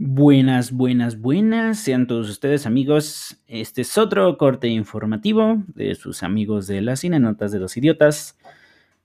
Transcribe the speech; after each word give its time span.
Buenas, 0.00 0.70
buenas, 0.70 1.20
buenas. 1.20 1.80
Sean 1.80 2.06
todos 2.06 2.30
ustedes 2.30 2.66
amigos. 2.66 3.42
Este 3.48 3.80
es 3.80 3.98
otro 3.98 4.38
corte 4.38 4.68
informativo 4.68 5.64
de 5.74 5.96
sus 5.96 6.22
amigos 6.22 6.68
de 6.68 6.82
las 6.82 7.00
Cinenotas 7.00 7.50
de 7.50 7.58
los 7.58 7.76
Idiotas. 7.76 8.38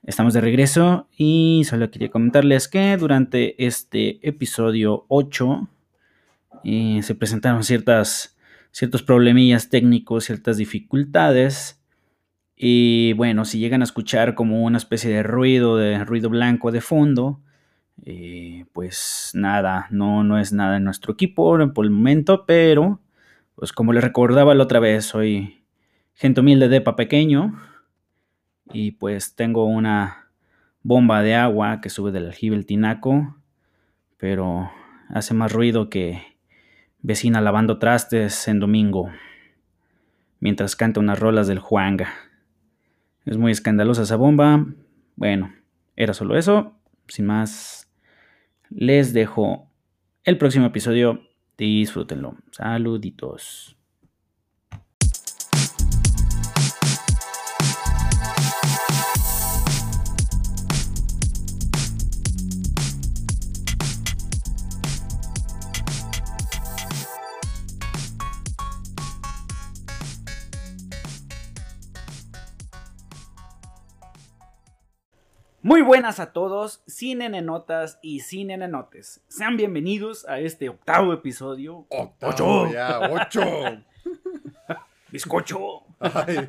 Estamos 0.04 0.36
de 0.36 0.42
regreso 0.42 1.08
y 1.18 1.64
solo 1.66 1.90
quería 1.90 2.12
comentarles 2.12 2.68
que 2.68 2.96
durante 2.96 3.66
este 3.66 4.20
episodio 4.22 5.06
8 5.08 5.68
eh, 6.64 7.00
se 7.02 7.16
presentaron 7.16 7.64
ciertas, 7.64 8.38
ciertos 8.70 9.02
problemillas 9.02 9.72
técnicos, 9.72 10.26
ciertas 10.26 10.58
dificultades. 10.58 11.82
Y 12.56 13.14
bueno, 13.14 13.46
si 13.46 13.58
llegan 13.58 13.82
a 13.82 13.86
escuchar 13.86 14.36
como 14.36 14.64
una 14.64 14.78
especie 14.78 15.10
de 15.10 15.24
ruido, 15.24 15.76
de 15.76 16.06
ruido 16.06 16.30
blanco 16.30 16.72
de 16.72 16.82
fondo, 16.82 17.42
eh, 18.06 18.66
pues 18.74 19.32
nada, 19.34 19.88
no, 19.92 20.24
no 20.24 20.40
es 20.40 20.52
nada 20.52 20.78
en 20.78 20.84
nuestro 20.84 21.14
equipo 21.14 21.58
por 21.74 21.86
el 21.86 21.92
momento, 21.92 22.46
pero 22.46 23.00
pues 23.56 23.72
como 23.72 23.94
les 23.94 24.04
recordaba 24.04 24.56
la 24.56 24.64
otra 24.64 24.80
vez, 24.80 25.06
soy 25.06 25.64
gente 26.14 26.42
humilde 26.42 26.70
de 26.70 26.82
pa 26.82 26.96
pequeño 26.96 27.60
y 28.72 28.92
pues 28.92 29.36
tengo 29.36 29.66
una 29.66 30.30
bomba 30.82 31.22
de 31.22 31.36
agua 31.36 31.80
que 31.82 31.90
sube 31.90 32.12
del 32.12 32.28
aljibe 32.28 32.56
el 32.56 32.66
tinaco, 32.66 33.38
pero 34.18 34.72
hace 35.10 35.34
más 35.34 35.52
ruido 35.52 35.90
que 35.90 36.22
vecina 37.02 37.42
lavando 37.42 37.80
trastes 37.80 38.48
en 38.48 38.60
domingo, 38.60 39.12
mientras 40.40 40.76
canta 40.76 41.00
unas 41.00 41.20
rolas 41.20 41.48
del 41.48 41.60
Juanga. 41.60 42.10
Es 43.26 43.38
muy 43.38 43.52
escandalosa 43.52 44.04
esa 44.04 44.18
bomba. 44.18 44.66
Bueno, 45.16 45.54
era 45.96 46.14
solo 46.14 46.38
eso. 46.38 46.78
Sin 47.08 47.26
más, 47.26 47.83
les 48.76 49.14
dejo 49.14 49.70
el 50.24 50.38
próximo 50.38 50.66
episodio. 50.66 51.22
Disfrútenlo. 51.58 52.36
Saluditos. 52.52 53.78
Muy 75.64 75.82
buenas 75.82 76.20
a 76.20 76.34
todos, 76.34 76.84
cine 76.88 77.30
nenotas 77.30 77.98
y 78.02 78.20
cine 78.20 78.58
nenotes. 78.58 79.24
Sean 79.30 79.56
bienvenidos 79.56 80.28
a 80.28 80.40
este 80.40 80.68
octavo 80.68 81.14
episodio. 81.14 81.88
¡Ocho! 82.22 82.70
Ya, 82.70 83.00
ocho. 83.10 83.42
Bizcocho. 85.10 85.84
Ay. 86.02 86.46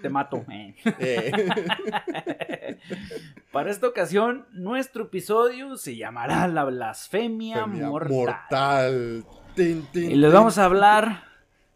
Te 0.00 0.08
mato. 0.08 0.44
eh. 0.48 0.76
Eh. 1.00 2.78
Para 3.52 3.70
esta 3.70 3.88
ocasión, 3.88 4.46
nuestro 4.52 5.04
episodio 5.04 5.76
se 5.76 5.96
llamará 5.96 6.46
La 6.46 6.62
blasfemia 6.64 7.64
Femia 7.64 7.88
mortal. 7.88 8.12
Mortal. 8.14 9.24
Tin, 9.56 9.86
tin, 9.92 10.10
Y 10.12 10.14
les 10.14 10.32
vamos 10.32 10.56
a 10.58 10.66
hablar 10.66 11.24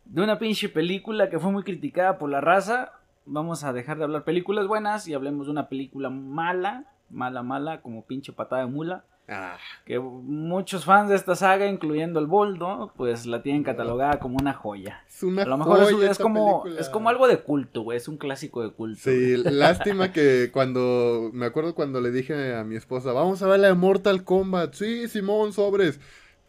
de 0.05 0.23
una 0.23 0.39
pinche 0.39 0.69
película 0.69 1.29
que 1.31 1.41
fue 1.41 1.51
muy 1.51 1.65
criticada 1.65 2.17
por 2.17 2.31
la 2.31 2.41
raza. 2.41 2.93
Vamos 3.27 3.65
a 3.65 3.73
dejar 3.73 3.99
de 3.99 4.05
hablar 4.05 4.25
películas 4.25 4.67
buenas 4.67 5.07
y 5.07 5.15
hablemos 5.15 5.47
de 5.47 5.53
una 5.53 5.69
película 5.69 6.11
mala, 6.11 6.85
mala, 7.11 7.43
mala, 7.43 7.81
como 7.83 8.05
pinche 8.05 8.33
patada 8.33 8.63
de 8.63 8.69
mula. 8.69 9.05
Ah, 9.33 9.57
Que 9.87 10.01
muchos 10.01 10.85
fans 10.85 11.09
de 11.09 11.15
esta 11.15 11.37
saga, 11.37 11.69
incluyendo 11.69 12.19
el 12.19 12.27
Boldo, 12.27 12.93
pues 12.97 13.27
la 13.27 13.43
tienen 13.45 13.63
catalogada 13.63 14.19
como 14.19 14.37
una 14.41 14.53
joya. 14.55 15.05
es 15.09 15.23
una 15.23 15.43
A 15.43 15.47
lo 15.47 15.57
mejor 15.57 15.83
es, 15.85 15.93
joya 15.93 16.11
es 16.11 16.19
como, 16.19 16.63
película. 16.65 16.81
es 16.81 16.89
como 16.89 17.09
algo 17.09 17.29
de 17.29 17.39
culto, 17.39 17.83
güey. 17.83 17.97
Es 17.97 18.09
un 18.09 18.17
clásico 18.17 18.61
de 18.63 18.73
culto. 18.73 18.99
Sí, 19.05 19.37
lástima 19.45 20.11
que 20.13 20.51
cuando. 20.53 21.31
Me 21.33 21.47
acuerdo 21.47 21.77
cuando 21.77 22.01
le 22.01 22.11
dije 22.11 22.57
a 22.57 22.65
mi 22.65 22.75
esposa, 22.75 23.13
vamos 23.13 23.41
a 23.43 23.47
ver 23.47 23.61
la 23.61 23.69
de 23.69 23.75
Mortal 23.75 24.25
Kombat. 24.25 24.75
Sí, 24.75 25.07
Simón, 25.07 25.53
sobres. 25.53 26.01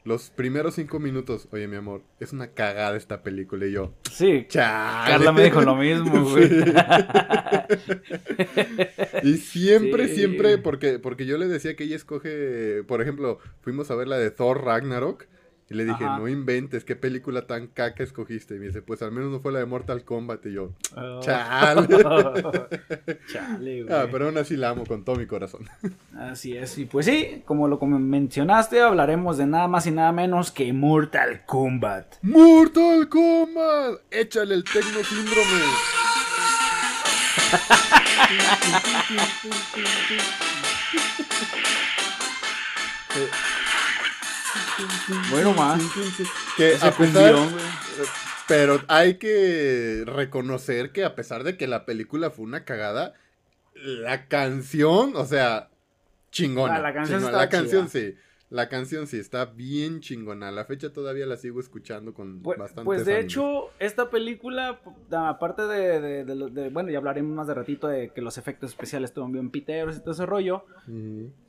Los 0.03 0.31
primeros 0.31 0.73
cinco 0.75 0.99
minutos, 0.99 1.47
oye, 1.51 1.67
mi 1.67 1.75
amor, 1.75 2.01
es 2.19 2.33
una 2.33 2.47
cagada 2.53 2.97
esta 2.97 3.21
película. 3.21 3.67
Y 3.67 3.73
yo, 3.73 3.93
Sí, 4.11 4.45
chale. 4.47 5.11
Carla 5.11 5.31
me 5.31 5.43
dijo 5.43 5.61
lo 5.61 5.75
mismo, 5.75 6.23
güey. 6.31 6.49
Y 9.23 9.37
siempre, 9.37 10.07
Sí. 10.07 10.15
siempre, 10.15 10.57
porque, 10.57 10.99
porque 10.99 11.25
yo 11.25 11.37
le 11.37 11.47
decía 11.47 11.75
que 11.75 11.83
ella 11.83 11.95
escoge, 11.95 12.83
por 12.87 13.01
ejemplo, 13.01 13.39
fuimos 13.61 13.91
a 13.91 13.95
ver 13.95 14.07
la 14.07 14.17
de 14.17 14.31
Thor 14.31 14.63
Ragnarok. 14.63 15.25
Y 15.71 15.73
le 15.73 15.85
dije, 15.85 16.03
Ajá. 16.03 16.17
no 16.19 16.27
inventes, 16.27 16.83
qué 16.83 16.97
película 16.97 17.47
tan 17.47 17.67
caca 17.67 18.03
escogiste. 18.03 18.55
Y 18.55 18.59
me 18.59 18.65
dice, 18.67 18.81
pues 18.81 19.01
al 19.01 19.13
menos 19.13 19.31
no 19.31 19.39
fue 19.39 19.53
la 19.53 19.59
de 19.59 19.65
Mortal 19.65 20.03
Kombat. 20.03 20.45
Y 20.47 20.53
yo, 20.53 20.73
chale. 21.21 21.87
Chale, 23.31 23.83
güey. 23.83 23.95
ah, 23.95 24.07
pero 24.11 24.25
aún 24.25 24.37
así 24.37 24.57
la 24.57 24.69
amo 24.71 24.85
con 24.85 25.05
todo 25.05 25.15
mi 25.15 25.27
corazón. 25.27 25.69
Así 26.17 26.57
es, 26.57 26.77
y 26.77 26.85
pues 26.85 27.05
sí, 27.05 27.41
como 27.45 27.69
lo 27.69 27.79
mencionaste, 27.79 28.81
hablaremos 28.81 29.37
de 29.37 29.45
nada 29.45 29.69
más 29.69 29.87
y 29.87 29.91
nada 29.91 30.11
menos 30.11 30.51
que 30.51 30.73
Mortal 30.73 31.43
Kombat. 31.45 32.15
¡Mortal 32.21 33.07
Kombat! 33.07 34.01
Échale 34.11 34.55
el 34.55 34.65
Tecno 34.65 35.03
Síndrome. 35.03 35.61
Bueno, 45.29 45.53
más. 45.53 45.81
Que 46.57 46.77
a 46.81 46.91
pesar, 46.91 47.35
pero 48.47 48.81
hay 48.87 49.15
que 49.15 50.03
reconocer 50.05 50.91
que 50.91 51.05
a 51.05 51.15
pesar 51.15 51.43
de 51.43 51.57
que 51.57 51.67
la 51.67 51.85
película 51.85 52.31
fue 52.31 52.45
una 52.45 52.65
cagada, 52.65 53.13
la 53.75 54.27
canción, 54.27 55.13
o 55.15 55.25
sea, 55.25 55.69
chingona. 56.31 56.75
Ah, 56.75 56.79
la 56.79 56.93
canción 56.93 57.19
chingona. 57.19 57.43
está 57.43 57.45
La 57.45 57.49
canción 57.49 57.89
chida. 57.89 58.01
sí. 58.01 58.15
La 58.51 58.67
canción 58.69 59.07
sí 59.07 59.17
está 59.17 59.45
bien 59.45 60.01
chingona. 60.01 60.49
A 60.49 60.51
la 60.51 60.65
fecha 60.65 60.91
todavía 60.91 61.25
la 61.25 61.37
sigo 61.37 61.59
escuchando 61.61 62.13
con 62.13 62.41
Pues, 62.41 62.59
bastante 62.59 62.83
pues 62.85 63.05
de 63.05 63.19
hecho, 63.21 63.69
esta 63.79 64.09
película, 64.09 64.79
aparte 65.09 65.61
de, 65.63 66.01
de- 66.01 66.25
de 66.25 66.35
lo- 66.35 66.49
de- 66.49 66.69
bueno, 66.69 66.89
ya 66.91 66.97
hablaremos 66.97 67.33
más 67.33 67.47
de 67.47 67.53
ratito 67.53 67.87
de 67.87 68.09
que 68.09 68.21
los 68.21 68.37
efectos 68.37 68.71
especiales 68.71 69.09
estuvieron 69.11 69.31
bien 69.31 69.49
piteros 69.51 69.95
y 69.95 70.01
todo 70.01 70.11
ese 70.11 70.25
rollo, 70.25 70.65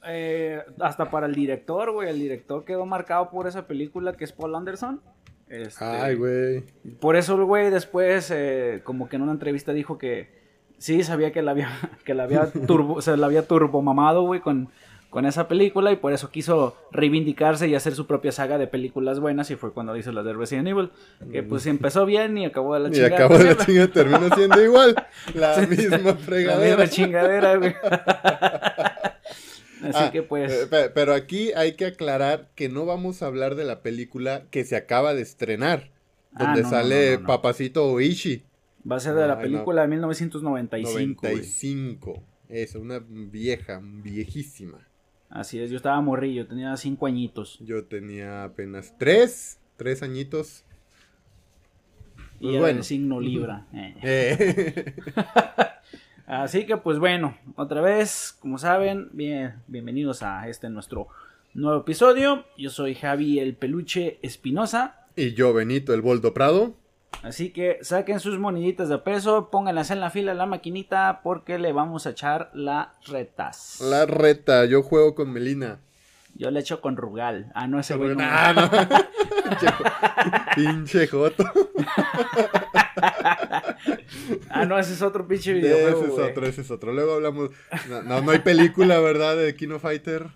eh, 0.07 0.63
hasta 0.81 1.11
para 1.11 1.27
el 1.27 1.35
director, 1.35 1.91
güey, 1.93 2.09
el 2.09 2.19
director 2.19 2.65
quedó 2.65 2.87
marcado 2.87 3.31
por 3.31 3.47
esa 3.47 3.67
película 3.67 4.13
que 4.15 4.25
es 4.25 4.33
Paul 4.33 4.55
Anderson. 4.55 5.01
Este, 5.49 5.85
Ay, 5.85 6.15
güey. 6.15 6.63
Por 7.01 7.17
eso 7.17 7.35
el 7.35 7.45
güey 7.45 7.71
después, 7.71 8.31
eh, 8.33 8.81
como 8.85 9.09
que 9.09 9.17
en 9.17 9.23
una 9.23 9.33
entrevista 9.33 9.73
dijo 9.73 9.99
que 9.99 10.31
sí 10.79 11.03
sabía 11.03 11.31
que 11.33 11.43
la 11.43 11.51
había, 11.51 11.69
que 12.05 12.15
la 12.15 12.23
había 12.25 12.47
turbo, 12.67 13.03
se 13.03 13.17
la 13.17 13.27
había 13.27 13.47
turbomamado, 13.47 14.23
güey, 14.23 14.41
con, 14.41 14.69
con 15.13 15.27
esa 15.27 15.47
película 15.47 15.93
y 15.93 15.97
por 15.97 16.13
eso 16.15 16.31
quiso 16.31 16.75
reivindicarse 16.91 17.69
y 17.69 17.75
hacer 17.75 17.95
su 17.95 18.07
propia 18.07 18.33
saga 18.33 18.57
de 18.59 18.67
películas 18.67 19.21
buenas 19.21 19.51
y 19.51 19.57
fue 19.57 19.73
cuando 19.73 19.95
hizo 19.97 20.11
la 20.11 20.23
de 20.23 20.33
Resident 20.33 20.67
Evil, 20.69 20.91
que 21.31 21.43
pues 21.43 21.67
empezó 21.67 22.07
bien 22.07 22.37
y 22.39 22.47
acabó 22.47 22.73
de 22.75 22.81
la 22.81 22.89
Y 22.89 22.93
chingada. 22.93 23.15
acabó 23.17 23.37
de 23.39 23.45
la 23.45 23.57
también, 23.57 23.67
chinga, 23.87 23.93
terminó 23.93 24.35
siendo 24.35 24.65
igual. 24.65 24.95
La 25.35 25.57
misma 25.69 25.99
La 25.99 26.15
fregadera. 26.17 26.77
misma 26.79 26.89
chingadera, 26.91 27.57
güey. 27.57 27.75
Así 29.83 29.99
Ah, 29.99 30.11
que 30.13 30.23
pues... 30.23 30.51
eh, 30.53 30.67
pe- 30.69 30.91
pero 30.91 31.13
aquí 31.13 31.53
hay 31.57 31.73
que 31.75 31.87
aclarar 31.87 32.49
que 32.55 32.69
no 32.69 32.87
vamos 32.87 33.23
a 33.23 33.27
hablar 33.27 33.55
de 33.57 33.65
la 33.65 33.83
película 33.83 34.45
que 34.51 34.65
se 34.65 34.77
acaba 34.77 35.13
de 35.13 35.23
estrenar. 35.23 35.91
Ah, 36.35 36.45
Donde 36.47 36.63
no, 36.63 36.71
sale 36.71 37.11
no, 37.11 37.15
no, 37.17 37.21
no. 37.23 37.27
Papacito 37.27 37.87
Oishi. 37.87 38.45
Va 38.91 38.97
a 38.97 39.01
ser 39.01 39.15
de 39.15 39.27
la 39.27 39.39
película 39.39 39.83
de 39.83 39.89
1995. 39.89 41.21
güey. 41.21 41.35
95. 41.37 42.23
Eso, 42.49 42.81
una 42.81 43.01
vieja, 43.07 43.81
viejísima. 43.83 44.79
Así 45.33 45.59
es, 45.61 45.71
yo 45.71 45.77
estaba 45.79 45.99
morrillo, 46.03 46.47
tenía 46.47 46.77
cinco 46.77 47.07
añitos. 47.07 47.59
Yo 47.61 47.85
tenía 47.85 48.45
apenas 48.45 48.95
tres, 48.99 49.59
tres 49.77 50.03
añitos. 50.03 50.65
Y 52.39 52.45
Pues 52.45 52.53
era 52.53 52.61
bueno. 52.61 52.77
de 52.79 52.83
signo 52.85 53.21
Libra. 53.21 53.67
eh. 53.73 54.95
Eh, 55.05 55.75
Así 56.27 56.67
que 56.67 56.77
pues 56.77 56.99
bueno, 56.99 57.37
otra 57.57 57.81
vez, 57.81 58.37
como 58.41 58.57
saben, 58.59 59.09
bien, 59.13 59.55
bienvenidos 59.67 60.23
a 60.23 60.49
este 60.49 60.71
nuestro 60.71 61.09
nuevo 61.53 61.81
episodio. 61.81 62.45
Yo 62.57 62.71
soy 62.71 62.95
Javi 62.95 63.39
el 63.41 63.55
Peluche 63.57 64.19
Espinosa. 64.23 65.07
y 65.17 65.33
yo, 65.35 65.53
Benito, 65.53 65.93
el 65.95 66.01
Boldo 66.01 66.33
Prado. 66.33 66.75
Así 67.23 67.51
que 67.53 67.79
saquen 67.83 68.19
sus 68.21 68.39
moneditas 68.39 68.89
de 68.89 68.99
peso, 68.99 69.49
pónganlas 69.51 69.91
en 69.91 70.01
la 70.01 70.11
fila 70.11 70.35
la 70.35 70.47
maquinita 70.47 71.21
porque 71.23 71.59
le 71.59 71.73
vamos 71.73 72.07
a 72.07 72.11
echar 72.11 72.51
las 72.53 72.89
retas. 73.07 73.81
La 73.81 74.07
reta, 74.07 74.65
yo 74.65 74.83
juego 74.83 75.15
con 75.15 75.33
Melina. 75.33 75.79
Yo 76.35 76.51
le 76.51 76.61
echo 76.61 76.81
con 76.81 76.97
Rugal. 76.97 77.53
Ah, 77.55 77.67
no, 77.69 77.79
ese 77.79 77.95
güey. 77.95 78.17
no. 78.17 78.25
Ah, 78.27 78.53
no. 78.55 78.71
Pinche 79.51 79.71
jo- 79.71 79.85
Pinche 80.57 81.07
joto. 81.07 81.45
ah, 84.51 84.65
no, 84.67 84.79
ese 84.79 84.95
es 84.95 85.03
otro 85.03 85.27
pinche 85.27 85.51
Ese 85.59 85.61
videojuego. 85.61 86.05
es 86.21 86.31
otro, 86.31 86.47
ese 86.47 86.61
es 86.63 86.71
otro. 86.71 86.93
Luego 86.93 87.15
hablamos. 87.15 87.51
No, 87.89 88.03
no, 88.03 88.21
no 88.23 88.31
hay 88.31 88.39
película, 88.41 88.99
¿verdad? 89.01 89.37
De 89.37 89.55
Kino 89.55 89.79
Fighter. 89.79 90.29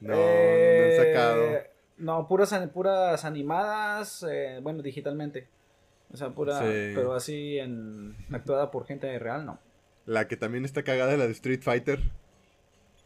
No, 0.00 0.14
no 0.14 0.20
han 0.20 0.96
sacado. 0.96 1.44
Eh, 1.44 1.70
No, 1.98 2.26
puras, 2.28 2.54
puras 2.72 3.24
animadas, 3.24 4.24
eh, 4.28 4.58
bueno, 4.62 4.82
digitalmente. 4.82 5.48
O 6.12 6.16
sea, 6.16 6.30
pura, 6.30 6.58
pero 6.60 7.14
así 7.14 7.58
en 7.58 8.16
actuada 8.32 8.70
por 8.70 8.86
gente 8.86 9.16
real, 9.18 9.46
no. 9.46 9.60
La 10.06 10.26
que 10.26 10.36
también 10.36 10.64
está 10.64 10.82
cagada, 10.82 11.16
la 11.16 11.26
de 11.26 11.32
Street 11.32 11.60
Fighter. 11.62 12.00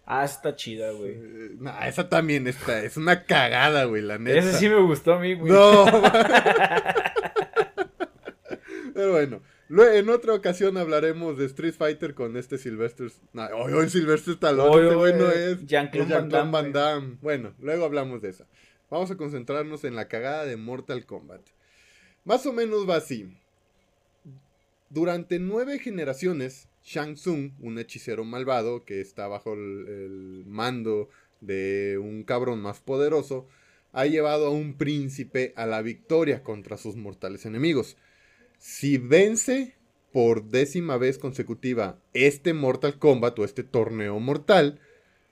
Ah, 0.06 0.24
está 0.24 0.54
chida, 0.54 0.90
güey. 0.92 1.16
No, 1.58 1.72
esa 1.82 2.08
también 2.08 2.46
está, 2.46 2.82
es 2.82 2.96
una 2.96 3.24
cagada, 3.24 3.84
güey, 3.84 4.02
la 4.02 4.18
neta. 4.18 4.38
Ese 4.38 4.52
sí 4.54 4.68
me 4.68 4.80
gustó 4.80 5.14
a 5.14 5.18
mí, 5.18 5.34
güey. 5.34 5.52
No. 5.52 5.86
Pero 8.94 9.12
bueno, 9.12 9.42
en 9.70 10.08
otra 10.08 10.34
ocasión 10.34 10.76
hablaremos 10.76 11.36
de 11.36 11.46
Street 11.46 11.74
Fighter 11.74 12.14
con 12.14 12.36
este 12.36 12.58
Sylvester. 12.58 13.10
No, 13.32 13.46
hoy, 13.46 13.72
hoy 13.72 13.88
Sylvester 13.88 14.34
Stallone, 14.34 14.84
este 14.84 14.94
güey 14.94 15.14
no 15.14 15.30
es. 15.30 15.66
Jean-Claude 15.66 16.28
Van, 16.50 16.72
Damme. 16.72 17.16
Bueno, 17.20 17.54
luego 17.58 17.84
hablamos 17.84 18.22
de 18.22 18.28
esa. 18.30 18.46
Vamos 18.90 19.10
a 19.10 19.16
concentrarnos 19.16 19.84
en 19.84 19.96
la 19.96 20.06
cagada 20.06 20.44
de 20.44 20.56
Mortal 20.56 21.06
Kombat. 21.06 21.40
Más 22.24 22.46
o 22.46 22.52
menos 22.54 22.88
va 22.88 22.96
así. 22.96 23.28
Durante 24.88 25.38
nueve 25.38 25.78
generaciones, 25.78 26.68
Shang 26.82 27.16
Tsung, 27.16 27.52
un 27.60 27.78
hechicero 27.78 28.24
malvado 28.24 28.84
que 28.84 29.02
está 29.02 29.28
bajo 29.28 29.52
el, 29.52 30.44
mando 30.46 31.10
de 31.42 31.98
un 31.98 32.22
cabrón 32.22 32.60
más 32.60 32.80
poderoso, 32.80 33.46
ha 33.92 34.06
llevado 34.06 34.46
a 34.46 34.50
un 34.50 34.74
príncipe 34.74 35.52
a 35.56 35.66
la 35.66 35.82
victoria 35.82 36.42
contra 36.42 36.78
sus 36.78 36.96
mortales 36.96 37.44
enemigos. 37.44 37.96
Si 38.58 38.96
vence 38.96 39.74
por 40.10 40.44
décima 40.44 40.96
vez 40.96 41.18
consecutiva 41.18 41.98
este 42.14 42.54
Mortal 42.54 42.98
Kombat 42.98 43.38
o 43.38 43.44
este 43.44 43.64
torneo 43.64 44.18
mortal 44.18 44.80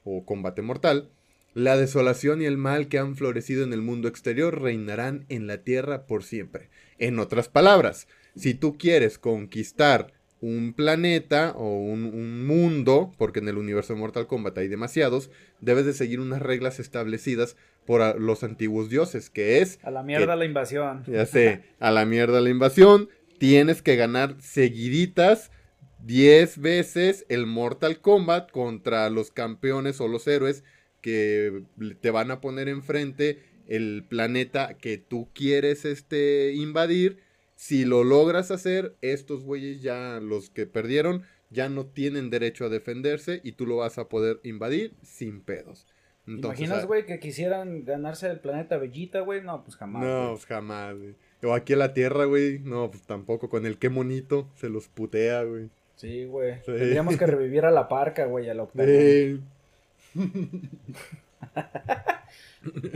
o 0.05 0.27
combate 0.27 0.61
mortal, 0.61 1.09
la 1.55 1.77
desolación 1.77 2.43
y 2.43 2.47
el 2.47 2.57
mal 2.57 2.89
que 2.89 2.99
han 2.99 3.17
florecido 3.17 3.65
en 3.65 3.73
el 3.73 3.83
mundo 3.83 4.09
exterior 4.09 4.61
reinarán 4.61 5.27
en 5.29 5.47
la 5.47 5.59
tierra 5.59 6.07
por 6.07 6.25
siempre. 6.25 6.71
En 6.99 7.19
otras 7.19 7.49
palabras, 7.49 8.09
si 8.37 8.55
tú 8.55 8.79
quieres 8.79 9.19
conquistar 9.19 10.13
un 10.41 10.75
planeta 10.75 11.53
o 11.57 11.79
un, 11.79 12.45
mundo, 12.45 13.13
porque 13.17 13.39
en 13.39 13.49
el 13.49 13.59
universo 13.59 13.95
de 13.95 14.01
Mortal 14.01 14.27
Kombat 14.27 14.59
hay 14.59 14.69
demasiados, 14.69 15.31
debes 15.61 15.87
de 15.87 15.93
seguir 15.93 16.19
unas 16.19 16.43
reglas 16.43 16.81
establecidas 16.81 17.57
por 17.87 18.21
los 18.21 18.43
antiguos 18.43 18.91
dioses, 18.91 19.31
que 19.31 19.61
es... 19.61 19.79
A 19.83 19.91
la 19.91 20.03
mierda 20.03 20.35
la 20.35 20.45
invasión. 20.45 21.05
Ya 21.07 21.27
sé, 21.27 21.63
a 21.79 21.93
la 21.93 22.05
mierda 22.05 22.41
la 22.41 22.51
invasión, 22.51 23.09
tienes 23.39 23.83
que 23.83 23.95
ganar 23.95 24.37
seguiditas 24.41 25.53
10 26.01 26.59
veces 26.59 27.25
el 27.29 27.47
Mortal 27.47 28.01
Kombat 28.01 28.51
contra 28.51 29.09
los 29.11 29.31
campeones 29.31 30.01
o 30.01 30.09
los 30.09 30.27
héroes 30.27 30.65
que 31.03 31.65
te 32.01 32.11
van 32.11 32.31
a 32.31 32.41
poner 32.41 32.69
enfrente 32.69 33.43
el 33.69 34.05
planeta 34.09 34.79
que 34.79 34.97
tú 34.97 35.29
quieres 35.35 35.85
este, 35.85 36.53
invadir 36.55 37.19
si 37.63 37.85
lo 37.85 38.03
logras 38.03 38.51
hacer, 38.51 38.97
estos 39.03 39.45
güeyes 39.45 39.83
ya, 39.83 40.19
los 40.21 40.51
que 40.51 40.67
perdieron, 40.67 41.23
ya 41.51 41.69
no 41.69 41.87
tienen 41.87 42.29
derecho 42.29 42.65
a 42.65 42.69
defenderse 42.69 43.41
y 43.45 43.53
tú 43.53 43.67
lo 43.67 43.77
vas 43.77 43.99
a 43.99 44.09
poder 44.09 44.41
invadir 44.43 44.95
sin 45.03 45.43
pedos. 45.43 45.87
¿Imaginas, 46.27 46.87
güey, 46.87 47.07
que 47.07 47.21
quisieran 47.21 47.85
ganarse 47.85 48.29
el 48.29 48.41
planeta 48.41 48.79
Bellita, 48.79 49.21
güey? 49.21 49.43
No, 49.43 49.63
pues 49.63 49.77
jamás. 49.77 50.05
No, 50.05 50.31
pues 50.33 50.47
jamás, 50.47 50.97
güey. 50.97 51.15
O 51.45 51.55
aquí 51.55 51.73
a 51.73 51.77
la 51.77 51.95
Tierra, 51.95 52.25
güey. 52.25 52.59
No, 52.59 52.91
pues 52.91 53.05
tampoco. 53.05 53.49
Con 53.49 53.65
el 53.65 53.79
qué 53.79 53.89
monito 53.89 54.49
se 54.57 54.69
los 54.69 54.89
putea, 54.89 55.45
güey. 55.45 55.69
Sí, 55.95 56.25
güey. 56.25 56.61
Tendríamos 56.63 57.17
que 57.17 57.27
revivir 57.27 57.65
a 57.65 57.71
la 57.71 57.89
parca, 57.89 58.27
güey, 58.27 58.49
a 58.49 58.55
la 58.55 58.67
Sí. 58.75 59.41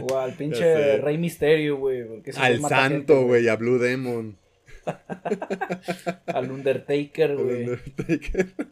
O 0.03 0.19
al 0.19 0.33
pinche 0.35 0.99
Rey 0.99 1.19
Misterio, 1.19 1.77
güey. 1.77 2.05
Al 2.37 2.61
Santo, 2.63 3.27
güey, 3.27 3.49
a 3.49 3.57
Blue 3.57 3.79
Demon. 3.79 4.37
al 6.27 6.51
Undertaker, 6.51 7.37
güey. 7.37 7.67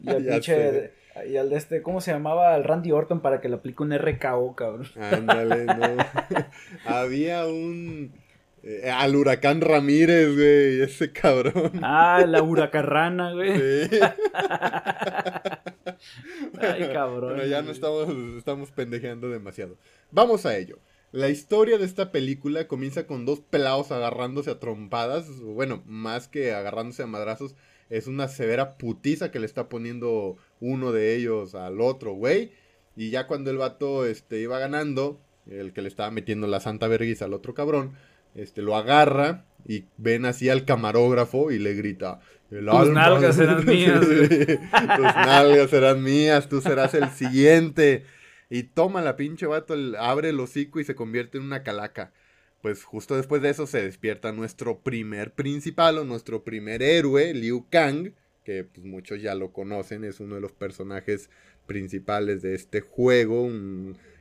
Y 0.01 0.09
al 0.09 0.23
pinche. 0.23 0.91
Y 1.29 1.37
al 1.37 1.49
de 1.49 1.55
este, 1.55 1.81
¿cómo 1.81 2.01
se 2.01 2.11
llamaba? 2.11 2.53
Al 2.53 2.65
Randy 2.65 2.91
Orton 2.91 3.21
para 3.21 3.39
que 3.39 3.47
le 3.47 3.55
aplique 3.55 3.81
un 3.83 3.97
RKO, 3.97 4.53
cabrón. 4.55 4.87
Ándale, 4.99 5.65
no. 5.65 5.97
Había 6.85 7.47
un. 7.47 8.11
Eh, 8.67 8.89
al 8.89 9.15
huracán 9.15 9.61
Ramírez, 9.61 10.33
güey, 10.33 10.81
ese 10.81 11.11
cabrón. 11.11 11.71
Ah, 11.83 12.25
la 12.27 12.41
huracarrana, 12.41 13.31
güey. 13.33 13.59
Sí. 13.59 13.99
Ay, 16.59 16.89
cabrón. 16.91 17.35
Bueno, 17.35 17.45
ya 17.45 17.61
no 17.61 17.69
estamos, 17.69 18.09
estamos 18.35 18.71
pendejeando 18.71 19.29
demasiado. 19.29 19.77
Vamos 20.09 20.47
a 20.47 20.57
ello. 20.57 20.79
La 21.11 21.29
historia 21.29 21.77
de 21.77 21.85
esta 21.85 22.11
película 22.11 22.67
comienza 22.67 23.05
con 23.05 23.23
dos 23.27 23.39
pelados 23.39 23.91
agarrándose 23.91 24.49
a 24.49 24.59
trompadas. 24.59 25.29
Bueno, 25.41 25.83
más 25.85 26.27
que 26.27 26.51
agarrándose 26.51 27.03
a 27.03 27.07
madrazos, 27.07 27.53
es 27.91 28.07
una 28.07 28.27
severa 28.27 28.79
putiza 28.79 29.29
que 29.29 29.39
le 29.39 29.45
está 29.45 29.69
poniendo 29.69 30.37
uno 30.59 30.91
de 30.91 31.15
ellos 31.15 31.53
al 31.53 31.81
otro, 31.81 32.13
güey. 32.13 32.51
Y 32.95 33.11
ya 33.11 33.27
cuando 33.27 33.51
el 33.51 33.57
vato 33.57 34.07
este, 34.07 34.39
iba 34.39 34.57
ganando, 34.57 35.21
el 35.45 35.71
que 35.71 35.83
le 35.83 35.87
estaba 35.87 36.09
metiendo 36.09 36.47
la 36.47 36.59
santa 36.59 36.87
vergüenza 36.87 37.25
al 37.25 37.33
otro 37.33 37.53
cabrón, 37.53 37.93
este, 38.35 38.61
lo 38.61 38.75
agarra 38.75 39.45
y 39.67 39.85
ven 39.97 40.25
así 40.25 40.49
al 40.49 40.65
camarógrafo 40.65 41.51
y 41.51 41.59
le 41.59 41.73
grita: 41.73 42.19
el 42.51 42.65
Tus 42.65 42.89
nalgas 42.89 43.35
serán 43.35 43.65
mías. 43.65 44.01
Tus 44.01 45.15
nalgas 45.15 45.69
serán 45.69 46.03
mías, 46.03 46.49
tú 46.49 46.61
serás 46.61 46.93
el 46.93 47.09
siguiente. 47.09 48.05
Y 48.49 48.63
toma 48.63 49.01
la 49.01 49.15
pinche 49.15 49.47
vato, 49.47 49.75
abre 49.97 50.29
el 50.29 50.39
hocico 50.39 50.79
y 50.79 50.83
se 50.83 50.95
convierte 50.95 51.37
en 51.37 51.43
una 51.45 51.63
calaca. 51.63 52.13
Pues 52.61 52.83
justo 52.83 53.15
después 53.15 53.41
de 53.41 53.49
eso 53.49 53.67
se 53.67 53.83
despierta 53.83 54.31
nuestro 54.31 54.79
primer 54.79 55.33
principal 55.33 55.97
o 55.97 56.03
nuestro 56.03 56.43
primer 56.43 56.81
héroe, 56.81 57.33
Liu 57.33 57.65
Kang, 57.69 58.13
que 58.43 58.63
pues 58.63 58.85
muchos 58.85 59.21
ya 59.21 59.35
lo 59.35 59.51
conocen, 59.51 60.03
es 60.03 60.19
uno 60.19 60.35
de 60.35 60.41
los 60.41 60.51
personajes 60.51 61.29
principales 61.65 62.41
de 62.41 62.55
este 62.55 62.81
juego, 62.81 63.49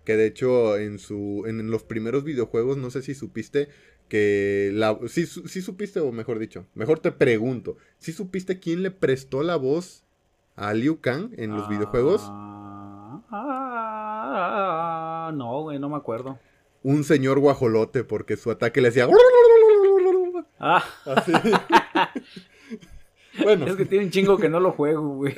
que 0.05 0.17
de 0.17 0.26
hecho 0.26 0.78
en 0.78 0.99
su 0.99 1.44
en 1.46 1.70
los 1.70 1.84
primeros 1.84 2.25
videojuegos 2.25 2.76
no 2.76 2.90
sé 2.90 3.02
si 3.02 3.14
supiste 3.14 3.69
que 4.08 4.70
la 4.72 4.98
sí, 5.08 5.26
sí 5.26 5.62
supiste 5.62 6.00
o 6.00 6.12
mejor 6.12 6.38
dicho, 6.38 6.66
mejor 6.74 7.00
te 7.00 7.12
pregunto, 7.12 7.76
¿sí 7.98 8.12
supiste 8.12 8.60
quién 8.60 8.82
le 8.82 8.90
prestó 8.90 9.42
la 9.42 9.56
voz 9.56 10.04
a 10.56 10.74
Liu 10.74 11.00
Kang 11.00 11.30
en 11.36 11.56
los 11.56 11.68
videojuegos? 11.68 12.22
Ah, 13.30 15.32
no, 15.34 15.62
güey, 15.62 15.78
no 15.78 15.88
me 15.88 15.96
acuerdo. 15.96 16.38
Un 16.82 17.04
señor 17.04 17.40
guajolote, 17.40 18.04
porque 18.04 18.36
su 18.36 18.50
ataque 18.50 18.81
le 18.81 18.88
hacía. 18.88 19.08
Ah. 20.58 20.84
Así. 21.05 21.32
bueno. 23.43 23.67
Es 23.67 23.76
que 23.76 23.86
tiene 23.86 24.05
un 24.05 24.10
chingo 24.10 24.38
que 24.38 24.48
no 24.48 24.60
lo 24.60 24.72
juego, 24.72 25.17
güey. 25.17 25.34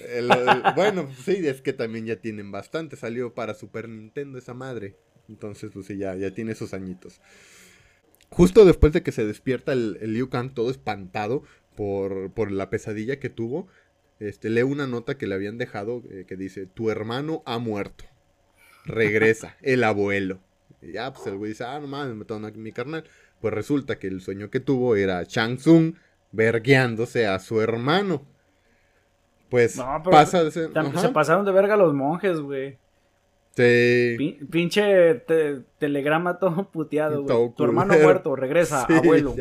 bueno, 0.74 1.08
sí, 1.24 1.46
es 1.46 1.62
que 1.62 1.72
también 1.72 2.06
ya 2.06 2.16
tienen 2.16 2.50
bastante. 2.50 2.96
Salió 2.96 3.32
para 3.32 3.54
Super 3.54 3.88
Nintendo 3.88 4.38
esa 4.38 4.54
madre. 4.54 4.96
Entonces, 5.28 5.70
pues 5.72 5.86
sí, 5.86 5.96
ya, 5.96 6.14
ya 6.16 6.32
tiene 6.32 6.54
sus 6.54 6.74
añitos. 6.74 7.20
Justo 8.30 8.64
después 8.64 8.92
de 8.92 9.02
que 9.02 9.12
se 9.12 9.24
despierta 9.24 9.72
el, 9.72 9.98
Liu 10.12 10.28
Kang 10.28 10.52
todo 10.52 10.70
espantado 10.70 11.42
por, 11.74 12.30
por 12.32 12.50
la 12.50 12.70
pesadilla 12.70 13.18
que 13.18 13.30
tuvo, 13.30 13.68
este, 14.18 14.50
lee 14.50 14.62
una 14.62 14.86
nota 14.86 15.18
que 15.18 15.26
le 15.26 15.34
habían 15.34 15.58
dejado 15.58 16.02
eh, 16.10 16.24
que 16.26 16.36
dice, 16.36 16.66
tu 16.66 16.90
hermano 16.90 17.42
ha 17.46 17.58
muerto. 17.58 18.04
Regresa, 18.84 19.56
el 19.62 19.84
abuelo. 19.84 20.40
Y 20.82 20.92
ya, 20.92 21.12
pues 21.12 21.26
el 21.26 21.36
güey 21.36 21.50
dice, 21.50 21.64
ah, 21.64 21.78
no 21.80 21.86
mames, 21.86 22.14
me 22.14 22.20
mataron 22.20 22.44
aquí 22.44 22.58
mi 22.58 22.72
carnal. 22.72 23.04
Pues 23.40 23.52
resulta 23.52 23.98
que 23.98 24.06
el 24.06 24.20
sueño 24.20 24.50
que 24.50 24.60
tuvo 24.60 24.96
era 24.96 25.22
Shang 25.24 25.56
Tsung 25.56 25.94
vergueándose 26.32 27.26
a 27.26 27.38
su 27.38 27.60
hermano. 27.60 28.26
Pues 29.50 29.80
pasa 30.10 30.42
de 30.42 30.50
ser... 30.50 30.70
Se 31.00 31.08
pasaron 31.10 31.44
de 31.44 31.52
verga 31.52 31.76
los 31.76 31.94
monjes, 31.94 32.40
güey. 32.40 32.78
Sí. 33.56 34.38
pinche 34.50 35.24
telegrama 35.78 36.38
todo 36.38 36.70
puteado, 36.72 37.22
güey. 37.22 37.54
Tu 37.56 37.64
hermano 37.64 37.94
muerto, 37.98 38.36
regresa, 38.36 38.84
abuelo. 38.88 39.34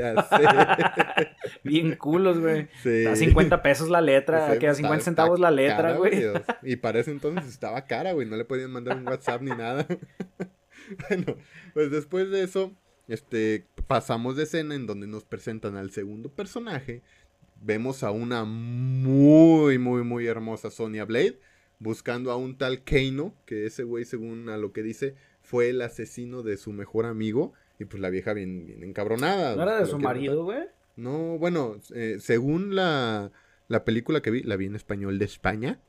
Bien 1.63 1.95
culos, 1.97 2.39
güey. 2.39 2.69
A 3.07 3.15
50 3.15 3.61
pesos 3.61 3.89
la 3.89 3.99
letra, 3.99 4.57
que 4.57 4.69
a 4.69 4.73
50 4.73 5.03
centavos 5.03 5.39
la 5.39 5.51
letra, 5.51 5.97
güey. 5.97 6.23
Y 6.63 6.77
para 6.77 6.99
ese 6.99 7.11
entonces 7.11 7.49
estaba 7.49 7.85
cara, 7.85 8.13
güey. 8.13 8.25
No 8.25 8.37
le 8.37 8.45
podían 8.45 8.71
mandar 8.71 8.97
un 8.97 9.07
WhatsApp 9.07 9.41
ni 9.41 9.51
nada. 9.51 9.85
bueno, 11.09 11.35
pues 11.73 11.91
después 11.91 12.29
de 12.31 12.43
eso, 12.43 12.71
este, 13.09 13.67
pasamos 13.85 14.37
de 14.37 14.43
escena 14.43 14.75
en 14.75 14.87
donde 14.87 15.07
nos 15.07 15.25
presentan 15.25 15.75
al 15.75 15.91
segundo 15.91 16.29
personaje. 16.29 17.01
Vemos 17.61 18.01
a 18.03 18.11
una 18.11 18.45
muy, 18.45 19.77
muy, 19.77 20.03
muy 20.03 20.25
hermosa 20.25 20.71
Sonia 20.71 21.03
Blade 21.03 21.37
buscando 21.79 22.31
a 22.31 22.37
un 22.37 22.57
tal 22.57 22.83
Keino, 22.83 23.33
que 23.45 23.65
ese 23.65 23.83
güey, 23.83 24.05
según 24.05 24.49
a 24.49 24.57
lo 24.57 24.71
que 24.73 24.83
dice, 24.83 25.15
fue 25.41 25.69
el 25.69 25.81
asesino 25.81 26.43
de 26.43 26.57
su 26.57 26.71
mejor 26.71 27.05
amigo. 27.05 27.53
Y 27.79 27.85
pues 27.85 28.01
la 28.01 28.09
vieja 28.09 28.33
bien, 28.33 28.65
bien 28.65 28.83
encabronada. 28.83 29.55
¿No 29.55 29.63
era 29.63 29.79
de 29.79 29.85
su 29.85 29.99
marido, 29.99 30.43
güey? 30.45 30.63
No, 30.95 31.37
bueno, 31.37 31.75
eh, 31.93 32.17
según 32.19 32.73
la, 32.75 33.31
la 33.67 33.83
película 33.83 34.21
que 34.21 34.31
vi, 34.31 34.43
la 34.43 34.55
vi 34.55 34.67
en 34.67 34.75
español 34.75 35.19
de 35.19 35.25
España, 35.25 35.81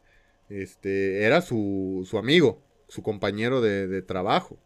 este, 0.49 1.23
era 1.25 1.41
su, 1.43 2.05
su 2.09 2.19
amigo, 2.19 2.61
su 2.89 3.03
compañero 3.03 3.61
de, 3.61 3.87
de 3.87 4.03
trabajo. 4.03 4.59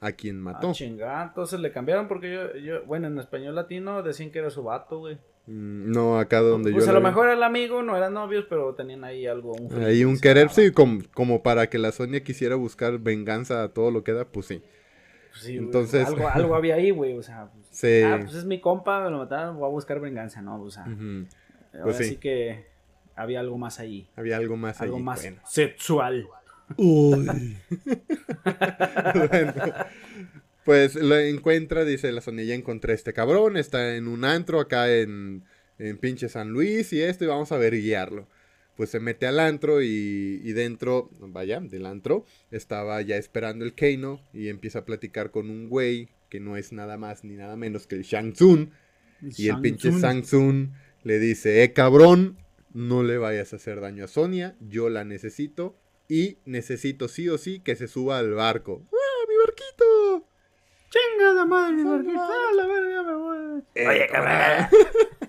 a 0.00 0.12
quien 0.12 0.40
mató. 0.40 0.70
Ah, 0.70 0.72
chingada, 0.72 1.24
entonces 1.24 1.58
le 1.60 1.72
cambiaron 1.72 2.06
porque 2.06 2.32
yo, 2.32 2.56
yo, 2.56 2.84
bueno, 2.86 3.08
en 3.08 3.18
español 3.18 3.54
latino 3.56 4.02
decían 4.04 4.30
que 4.30 4.38
era 4.38 4.50
su 4.50 4.62
vato, 4.62 4.98
güey. 5.00 5.18
Mm, 5.50 5.92
No, 5.92 6.18
acá 6.18 6.40
donde 6.40 6.72
Pues 6.72 6.84
yo 6.84 6.90
a 6.90 6.94
la 6.94 7.00
lo 7.00 7.04
vi. 7.06 7.10
mejor 7.10 7.24
era 7.26 7.34
el 7.34 7.42
amigo, 7.42 7.82
no 7.82 7.96
eran 7.96 8.12
novios, 8.14 8.44
pero 8.50 8.74
tenían 8.74 9.02
ahí 9.04 9.26
algo. 9.26 9.52
Un 9.52 9.82
Ahí 9.82 10.04
un 10.04 10.18
querer, 10.18 10.50
sí, 10.50 10.72
como, 10.72 11.00
como 11.14 11.42
para 11.42 11.68
que 11.70 11.78
la 11.78 11.90
Sonia 11.90 12.22
quisiera 12.22 12.54
buscar 12.56 12.98
venganza 12.98 13.62
a 13.62 13.68
todo 13.72 13.90
lo 13.90 14.04
que 14.04 14.12
da, 14.12 14.26
pues 14.26 14.46
sí. 14.46 14.62
pues 15.30 15.42
sí, 15.42 15.52
güey, 15.54 15.64
Entonces- 15.66 16.06
Algo, 16.06 16.28
algo 16.28 16.54
había 16.54 16.74
ahí, 16.74 16.90
güey, 16.90 17.16
o 17.16 17.22
sea. 17.22 17.48
pues, 17.52 17.66
Sí. 17.70 18.02
Ah, 18.04 18.18
pues 18.20 18.34
es 18.34 18.44
mi 18.44 18.60
compa, 18.60 19.04
me 19.04 19.10
lo 19.10 19.18
mataron, 19.18 19.56
voy 19.56 19.66
a 19.68 19.70
buscar 19.70 20.00
venganza, 20.00 20.42
¿no? 20.42 20.60
O 20.62 20.70
sea, 20.70 20.84
ahora 20.84 21.84
Pues 21.84 21.96
sí. 21.98 22.16
que 22.16 22.66
había 23.16 23.40
algo 23.40 23.56
más 23.58 23.78
ahí. 23.80 24.08
Había 24.16 24.36
algo 24.36 24.56
más 24.56 24.80
Algo 24.80 24.96
allí, 24.96 25.04
más 25.04 25.22
bueno. 25.22 25.40
sexual. 25.46 26.28
Bueno, 26.78 27.32
pues 30.68 30.96
lo 30.96 31.16
encuentra, 31.16 31.86
dice 31.86 32.12
la 32.12 32.20
Sonia, 32.20 32.44
ya 32.44 32.54
encontré 32.54 32.92
a 32.92 32.94
este 32.94 33.14
cabrón, 33.14 33.56
está 33.56 33.96
en 33.96 34.06
un 34.06 34.22
antro 34.26 34.60
acá 34.60 34.94
en, 34.94 35.44
en 35.78 35.96
pinche 35.96 36.28
San 36.28 36.50
Luis 36.50 36.92
y 36.92 37.00
esto, 37.00 37.24
y 37.24 37.26
vamos 37.26 37.52
a 37.52 37.56
ver 37.56 37.72
guiarlo. 37.72 38.28
Pues 38.76 38.90
se 38.90 39.00
mete 39.00 39.26
al 39.26 39.40
antro 39.40 39.80
y, 39.80 40.42
y 40.44 40.52
dentro, 40.52 41.08
vaya, 41.20 41.58
del 41.60 41.86
antro, 41.86 42.26
estaba 42.50 43.00
ya 43.00 43.16
esperando 43.16 43.64
el 43.64 43.72
Keino 43.72 44.20
y 44.34 44.48
empieza 44.48 44.80
a 44.80 44.84
platicar 44.84 45.30
con 45.30 45.48
un 45.48 45.70
güey 45.70 46.10
que 46.28 46.38
no 46.38 46.58
es 46.58 46.70
nada 46.70 46.98
más 46.98 47.24
ni 47.24 47.36
nada 47.36 47.56
menos 47.56 47.86
que 47.86 47.94
el 47.94 48.02
Shang 48.02 48.34
Tsung. 48.34 48.68
Y 49.22 49.48
el 49.48 49.62
pinche 49.62 49.90
Shang 49.90 50.20
Tsung 50.20 50.72
le 51.02 51.18
dice, 51.18 51.62
eh 51.62 51.72
cabrón, 51.72 52.36
no 52.74 53.02
le 53.04 53.16
vayas 53.16 53.54
a 53.54 53.56
hacer 53.56 53.80
daño 53.80 54.04
a 54.04 54.08
Sonia, 54.08 54.54
yo 54.60 54.90
la 54.90 55.06
necesito 55.06 55.78
y 56.08 56.36
necesito 56.44 57.08
sí 57.08 57.26
o 57.30 57.38
sí 57.38 57.60
que 57.60 57.74
se 57.74 57.88
suba 57.88 58.18
al 58.18 58.34
barco. 58.34 58.86
¡Ah, 58.92 59.24
mi 59.26 59.34
barquito! 59.46 60.27
Chingada 60.90 61.44
madre, 61.44 61.76
mi 61.76 61.84
barquito. 61.84 62.14
madre. 62.14 62.34
Ah, 62.38 62.52
la 62.54 62.66
verga, 62.66 62.90
ya 62.90 63.02
me 63.02 63.14
voy. 63.14 63.62
Oye, 63.88 64.06
camarada. 64.10 64.70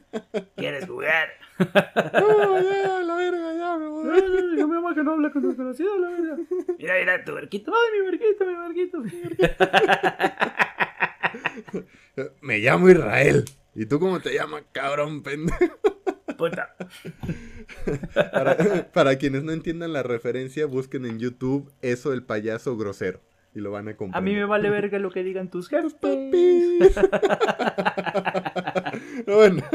¿Quieres 0.55 0.85
jugar? 0.87 1.29
¡No, 2.13 2.61
ya, 2.61 2.99
la 3.01 3.15
verga, 3.15 3.53
ya 3.53 3.77
me 3.77 3.87
voy! 3.87 4.57
Yo 4.57 4.67
mi 4.67 4.73
mamá 4.75 4.95
que 4.95 5.03
no 5.03 5.11
habla 5.11 5.31
con 5.31 5.41
desconocidos, 5.47 5.99
la 5.99 6.09
verga. 6.09 6.37
Mira, 6.77 6.93
mira, 6.99 7.23
tu 7.25 7.33
barquito. 7.33 7.73
Ay, 7.73 7.99
mi 7.99 8.05
barquito, 8.07 8.45
mi 8.45 8.55
barquito. 8.55 9.03
Me 12.41 12.59
llamo 12.59 12.89
Israel. 12.89 13.45
¿Y 13.75 13.85
tú 13.85 13.99
cómo 13.99 14.19
te 14.19 14.33
llamas, 14.33 14.63
cabrón, 14.71 15.21
pendejo? 15.23 15.77
Puta. 16.37 16.75
Para, 18.13 18.91
para 18.91 19.17
quienes 19.17 19.43
no 19.43 19.51
entiendan 19.51 19.93
la 19.93 20.03
referencia, 20.03 20.65
busquen 20.65 21.05
en 21.05 21.19
YouTube 21.19 21.71
eso 21.81 22.13
el 22.13 22.23
payaso 22.23 22.77
grosero. 22.77 23.21
Y 23.56 23.60
lo 23.62 23.72
van 23.72 23.88
a 23.88 23.91
A 23.91 23.98
comprender. 23.98 24.34
mí 24.34 24.38
me 24.39 24.46
vale 24.46 24.70
verga 24.72 25.00
lo 25.00 25.10
que 25.12 25.24
digan 25.24 25.50
tus 25.50 25.68
jefes. 25.70 25.94
Papi. 25.96 26.79
bueno. 29.25 29.63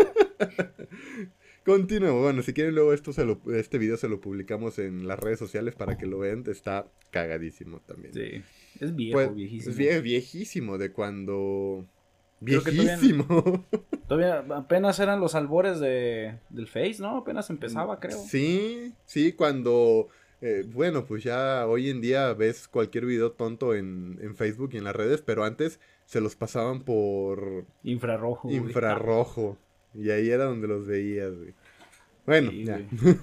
Continuemos. 1.65 2.23
Bueno, 2.23 2.43
si 2.43 2.53
quieren 2.53 2.75
luego 2.75 2.93
esto 2.93 3.13
se 3.15 3.25
lo, 3.25 3.41
este 3.55 3.79
video 3.79 3.97
se 3.97 4.09
lo 4.09 4.21
publicamos 4.21 4.79
en 4.79 5.09
las 5.09 5.19
redes 5.19 5.39
sociales 5.39 5.75
para 5.75 5.97
que 5.97 6.05
lo 6.07 6.19
vean. 6.19 6.45
Está 6.47 6.87
cagadísimo 7.11 7.81
también. 7.81 8.13
Sí. 8.13 8.43
Es 8.81 8.95
viejo, 8.95 9.15
Pues, 9.19 9.35
viejísimo. 9.35 9.71
Es 9.73 9.79
vie- 9.79 10.03
viejísimo 10.03 10.79
de 10.79 10.93
cuando... 10.93 11.87
Todavía 12.45 12.61
Viejísimo. 12.99 13.27
Todavía 14.09 14.45
apenas 14.55 15.01
eran 15.01 15.21
los 15.21 15.35
albores 15.35 15.81
de, 15.81 16.35
del 16.51 16.67
Face, 16.69 16.97
¿no? 17.01 17.17
Apenas 17.17 17.49
empezaba, 17.49 17.99
creo. 17.99 18.19
Sí, 18.19 18.93
sí, 19.07 19.33
cuando... 19.33 20.09
eh, 20.45 20.65
bueno, 20.67 21.07
pues 21.07 21.25
ya 21.25 21.67
hoy 21.67 21.89
en 21.91 22.01
día 22.01 22.33
ves 22.35 22.69
cualquier 22.69 23.07
video 23.07 23.33
tonto 23.33 23.75
en, 23.75 24.19
en 24.21 24.37
Facebook 24.37 24.71
y 24.73 24.77
en 24.77 24.85
las 24.85 24.95
redes, 24.95 25.23
pero 25.23 25.45
antes 25.45 25.81
se 26.07 26.21
los 26.21 26.37
pasaban 26.37 26.83
por 26.83 27.65
Infrarrojo. 27.83 28.49
güey. 28.49 28.57
infrarrojo. 28.59 29.57
Y 29.95 30.11
ahí 30.11 30.29
era 30.29 30.45
donde 30.45 30.69
los 30.69 30.87
veías, 30.87 31.35
güey. 31.35 31.55
Bueno, 32.27 32.51
Sí, 32.51 32.65
ya. 32.65 32.77
güey. 33.03 33.17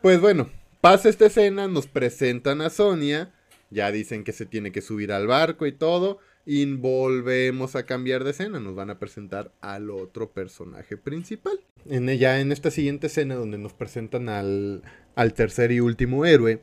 Pues 0.00 0.20
bueno, 0.20 0.48
pasa 0.80 1.08
esta 1.08 1.26
escena, 1.26 1.66
nos 1.66 1.88
presentan 1.88 2.60
a 2.60 2.70
Sonia, 2.70 3.34
ya 3.70 3.90
dicen 3.90 4.22
que 4.22 4.32
se 4.32 4.46
tiene 4.46 4.70
que 4.70 4.80
subir 4.80 5.10
al 5.10 5.26
barco 5.26 5.66
y 5.66 5.72
todo, 5.72 6.18
y 6.46 6.64
volvemos 6.76 7.74
a 7.74 7.84
cambiar 7.84 8.22
de 8.22 8.30
escena, 8.30 8.60
nos 8.60 8.76
van 8.76 8.90
a 8.90 9.00
presentar 9.00 9.52
al 9.60 9.90
otro 9.90 10.30
personaje 10.30 10.96
principal. 10.96 11.58
En, 11.88 12.08
ya 12.18 12.40
en 12.40 12.52
esta 12.52 12.70
siguiente 12.70 13.06
escena 13.06 13.34
donde 13.34 13.58
nos 13.58 13.72
presentan 13.72 14.28
al, 14.28 14.82
al 15.14 15.34
tercer 15.34 15.72
y 15.72 15.80
último 15.80 16.26
héroe, 16.26 16.60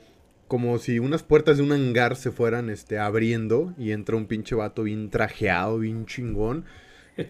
como 0.48 0.78
si 0.78 1.00
unas 1.00 1.24
puertas 1.24 1.58
de 1.58 1.64
un 1.64 1.72
hangar 1.72 2.16
se 2.16 2.32
fueran 2.32 2.70
este, 2.70 3.00
abriendo 3.00 3.74
y 3.78 3.92
entra 3.92 4.16
un 4.16 4.28
pinche 4.28 4.56
vato 4.56 4.84
bien 4.84 5.10
trajeado, 5.10 5.80
bien 5.80 6.06
chingón, 6.06 6.66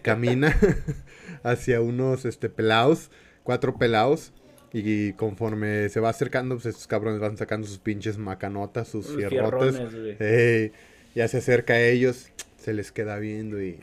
camina 0.02 0.54
hacia 1.42 1.80
unos 1.80 2.24
este, 2.24 2.48
pelados, 2.48 3.10
cuatro 3.42 3.78
pelados. 3.78 4.32
Y 4.72 5.14
conforme 5.14 5.88
se 5.88 6.00
va 6.00 6.10
acercando, 6.10 6.56
pues 6.56 6.66
estos 6.66 6.86
cabrones 6.86 7.20
van 7.20 7.38
sacando 7.38 7.66
sus 7.66 7.78
pinches 7.78 8.18
macanotas, 8.18 8.88
sus 8.88 9.06
fierrotes. 9.06 9.80
Ey, 10.20 10.72
ya 11.14 11.28
se 11.28 11.38
acerca 11.38 11.74
a 11.74 11.80
ellos, 11.80 12.30
se 12.58 12.74
les 12.74 12.92
queda 12.92 13.18
viendo 13.18 13.62
y 13.62 13.78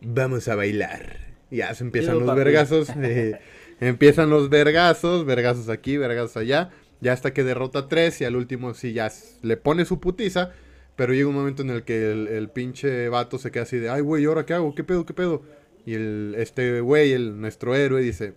vamos 0.00 0.48
a 0.48 0.54
bailar. 0.54 1.31
Y 1.52 1.58
ya 1.58 1.74
se 1.74 1.84
empiezan 1.84 2.14
los 2.18 2.26
papi. 2.26 2.38
vergazos. 2.38 2.88
eh, 2.96 3.38
empiezan 3.80 4.30
los 4.30 4.48
vergazos, 4.48 5.24
vergazos 5.26 5.68
aquí, 5.68 5.96
vergazos 5.98 6.36
allá. 6.36 6.70
Ya 7.00 7.12
hasta 7.12 7.32
que 7.34 7.44
derrota 7.44 7.80
a 7.80 7.88
tres 7.88 8.20
y 8.20 8.24
al 8.24 8.36
último 8.36 8.74
sí 8.74 8.92
ya 8.92 9.10
le 9.42 9.56
pone 9.56 9.84
su 9.84 10.00
putiza. 10.00 10.52
Pero 10.96 11.14
llega 11.14 11.28
un 11.28 11.34
momento 11.34 11.62
en 11.62 11.70
el 11.70 11.84
que 11.84 12.12
el, 12.12 12.28
el 12.28 12.48
pinche 12.50 13.08
vato 13.08 13.38
se 13.38 13.50
queda 13.50 13.62
así 13.64 13.78
de, 13.78 13.88
ay 13.90 14.02
güey, 14.02 14.22
¿y 14.22 14.26
¿ahora 14.26 14.44
qué 14.46 14.54
hago? 14.54 14.74
¿Qué 14.74 14.84
pedo? 14.84 15.06
¿Qué 15.06 15.14
pedo? 15.14 15.42
Y 15.86 15.94
el, 15.94 16.34
este 16.38 16.80
güey, 16.80 17.12
el, 17.12 17.40
nuestro 17.40 17.74
héroe, 17.74 18.02
dice, 18.02 18.34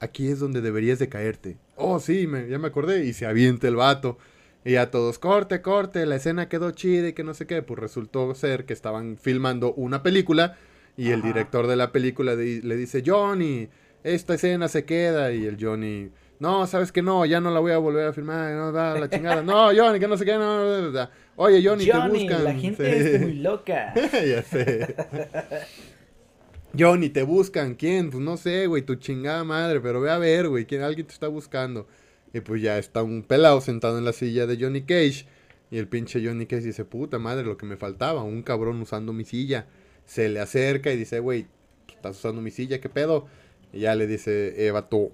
aquí 0.00 0.28
es 0.28 0.38
donde 0.40 0.60
deberías 0.62 0.98
de 0.98 1.08
caerte. 1.08 1.58
Oh, 1.76 2.00
sí, 2.00 2.26
me- 2.26 2.48
ya 2.48 2.58
me 2.58 2.68
acordé. 2.68 3.04
Y 3.04 3.12
se 3.12 3.26
avienta 3.26 3.68
el 3.68 3.76
vato. 3.76 4.18
Y 4.64 4.72
ya 4.72 4.90
todos, 4.90 5.18
corte, 5.18 5.62
corte, 5.62 6.04
la 6.06 6.16
escena 6.16 6.48
quedó 6.48 6.70
chida 6.72 7.08
y 7.08 7.12
que 7.14 7.24
no 7.24 7.34
sé 7.34 7.46
qué. 7.46 7.62
Pues 7.62 7.78
resultó 7.78 8.34
ser 8.34 8.64
que 8.66 8.72
estaban 8.72 9.16
filmando 9.18 9.72
una 9.74 10.02
película 10.02 10.56
y 10.98 11.10
el 11.12 11.22
director 11.22 11.66
de 11.66 11.76
la 11.76 11.92
película 11.92 12.34
le 12.34 12.76
dice, 12.76 13.02
Johnny, 13.06 13.68
esta 14.04 14.34
escena 14.34 14.68
se 14.68 14.84
queda. 14.84 15.32
Y 15.32 15.46
el 15.46 15.56
Johnny, 15.58 16.10
no, 16.40 16.66
sabes 16.66 16.92
que 16.92 17.00
no, 17.02 17.24
ya 17.24 17.40
no 17.40 17.50
la 17.50 17.60
voy 17.60 17.72
a 17.72 17.78
volver 17.78 18.08
a 18.08 18.12
filmar, 18.12 18.52
no, 18.54 18.72
da 18.72 18.98
la 18.98 19.08
chingada. 19.10 19.42
No, 19.42 19.70
Johnny, 19.74 19.98
que 20.00 20.08
no 20.08 20.16
sé 20.18 20.24
qué, 20.26 20.32
no, 20.34 20.58
no, 20.58 20.80
no, 20.82 20.90
no. 20.90 21.10
Oye, 21.36 21.66
Johnny, 21.66 21.86
te 21.86 22.08
buscan. 22.08 22.44
la 22.44 22.54
gente 22.54 22.84
Sí. 23.02 23.08
es 23.14 23.20
muy 23.22 23.34
loca. 23.38 23.94
ya 23.94 24.42
sé. 24.42 24.94
Johnny, 26.78 27.08
te 27.08 27.22
buscan. 27.22 27.74
¿Quién? 27.74 28.10
Pues 28.10 28.22
no 28.22 28.36
sé, 28.36 28.66
güey, 28.66 28.82
tu 28.82 28.96
chingada 28.96 29.44
madre. 29.44 29.80
Pero 29.80 30.00
ve 30.00 30.10
a 30.10 30.18
ver, 30.18 30.48
güey, 30.48 30.66
¿quién 30.66 30.82
alguien 30.82 31.06
te 31.06 31.12
está 31.12 31.28
buscando. 31.28 31.86
Y 32.34 32.40
pues 32.40 32.60
ya 32.60 32.76
está 32.78 33.02
un 33.02 33.22
pelado 33.22 33.60
sentado 33.60 33.98
en 33.98 34.04
la 34.04 34.12
silla 34.12 34.46
de 34.46 34.58
Johnny 34.60 34.82
Cage. 34.82 35.26
Y 35.70 35.78
el 35.78 35.88
pinche 35.88 36.24
Johnny 36.24 36.46
Cage 36.46 36.62
dice, 36.62 36.84
puta 36.84 37.18
madre, 37.18 37.44
lo 37.44 37.56
que 37.56 37.66
me 37.66 37.76
faltaba. 37.76 38.22
Un 38.22 38.42
cabrón 38.42 38.80
usando 38.82 39.12
mi 39.12 39.24
silla. 39.24 39.66
Se 40.08 40.30
le 40.30 40.40
acerca 40.40 40.90
y 40.90 40.96
dice, 40.96 41.20
güey, 41.20 41.46
estás 41.94 42.16
usando 42.16 42.40
mi 42.40 42.50
silla, 42.50 42.80
¿qué 42.80 42.88
pedo? 42.88 43.26
Y 43.74 43.80
ya 43.80 43.94
le 43.94 44.06
dice, 44.06 44.66
eh, 44.66 44.70
vato, 44.70 45.12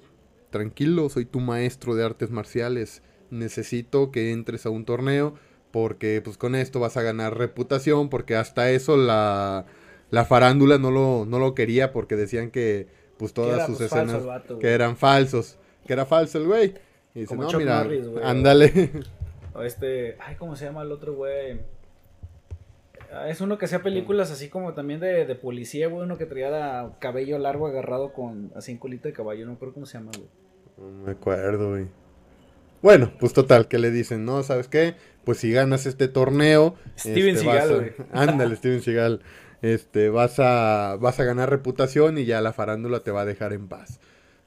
tranquilo, 0.51 1.09
soy 1.09 1.25
tu 1.25 1.41
maestro 1.41 1.97
de 1.97 2.05
artes 2.05 2.31
marciales. 2.31 3.03
Necesito 3.31 4.13
que 4.13 4.31
entres 4.31 4.67
a 4.67 4.71
un 4.71 4.85
torneo 4.85 5.35
porque 5.73 6.21
pues 6.23 6.39
con 6.39 6.55
esto 6.55 6.79
vas 6.79 6.97
a 6.97 7.03
ganar 7.03 7.37
reputación 7.37 8.09
porque 8.09 8.37
hasta 8.37 8.71
eso 8.71 8.97
la, 8.97 9.67
la 10.11 10.25
farándula 10.25 10.79
no 10.79 10.93
lo, 10.93 11.27
no 11.27 11.41
lo 11.41 11.57
quería 11.57 11.91
porque 11.91 12.15
decían 12.15 12.53
que 12.53 12.87
pues 13.19 13.33
todas 13.35 13.57
era, 13.57 13.67
sus 13.67 13.79
pues, 13.79 13.93
escenas 13.93 14.25
vato, 14.25 14.61
que 14.61 14.69
eran 14.69 14.97
falsos, 14.97 15.59
que 15.85 15.93
era 15.93 16.07
falso 16.07 16.39
el 16.39 16.47
güey. 16.47 16.75
Y 17.17 17.21
dice, 17.21 17.35
Como 17.35 17.43
no, 17.43 17.49
Chuck 17.49 17.59
mira, 17.59 17.83
Norris, 17.83 18.07
güey. 18.07 18.25
ándale. 18.25 18.93
O 19.57 19.63
este, 19.63 20.17
ay, 20.19 20.35
¿cómo 20.35 20.57
se 20.57 20.65
llama 20.65 20.83
el 20.83 20.91
otro 20.91 21.15
güey? 21.15 21.61
Ah, 23.14 23.28
Es 23.28 23.40
uno 23.40 23.59
que 23.59 23.64
hacía 23.66 23.83
películas 23.83 24.30
así 24.30 24.49
como 24.49 24.75
también 24.75 25.00
de, 25.00 25.25
de 25.26 25.35
policía, 25.35 25.88
güey, 25.88 26.02
uno 26.04 26.18
que 26.18 26.26
traía 26.26 26.50
la- 26.50 26.97
cabello 27.00 27.38
largo 27.38 27.66
agarrado 27.66 28.12
con 28.12 28.52
así 28.54 28.73
en 28.73 28.78
colita 28.78 29.09
de 29.09 29.12
caballo, 29.14 29.47
no 29.47 29.59
creo 29.59 29.73
cómo 29.73 29.87
se 29.87 29.99
llama, 29.99 30.11
güey. 30.16 30.28
No 30.76 31.04
me 31.06 31.12
acuerdo, 31.12 31.71
güey. 31.71 31.87
Bueno, 32.83 33.12
pues 33.18 33.33
total, 33.33 33.68
que 33.68 33.78
le 33.78 33.90
dicen, 33.90 34.25
no, 34.25 34.42
¿sabes 34.42 34.68
qué? 34.68 34.94
Pues 35.25 35.38
si 35.38 35.50
ganas 35.50 35.87
este 35.87 36.06
torneo... 36.09 36.75
Steven 36.99 37.35
este, 37.37 37.44
Seagal, 37.44 37.75
güey. 37.76 37.92
Ándale, 38.12 38.56
Steven 38.56 38.83
Seagal. 38.83 39.23
Este, 39.62 40.11
vas 40.11 40.38
a, 40.38 40.99
vas 41.00 41.18
a 41.18 41.25
ganar 41.25 41.49
reputación 41.49 42.18
y 42.18 42.26
ya 42.26 42.42
la 42.42 42.52
farándula 42.52 43.00
te 43.00 43.11
va 43.11 43.23
a 43.23 43.25
dejar 43.25 43.54
en 43.54 43.68
paz. 43.68 44.00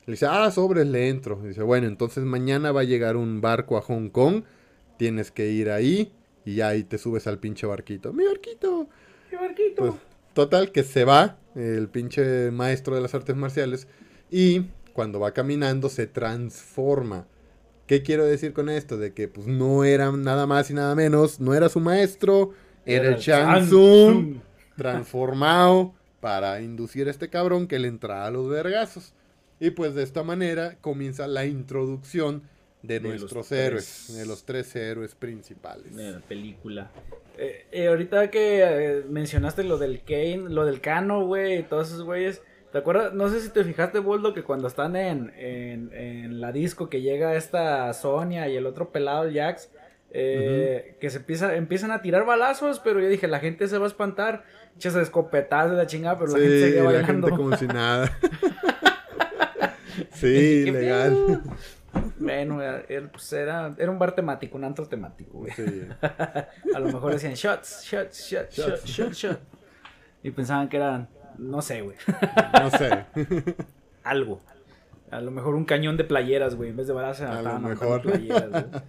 Le 0.05 0.11
dice, 0.11 0.27
ah, 0.29 0.51
sobres, 0.51 0.85
le 0.85 1.09
entro. 1.09 1.41
Dice, 1.41 1.63
bueno, 1.63 1.87
entonces 1.87 2.23
mañana 2.25 2.71
va 2.71 2.81
a 2.81 2.83
llegar 2.83 3.15
un 3.17 3.41
barco 3.41 3.77
a 3.77 3.81
Hong 3.81 4.09
Kong. 4.09 4.43
Tienes 4.97 5.31
que 5.31 5.49
ir 5.49 5.71
ahí 5.71 6.13
y 6.47 6.55
ya 6.55 6.69
ahí 6.69 6.85
te 6.85 6.97
subes 6.97 7.27
al 7.27 7.39
pinche 7.39 7.67
barquito. 7.67 8.13
¡Mi 8.13 8.23
barquito! 8.23 8.87
¡Qué 9.29 9.35
barquito! 9.35 9.75
Pues, 9.75 9.93
total, 10.33 10.71
que 10.71 10.83
se 10.83 11.03
va 11.03 11.37
el 11.55 11.89
pinche 11.89 12.51
maestro 12.51 12.95
de 12.95 13.01
las 13.01 13.13
artes 13.13 13.35
marciales 13.35 13.89
y 14.31 14.67
cuando 14.93 15.19
va 15.19 15.33
caminando 15.33 15.89
se 15.89 16.07
transforma. 16.07 17.27
¿Qué 17.85 18.01
quiero 18.01 18.23
decir 18.23 18.53
con 18.53 18.69
esto? 18.69 18.97
De 18.97 19.13
que 19.13 19.27
pues 19.27 19.45
no 19.45 19.83
era 19.83 20.09
nada 20.13 20.47
más 20.47 20.71
y 20.71 20.73
nada 20.73 20.95
menos, 20.95 21.41
no 21.41 21.53
era 21.53 21.67
su 21.67 21.81
maestro, 21.81 22.53
era 22.85 23.09
el 23.09 23.17
Shang 23.17 23.65
Tsung 23.65 24.37
transformado 24.77 25.95
para 26.21 26.61
inducir 26.61 27.09
a 27.09 27.11
este 27.11 27.29
cabrón 27.29 27.67
que 27.67 27.77
le 27.77 27.89
entrara 27.89 28.25
a 28.25 28.31
los 28.31 28.47
vergazos. 28.47 29.13
Y 29.59 29.71
pues 29.71 29.95
de 29.95 30.03
esta 30.03 30.23
manera 30.23 30.77
comienza 30.79 31.27
la 31.27 31.45
introducción 31.45 32.43
de, 32.81 32.99
nuestros 32.99 33.51
héroes, 33.51 34.15
de 34.15 34.25
los 34.25 34.45
tres 34.45 34.75
héroes 34.75 35.15
principales. 35.15 35.95
De 35.95 36.11
la 36.11 36.19
película. 36.19 36.91
Eh, 37.37 37.65
eh, 37.71 37.87
ahorita 37.87 38.29
que 38.29 38.63
eh, 38.63 39.03
mencionaste 39.09 39.63
lo 39.63 39.77
del 39.77 40.01
Kane, 40.03 40.49
lo 40.49 40.65
del 40.65 40.81
Cano, 40.81 41.25
güey, 41.25 41.63
todos 41.63 41.89
esos 41.89 42.03
güeyes. 42.03 42.41
¿Te 42.71 42.79
acuerdas? 42.79 43.13
No 43.13 43.29
sé 43.29 43.41
si 43.41 43.49
te 43.49 43.63
fijaste, 43.63 43.99
Boldo, 43.99 44.33
que 44.33 44.43
cuando 44.43 44.67
están 44.67 44.95
en, 44.95 45.31
en, 45.37 46.41
la 46.41 46.51
disco 46.51 46.89
que 46.89 47.01
llega 47.01 47.35
esta 47.35 47.93
Sonia 47.93 48.49
y 48.49 48.57
el 48.57 48.65
otro 48.65 48.91
pelado, 48.91 49.23
el 49.23 49.33
Jax, 49.33 49.69
que 50.11 51.09
se 51.09 51.17
empieza, 51.17 51.55
empiezan 51.55 51.91
a 51.91 52.01
tirar 52.01 52.25
balazos, 52.25 52.79
pero 52.79 52.99
yo 52.99 53.07
dije, 53.07 53.27
la 53.27 53.39
gente 53.39 53.67
se 53.67 53.77
va 53.77 53.85
a 53.85 53.87
espantar. 53.87 54.43
Echas 54.75 54.95
escopetadas 54.95 55.71
de 55.71 55.77
la 55.77 55.87
chingada, 55.87 56.19
pero 56.19 56.33
la 56.33 56.37
gente 56.37 56.65
sigue 56.67 56.81
bailando. 56.81 57.29
como 57.29 57.55
si 57.55 57.67
nada. 57.67 58.15
sí, 60.11 60.69
legal. 60.69 61.41
Bueno, 62.27 62.59
pues 63.11 63.33
era, 63.33 63.73
era, 63.77 63.91
un 63.91 63.99
bar 63.99 64.13
temático, 64.13 64.57
un 64.57 64.63
antro 64.63 64.87
temático, 64.87 65.39
güey. 65.39 65.51
a 66.75 66.79
lo 66.79 66.87
mejor 66.87 67.13
decían 67.13 67.33
shots, 67.33 67.83
shots, 67.83 68.29
shots, 68.29 68.55
shots, 68.55 68.85
shots, 68.85 69.17
shots. 69.17 69.39
Y 70.23 70.31
pensaban 70.31 70.69
que 70.69 70.77
eran, 70.77 71.09
no 71.37 71.61
sé, 71.61 71.81
güey. 71.81 71.97
no 72.59 72.69
sé. 72.71 73.05
Algo. 74.03 74.41
A 75.09 75.21
lo 75.21 75.31
mejor 75.31 75.55
un 75.55 75.65
cañón 75.65 75.95
de 75.97 76.03
playeras, 76.03 76.55
güey. 76.55 76.71
En 76.71 76.77
vez 76.77 76.87
de 76.87 76.93
balas 76.93 77.21
a 77.21 77.41
lo 77.41 77.59
mejor. 77.59 78.01
playeras, 78.01 78.49
güey. 78.49 78.81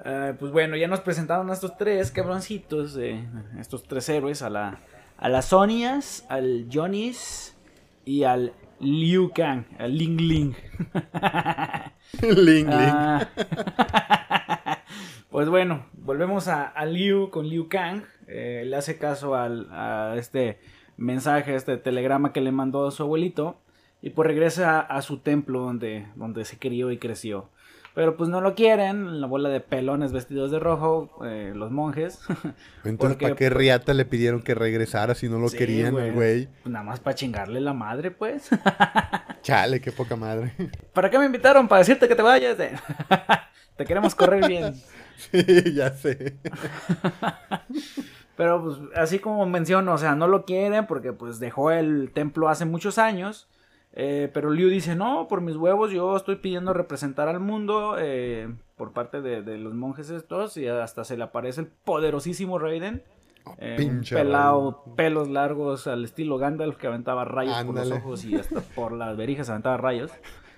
Uh, 0.00 0.34
pues 0.38 0.50
bueno, 0.50 0.76
ya 0.76 0.88
nos 0.88 1.00
presentaron 1.00 1.50
a 1.50 1.52
estos 1.52 1.76
tres 1.76 2.10
cabroncitos, 2.10 2.96
eh, 2.96 3.22
estos 3.58 3.82
tres 3.82 4.08
héroes, 4.08 4.40
a 4.40 4.48
la, 4.48 4.80
a 5.18 5.28
las 5.28 5.46
Sonias, 5.46 6.24
al 6.30 6.68
Johnny's 6.72 7.54
y 8.06 8.24
al 8.24 8.54
Liu 8.80 9.30
Kang, 9.34 9.66
al 9.78 9.94
Ling 9.98 10.18
Ling. 10.18 10.54
Ling 12.22 12.68
Ling. 12.68 12.68
Ah. 12.70 13.28
pues 15.30 15.48
bueno, 15.48 15.86
volvemos 15.92 16.48
a, 16.48 16.72
Liu 16.86 17.30
con 17.30 17.48
Liu 17.48 17.68
Kang. 17.68 18.04
Eh, 18.26 18.64
le 18.66 18.76
hace 18.76 18.98
caso 18.98 19.34
al, 19.34 19.68
a 19.70 20.14
este 20.16 20.58
mensaje, 20.96 21.54
este 21.54 21.76
telegrama 21.76 22.32
que 22.32 22.40
le 22.40 22.52
mandó 22.52 22.86
a 22.86 22.90
su 22.90 23.02
abuelito. 23.02 23.60
Y 24.02 24.10
pues 24.10 24.26
regresa 24.26 24.80
a, 24.80 25.02
su 25.02 25.18
templo 25.18 25.60
donde, 25.60 26.06
donde 26.14 26.44
se 26.44 26.58
crió 26.58 26.90
y 26.90 26.98
creció. 26.98 27.50
Pero 27.94 28.16
pues 28.16 28.30
no 28.30 28.40
lo 28.40 28.54
quieren, 28.54 29.20
la 29.20 29.26
bola 29.26 29.48
de 29.48 29.60
pelones 29.60 30.12
vestidos 30.12 30.50
de 30.52 30.60
rojo, 30.60 31.10
eh, 31.24 31.52
los 31.54 31.72
monjes. 31.72 32.20
Entonces, 32.84 33.18
¿para 33.18 33.34
qué 33.34 33.50
riata 33.50 33.94
le 33.94 34.04
pidieron 34.04 34.42
que 34.42 34.54
regresara 34.54 35.14
si 35.14 35.28
no 35.28 35.38
lo 35.38 35.50
querían, 35.50 35.92
güey? 35.92 36.12
Pues 36.12 36.48
nada 36.64 36.84
más 36.84 37.00
para 37.00 37.16
chingarle 37.16 37.60
la 37.60 37.74
madre, 37.74 38.10
pues. 38.10 38.48
Chale, 39.42 39.80
qué 39.80 39.92
poca 39.92 40.16
madre. 40.16 40.52
¿Para 40.92 41.10
qué 41.10 41.18
me 41.18 41.26
invitaron? 41.26 41.68
Para 41.68 41.80
decirte 41.80 42.08
que 42.08 42.14
te 42.14 42.22
vayas. 42.22 42.56
te 43.76 43.84
queremos 43.84 44.14
correr 44.14 44.46
bien. 44.46 44.74
sí, 45.16 45.74
ya 45.74 45.90
sé. 45.90 46.36
Pero 48.36 48.62
pues 48.62 48.78
así 48.96 49.18
como 49.18 49.44
menciono, 49.46 49.92
o 49.92 49.98
sea, 49.98 50.14
no 50.14 50.26
lo 50.26 50.44
quieren 50.44 50.86
porque 50.86 51.12
pues 51.12 51.40
dejó 51.40 51.70
el 51.70 52.10
templo 52.12 52.48
hace 52.48 52.64
muchos 52.64 52.98
años. 52.98 53.48
Eh, 53.92 54.30
pero 54.32 54.50
Liu 54.50 54.68
dice, 54.68 54.94
no, 54.94 55.26
por 55.28 55.40
mis 55.40 55.56
huevos 55.56 55.90
yo 55.90 56.16
estoy 56.16 56.36
pidiendo 56.36 56.72
representar 56.72 57.28
al 57.28 57.40
mundo 57.40 57.96
eh, 57.98 58.54
por 58.76 58.92
parte 58.92 59.20
de, 59.20 59.58
los 59.58 59.74
monjes 59.74 60.10
estos 60.10 60.56
y 60.56 60.68
hasta 60.68 61.04
se 61.04 61.16
le 61.16 61.24
aparece 61.24 61.62
el 61.62 61.66
poderosísimo 61.66 62.58
Raiden. 62.58 63.02
Oh, 63.44 63.54
eh, 63.58 64.00
pelado, 64.10 64.84
pelos 64.96 65.28
largos 65.28 65.86
al 65.86 66.04
estilo 66.04 66.36
Gandalf 66.36 66.76
que 66.76 66.86
aventaba 66.86 67.24
rayos 67.24 67.64
por 67.64 67.74
los 67.74 67.90
ojos 67.90 68.24
y 68.24 68.34
hasta 68.34 68.60
por 68.74 68.92
las 68.92 69.16
verijas 69.16 69.48
aventaba 69.48 69.76
rayos. 69.76 70.10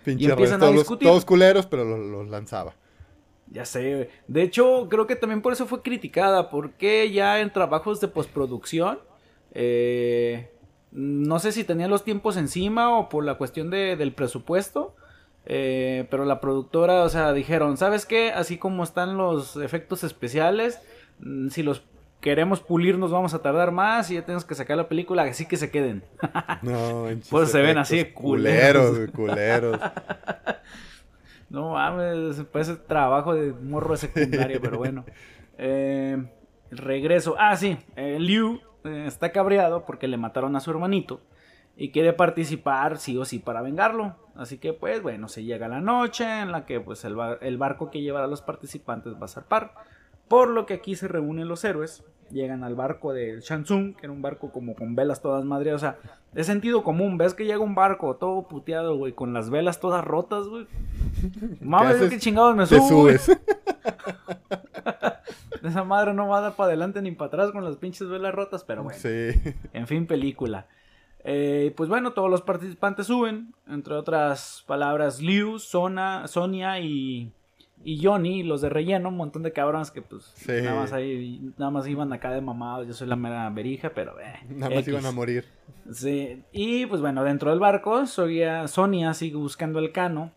y 0.05 0.29
empiezan 0.29 0.63
a 0.63 0.71
discutir. 0.71 1.09
todos 1.09 1.25
culeros, 1.25 1.67
pero 1.67 1.85
los, 1.85 2.29
lanzaba. 2.29 2.75
Ya 3.51 3.65
sé, 3.65 4.11
de 4.29 4.43
hecho 4.43 4.89
creo 4.89 5.07
que 5.07 5.15
también 5.15 5.43
por 5.43 5.53
eso 5.53 5.67
fue 5.67 5.83
criticada, 5.83 6.51
porque 6.51 7.11
ya 7.13 7.41
en 7.41 7.53
trabajos 7.53 8.01
de 8.01 8.09
postproducción 8.09 8.99
eh, 9.53 10.51
no 10.91 11.39
sé 11.39 11.53
si 11.53 11.65
tenía 11.65 11.89
los 11.89 12.05
tiempos 12.05 12.37
encima 12.37 12.99
o 12.99 13.09
por 13.09 13.25
la 13.25 13.37
cuestión 13.37 13.71
de, 13.71 13.97
del 13.97 14.13
presupuesto. 14.13 14.95
Eh, 15.45 16.07
pero 16.11 16.25
la 16.25 16.41
productora, 16.41 17.03
o 17.03 17.09
sea, 17.09 17.33
dijeron, 17.33 17.77
¿sabes 17.77 18.07
qué? 18.07 18.31
Así 18.31 18.59
como 18.59 18.85
están 18.85 19.17
los 19.17 19.57
efectos 19.57 20.05
especiales, 20.05 20.81
mm, 21.19 21.49
si 21.49 21.63
los 21.63 21.83
queremos 22.23 22.61
pulir 22.61 22.97
nos 22.97 23.11
vamos 23.11 23.35
a 23.35 23.43
tardar 23.43 23.73
más 23.73 24.11
y 24.11 24.15
ya 24.15 24.23
tenemos 24.23 24.47
que 24.47 24.55
sacar 24.55 24.79
la 24.79 24.89
película, 24.89 25.25
así 25.25 25.45
que 25.45 25.59
se 25.59 25.71
queden. 25.71 26.05
No, 26.63 27.07
Pues 27.31 27.51
se 27.51 27.61
ven 27.61 27.77
así 27.77 28.05
culeros. 28.07 29.11
Culeros, 29.11 29.79
no 31.51 31.73
mames, 31.73 32.43
parece 32.51 32.77
trabajo 32.77 33.35
de 33.35 33.53
morro 33.53 33.97
secundario, 33.97 34.61
pero 34.63 34.79
bueno. 34.79 35.05
Eh, 35.59 36.17
regreso. 36.71 37.35
Ah, 37.39 37.57
sí, 37.57 37.77
eh, 37.97 38.19
Liu 38.19 38.61
eh, 38.85 39.05
está 39.07 39.33
cabreado 39.33 39.85
porque 39.85 40.09
le 40.09 40.17
mataron 40.17 40.57
a 40.57 40.61
su 40.61 40.71
hermanito 40.71 41.21
y 41.77 41.91
quiere 41.91 42.13
participar 42.13 42.99
sí 42.99 43.19
o 43.19 43.25
sí 43.25 43.39
para 43.41 43.63
vengarlo. 43.63 44.17
Así 44.37 44.59
que 44.59 44.73
pues 44.73 45.03
bueno, 45.03 45.29
se 45.29 45.45
llega 45.45 45.69
la 45.69 45.81
noche 45.81 46.25
en 46.41 46.53
la 46.53 46.65
que 46.65 46.81
pues 46.81 47.05
el, 47.05 47.17
barco 47.57 47.91
que 47.91 48.01
llevará 48.01 48.27
a 48.27 48.29
los 48.29 48.43
participantes 48.43 49.15
va 49.15 49.27
a 49.27 49.29
zarpar. 49.29 49.75
Por 50.33 50.49
lo 50.49 50.65
que 50.65 50.73
aquí 50.73 50.97
se 50.97 51.09
reúnen 51.09 51.47
los 51.47 51.63
héroes, 51.63 52.03
llegan 52.31 52.65
al 52.65 52.75
barco 52.75 53.13
del 53.13 53.41
Shansung, 53.41 53.95
que 53.95 54.07
era 54.07 54.13
un 54.15 54.23
barco 54.23 54.51
como 54.51 54.75
con 54.75 54.95
velas 54.95 55.21
todas 55.21 55.45
madre, 55.45 55.75
o 55.75 55.79
sea, 55.79 55.99
de 56.33 56.43
sentido 56.43 56.83
común, 56.83 57.19
ves 57.19 57.35
que 57.35 57.45
llega 57.45 57.59
un 57.59 57.75
barco 57.75 58.17
todo 58.17 58.49
puteado, 58.49 58.97
güey, 58.97 59.13
con 59.13 59.35
las 59.35 59.51
velas 59.51 59.79
todas 59.79 60.03
rotas, 60.03 60.47
güey. 60.47 60.67
Mames, 61.61 62.09
qué 62.09 62.19
chingados 62.19 62.57
me 62.57 62.65
subo, 62.65 63.11
Esa 65.63 65.85
madre 65.85 66.15
no 66.15 66.29
va 66.29 66.39
a 66.39 66.41
dar 66.41 66.57
para 66.57 66.69
adelante 66.69 67.03
ni 67.03 67.11
para 67.11 67.27
atrás 67.27 67.51
con 67.51 67.63
las 67.63 67.77
pinches 67.77 68.09
velas 68.09 68.35
rotas, 68.35 68.65
pero 68.65 68.85
bueno. 68.85 68.99
Sí. 68.99 69.39
En 69.75 69.87
fin, 69.87 70.07
película. 70.07 70.67
Eh, 71.25 71.75
pues 71.77 71.91
bueno, 71.91 72.15
todos 72.15 72.31
los 72.31 72.41
participantes 72.41 73.07
suben, 73.07 73.55
entre 73.69 73.93
otras 73.93 74.65
palabras, 74.67 75.21
Liu, 75.21 75.59
Sona, 75.59 76.27
Sonia 76.27 76.81
y, 76.81 77.35
y 77.85 78.05
Johnny, 78.05 78.43
los 78.43 78.61
de 78.61 78.69
relleno, 78.69 79.09
un 79.09 79.17
montón 79.17 79.43
de 79.43 79.53
cabrones 79.53 79.91
que 79.91 80.03
pues 80.03 80.33
nada 80.47 80.75
más 80.75 80.93
ahí, 80.93 81.53
nada 81.59 81.71
más 81.71 81.87
iban 81.89 82.13
acá 82.13 82.31
de 82.31 82.41
mamados, 82.41 82.87
yo 82.87 82.93
soy 82.93 83.09
la 83.09 83.17
mera 83.17 83.49
berija, 83.51 83.91
pero 83.95 84.19
eh, 84.21 84.35
Nada 84.49 84.75
más 84.75 84.87
iban 84.87 85.07
a 85.07 85.13
morir. 85.13 85.45
Sí, 85.91 86.43
y 86.53 86.87
pues 86.87 87.01
bueno, 87.01 87.25
dentro 87.25 87.51
del 87.51 87.61
barco, 87.61 88.07
Sonia, 88.07 88.69
Sonia 88.69 89.15
sigue 89.15 89.37
buscando 89.37 89.79
el 89.79 89.93
cano, 89.93 90.33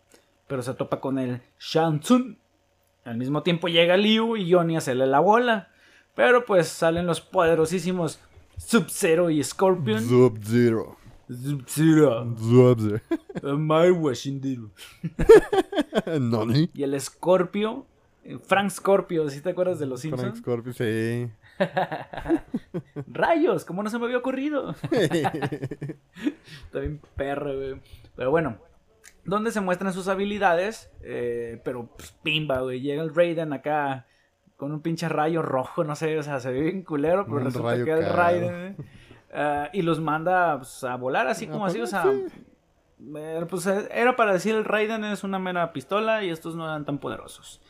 pero 0.46 0.62
se 0.62 0.74
topa 0.74 1.00
con 1.00 1.18
el 1.18 1.40
Shansun, 1.58 2.38
al 3.06 3.16
mismo 3.16 3.42
tiempo 3.42 3.68
llega 3.68 3.96
Liu 3.96 4.36
y 4.36 4.52
Johnny 4.52 4.76
hacerle 4.76 5.06
la 5.06 5.20
bola. 5.20 5.68
Pero 6.16 6.44
pues 6.44 6.66
salen 6.68 7.06
los 7.06 7.20
poderosísimos 7.20 8.18
Sub-Zero 8.56 9.30
y 9.30 9.42
Scorpion. 9.44 10.00
Sub-Zero. 10.00 10.96
My 13.42 13.90
Washington. 13.90 14.72
¿Nani? 16.06 16.70
Y 16.72 16.82
el 16.82 17.00
Scorpio. 17.00 17.86
Eh, 18.22 18.38
Frank 18.42 18.70
Scorpio, 18.70 19.28
¿sí 19.28 19.40
te 19.40 19.50
acuerdas 19.50 19.78
de 19.78 19.86
los 19.86 20.00
Simpsons? 20.00 20.22
Frank 20.22 20.36
Scorpio, 20.36 20.72
sí. 20.72 21.30
Rayos, 23.06 23.64
¿cómo 23.64 23.82
no 23.82 23.90
se 23.90 23.98
me 23.98 24.06
había 24.06 24.18
ocurrido? 24.18 24.74
Está 24.90 26.80
bien 26.80 27.00
perro, 27.14 27.54
güey. 27.54 27.80
Pero 28.16 28.30
bueno, 28.30 28.58
donde 29.24 29.50
se 29.52 29.60
muestran 29.60 29.92
sus 29.92 30.08
habilidades, 30.08 30.90
eh, 31.02 31.60
pero 31.64 31.88
pues, 31.96 32.12
pimba, 32.22 32.60
güey. 32.60 32.80
Llega 32.80 33.02
el 33.02 33.14
Raiden 33.14 33.52
acá 33.52 34.06
con 34.56 34.72
un 34.72 34.80
pinche 34.80 35.08
rayo 35.08 35.42
rojo, 35.42 35.84
no 35.84 35.94
sé, 35.96 36.18
o 36.18 36.22
sea, 36.22 36.40
se 36.40 36.50
ve 36.50 36.62
bien 36.62 36.82
culero, 36.82 37.26
pero 37.26 37.40
resulta 37.40 37.84
que 37.84 37.92
es 37.92 38.00
el 38.00 38.12
Raiden, 38.12 38.76
uh, 39.32 39.68
y 39.72 39.82
los 39.82 40.00
manda 40.00 40.56
pues, 40.58 40.84
a 40.84 40.96
volar 40.96 41.26
así 41.26 41.46
como 41.46 41.66
así, 41.66 41.80
o 41.80 41.86
sea, 41.86 42.04
eh, 43.16 43.46
pues 43.48 43.66
era 43.66 44.16
para 44.16 44.32
decir 44.32 44.54
el 44.54 44.64
Raiden 44.64 45.04
es 45.04 45.24
una 45.24 45.38
mera 45.38 45.72
pistola 45.72 46.24
y 46.24 46.30
estos 46.30 46.56
no 46.56 46.64
eran 46.64 46.84
tan 46.84 46.98
poderosos. 46.98 47.60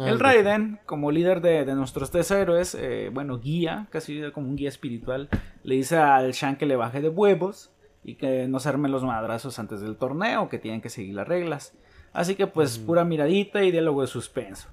Ah, 0.00 0.08
el 0.08 0.18
Raiden, 0.18 0.80
como 0.86 1.10
líder 1.10 1.40
de, 1.40 1.64
de 1.64 1.74
nuestros 1.74 2.10
tres 2.10 2.30
héroes, 2.30 2.74
eh, 2.74 3.10
bueno, 3.12 3.38
guía, 3.38 3.86
casi 3.90 4.30
como 4.32 4.48
un 4.48 4.56
guía 4.56 4.68
espiritual, 4.68 5.28
le 5.62 5.74
dice 5.76 5.96
al 5.98 6.32
Shan 6.32 6.56
que 6.56 6.66
le 6.66 6.76
baje 6.76 7.00
de 7.00 7.08
huevos 7.08 7.70
y 8.02 8.16
que 8.16 8.48
no 8.48 8.60
se 8.60 8.68
armen 8.68 8.92
los 8.92 9.04
madrazos 9.04 9.58
antes 9.58 9.80
del 9.80 9.96
torneo, 9.96 10.48
que 10.48 10.58
tienen 10.58 10.80
que 10.80 10.90
seguir 10.90 11.14
las 11.14 11.28
reglas. 11.28 11.74
Así 12.12 12.34
que 12.34 12.46
pues 12.46 12.78
pura 12.78 13.04
miradita 13.04 13.62
y 13.64 13.70
diálogo 13.70 14.02
de 14.02 14.06
suspenso. 14.06 14.68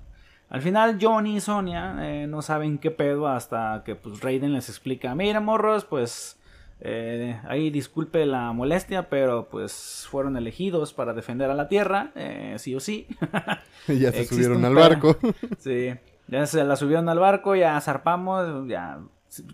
Al 0.52 0.62
final 0.62 0.98
Johnny 1.02 1.38
y 1.38 1.40
Sonia 1.40 1.96
eh, 2.02 2.28
no 2.28 2.42
saben 2.42 2.78
qué 2.78 2.92
pedo 2.92 3.30
hasta 3.30 3.84
que 3.86 3.96
pues 3.96 4.20
Raiden 4.20 4.52
les 4.52 4.68
explica, 4.68 5.16
mira 5.16 5.40
morros, 5.40 5.86
pues 5.86 6.38
eh, 6.82 7.40
ahí 7.48 7.70
disculpe 7.70 8.26
la 8.26 8.52
molestia, 8.52 9.08
pero 9.08 9.48
pues 9.50 10.06
fueron 10.12 10.36
elegidos 10.36 10.92
para 10.92 11.14
defender 11.14 11.50
a 11.50 11.54
la 11.54 11.70
Tierra, 11.70 12.12
eh, 12.16 12.56
sí 12.58 12.76
o 12.76 12.82
sí. 12.82 13.08
ya 13.88 14.12
se 14.12 14.26
subieron 14.26 14.66
al 14.66 14.76
barco. 14.76 15.16
sí, 15.58 15.94
ya 16.28 16.46
se 16.46 16.66
la 16.66 16.76
subieron 16.76 17.08
al 17.08 17.20
barco, 17.20 17.56
ya 17.56 17.80
zarpamos, 17.80 18.68
ya 18.68 19.00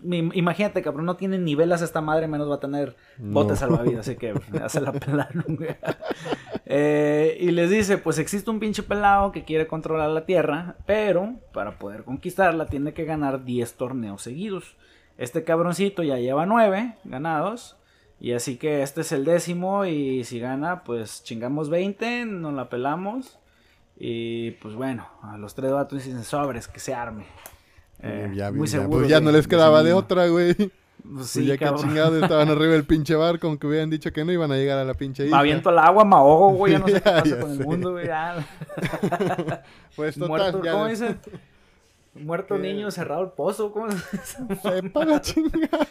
Imagínate, 0.02 0.82
cabrón, 0.82 1.06
no 1.06 1.16
tiene 1.16 1.38
ni 1.38 1.54
velas 1.54 1.82
esta 1.82 2.00
madre, 2.00 2.26
menos 2.26 2.50
va 2.50 2.56
a 2.56 2.60
tener 2.60 2.96
botes 3.18 3.60
salvavidas, 3.60 4.08
así 4.08 4.16
que 4.16 4.34
hace 4.62 4.80
la 4.80 4.92
pelaron, 4.92 5.58
eh, 6.66 7.36
y 7.40 7.52
les 7.52 7.70
dice, 7.70 7.98
pues 7.98 8.18
existe 8.18 8.50
un 8.50 8.58
pinche 8.58 8.82
pelado 8.82 9.30
que 9.30 9.44
quiere 9.44 9.68
controlar 9.68 10.10
la 10.10 10.26
Tierra, 10.26 10.76
pero 10.84 11.36
para 11.52 11.78
poder 11.78 12.02
conquistarla 12.02 12.66
tiene 12.66 12.92
que 12.92 13.04
ganar 13.04 13.44
10 13.44 13.74
torneos 13.74 14.22
seguidos. 14.22 14.76
Este 15.16 15.44
cabroncito 15.44 16.02
ya 16.02 16.18
lleva 16.18 16.44
9 16.44 16.96
ganados, 17.04 17.76
y 18.18 18.32
así 18.32 18.56
que 18.56 18.82
este 18.82 19.02
es 19.02 19.12
el 19.12 19.24
décimo, 19.24 19.84
y 19.84 20.24
si 20.24 20.40
gana, 20.40 20.82
pues 20.82 21.22
chingamos 21.22 21.70
20, 21.70 22.24
nos 22.24 22.52
la 22.52 22.68
pelamos. 22.68 23.38
Y 23.96 24.52
pues 24.52 24.74
bueno, 24.74 25.08
a 25.22 25.36
los 25.38 25.54
tres 25.54 25.72
vatos 25.72 26.04
dicen 26.04 26.22
sobres, 26.22 26.68
que 26.68 26.78
se 26.80 26.94
arme. 26.94 27.26
Eh, 28.00 28.32
ya, 28.34 28.52
muy 28.52 28.68
seguro. 28.68 29.00
Pues 29.00 29.08
ya 29.08 29.20
no 29.20 29.32
les 29.32 29.48
quedaba 29.48 29.82
de 29.82 29.92
otra, 29.92 30.28
güey. 30.28 30.54
Pues, 30.54 30.70
pues 31.14 31.26
sí, 31.28 31.46
ya 31.46 31.56
que 31.56 31.64
chingados 31.76 32.22
estaban 32.22 32.48
arriba 32.48 32.72
del 32.72 32.84
pinche 32.86 33.14
barco, 33.14 33.46
aunque 33.46 33.66
hubieran 33.66 33.88
dicho 33.88 34.12
que 34.12 34.24
no 34.24 34.32
iban 34.32 34.52
a 34.52 34.56
llegar 34.56 34.78
a 34.78 34.84
la 34.84 34.94
pinche 34.94 35.24
isla. 35.24 35.36
Me 35.36 35.40
aviento 35.40 35.70
el 35.70 35.78
agua, 35.78 36.04
me 36.04 36.16
ahogo, 36.16 36.50
güey, 36.50 36.72
ya 36.72 36.78
no 36.80 36.86
sé 36.88 36.94
qué 36.94 37.00
pasa 37.00 37.40
con 37.40 37.50
el 37.52 37.58
mundo, 37.60 37.92
güey. 37.92 38.08
pues 39.96 40.14
total, 40.16 40.28
Muerto, 40.28 40.60
¿Cómo 40.70 40.86
dice? 40.86 41.16
Muerto 42.14 42.58
niño, 42.58 42.90
cerrado 42.90 43.22
el 43.22 43.30
pozo, 43.30 43.70
¿cómo 43.72 43.90
se 43.90 44.00
Sepa 44.60 45.04
la 45.04 45.20
chingada. 45.20 45.86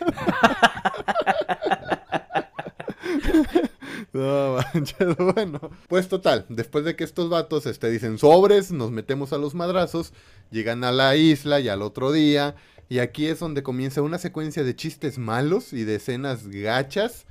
No, 4.14 4.58
manches, 4.74 5.18
bueno. 5.36 5.60
Pues 5.88 6.08
total, 6.08 6.46
después 6.50 6.86
de 6.86 6.96
que 6.96 7.04
estos 7.04 7.30
vatos 7.30 7.66
este, 7.66 7.90
dicen 7.90 8.18
sobres, 8.18 8.72
nos 8.72 8.92
metemos 8.92 9.34
a 9.34 9.38
los 9.38 9.56
madrazos, 9.56 10.14
llegan 10.52 10.84
a 10.84 10.92
la 10.92 11.16
isla 11.16 11.60
y 11.60 11.70
al 11.70 11.82
otro 11.82 12.12
día. 12.12 12.56
Y 12.90 13.00
aquí 13.00 13.28
es 13.28 13.40
donde 13.40 13.64
comienza 13.64 14.02
una 14.02 14.18
secuencia 14.18 14.64
de 14.64 14.76
chistes 14.76 15.18
malos 15.18 15.74
y 15.74 15.84
de 15.84 15.96
escenas 15.96 16.48
gachas 16.48 17.26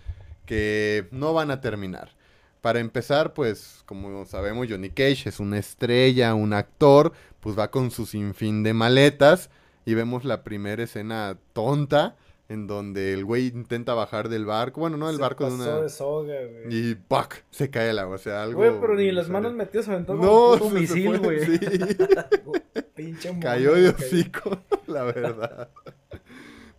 que 0.44 1.08
no 1.10 1.32
van 1.32 1.50
a 1.50 1.60
terminar. 1.60 2.14
Para 2.60 2.80
empezar, 2.80 3.32
pues 3.32 3.82
como 3.86 4.26
sabemos, 4.26 4.66
Johnny 4.68 4.90
Cage 4.90 5.28
es 5.28 5.40
una 5.40 5.58
estrella, 5.58 6.34
un 6.34 6.52
actor, 6.52 7.12
pues 7.40 7.58
va 7.58 7.70
con 7.70 7.90
su 7.90 8.06
sinfín 8.06 8.62
de 8.62 8.74
maletas 8.74 9.50
y 9.84 9.94
vemos 9.94 10.24
la 10.24 10.42
primera 10.42 10.82
escena 10.82 11.38
tonta 11.52 12.16
en 12.48 12.66
donde 12.66 13.12
el 13.12 13.24
güey 13.24 13.48
intenta 13.48 13.94
bajar 13.94 14.28
del 14.28 14.44
barco, 14.44 14.80
bueno, 14.80 14.96
no 14.96 15.08
del 15.08 15.18
barco 15.18 15.46
de 15.46 15.54
una 15.54 15.80
de 15.80 15.88
soga, 15.88 16.34
güey. 16.34 16.64
Y 16.68 16.94
¡pac! 16.94 17.44
se 17.50 17.70
cae 17.70 17.90
el 17.90 17.98
agua, 17.98 18.16
o 18.16 18.18
sea, 18.18 18.42
algo 18.44 18.60
Güey, 18.60 18.80
pero 18.80 18.94
ni 18.94 19.10
las 19.10 19.28
manos 19.28 19.52
metidas 19.52 19.88
aventó 19.88 20.14
no, 20.14 20.52
un 20.52 20.74
misil, 20.74 21.18
güey. 21.18 21.44
Sí. 21.44 21.58
Pinche 22.94 23.36
Cayó 23.40 23.74
de 23.74 23.88
hocico, 23.88 24.60
la 24.86 25.02
verdad. 25.02 25.70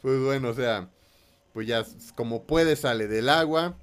pues 0.01 0.19
bueno, 0.21 0.49
o 0.49 0.53
sea, 0.53 0.89
pues 1.53 1.67
ya 1.67 1.84
como 2.15 2.43
puede 2.43 2.75
sale 2.75 3.08
del 3.08 3.27
agua 3.30 3.75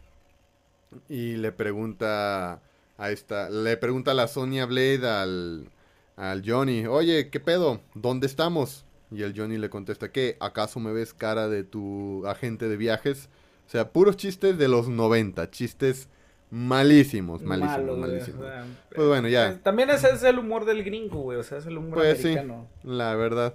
y 1.08 1.36
le 1.36 1.52
pregunta 1.52 2.62
a 2.96 3.10
esta, 3.10 3.50
le 3.50 3.76
pregunta 3.76 4.12
a 4.12 4.14
la 4.14 4.26
Sonia 4.28 4.64
Blade 4.66 5.06
al 5.06 5.68
al 6.16 6.42
Johnny, 6.48 6.86
"Oye, 6.86 7.28
¿qué 7.28 7.40
pedo? 7.40 7.80
¿Dónde 7.94 8.26
estamos?" 8.26 8.86
Y 9.14 9.22
el 9.22 9.38
Johnny 9.38 9.58
le 9.58 9.70
contesta, 9.70 10.10
¿qué? 10.10 10.36
¿Acaso 10.40 10.80
me 10.80 10.92
ves 10.92 11.14
cara 11.14 11.48
de 11.48 11.64
tu 11.64 12.26
agente 12.26 12.68
de 12.68 12.76
viajes? 12.76 13.28
O 13.66 13.70
sea, 13.70 13.90
puros 13.90 14.16
chistes 14.16 14.58
de 14.58 14.68
los 14.68 14.88
90, 14.88 15.50
chistes 15.50 16.08
malísimos, 16.50 17.42
malísimos, 17.42 17.98
malísimos. 17.98 18.46
pues 18.94 19.08
bueno, 19.08 19.28
ya. 19.28 19.48
Pues, 19.48 19.62
también 19.62 19.90
ese 19.90 20.10
es 20.10 20.22
el 20.22 20.38
humor 20.38 20.64
del 20.64 20.84
gringo, 20.84 21.22
güey, 21.22 21.38
o 21.38 21.42
sea, 21.42 21.58
es 21.58 21.66
el 21.66 21.78
humor 21.78 21.94
pues 21.94 22.20
americano. 22.20 22.68
Sí, 22.82 22.88
la 22.88 23.14
verdad. 23.16 23.54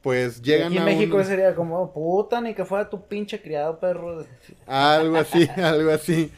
Pues 0.00 0.42
llegan 0.42 0.68
aquí 0.68 0.76
en 0.76 0.84
México 0.84 1.24
sería 1.24 1.54
como, 1.54 1.92
puta, 1.92 2.40
ni 2.40 2.54
que 2.54 2.64
fuera 2.64 2.90
tu 2.90 3.06
pinche 3.06 3.40
criado, 3.40 3.80
perro. 3.80 4.24
Algo 4.66 5.16
así, 5.16 5.48
algo 5.56 5.90
así. 5.90 6.30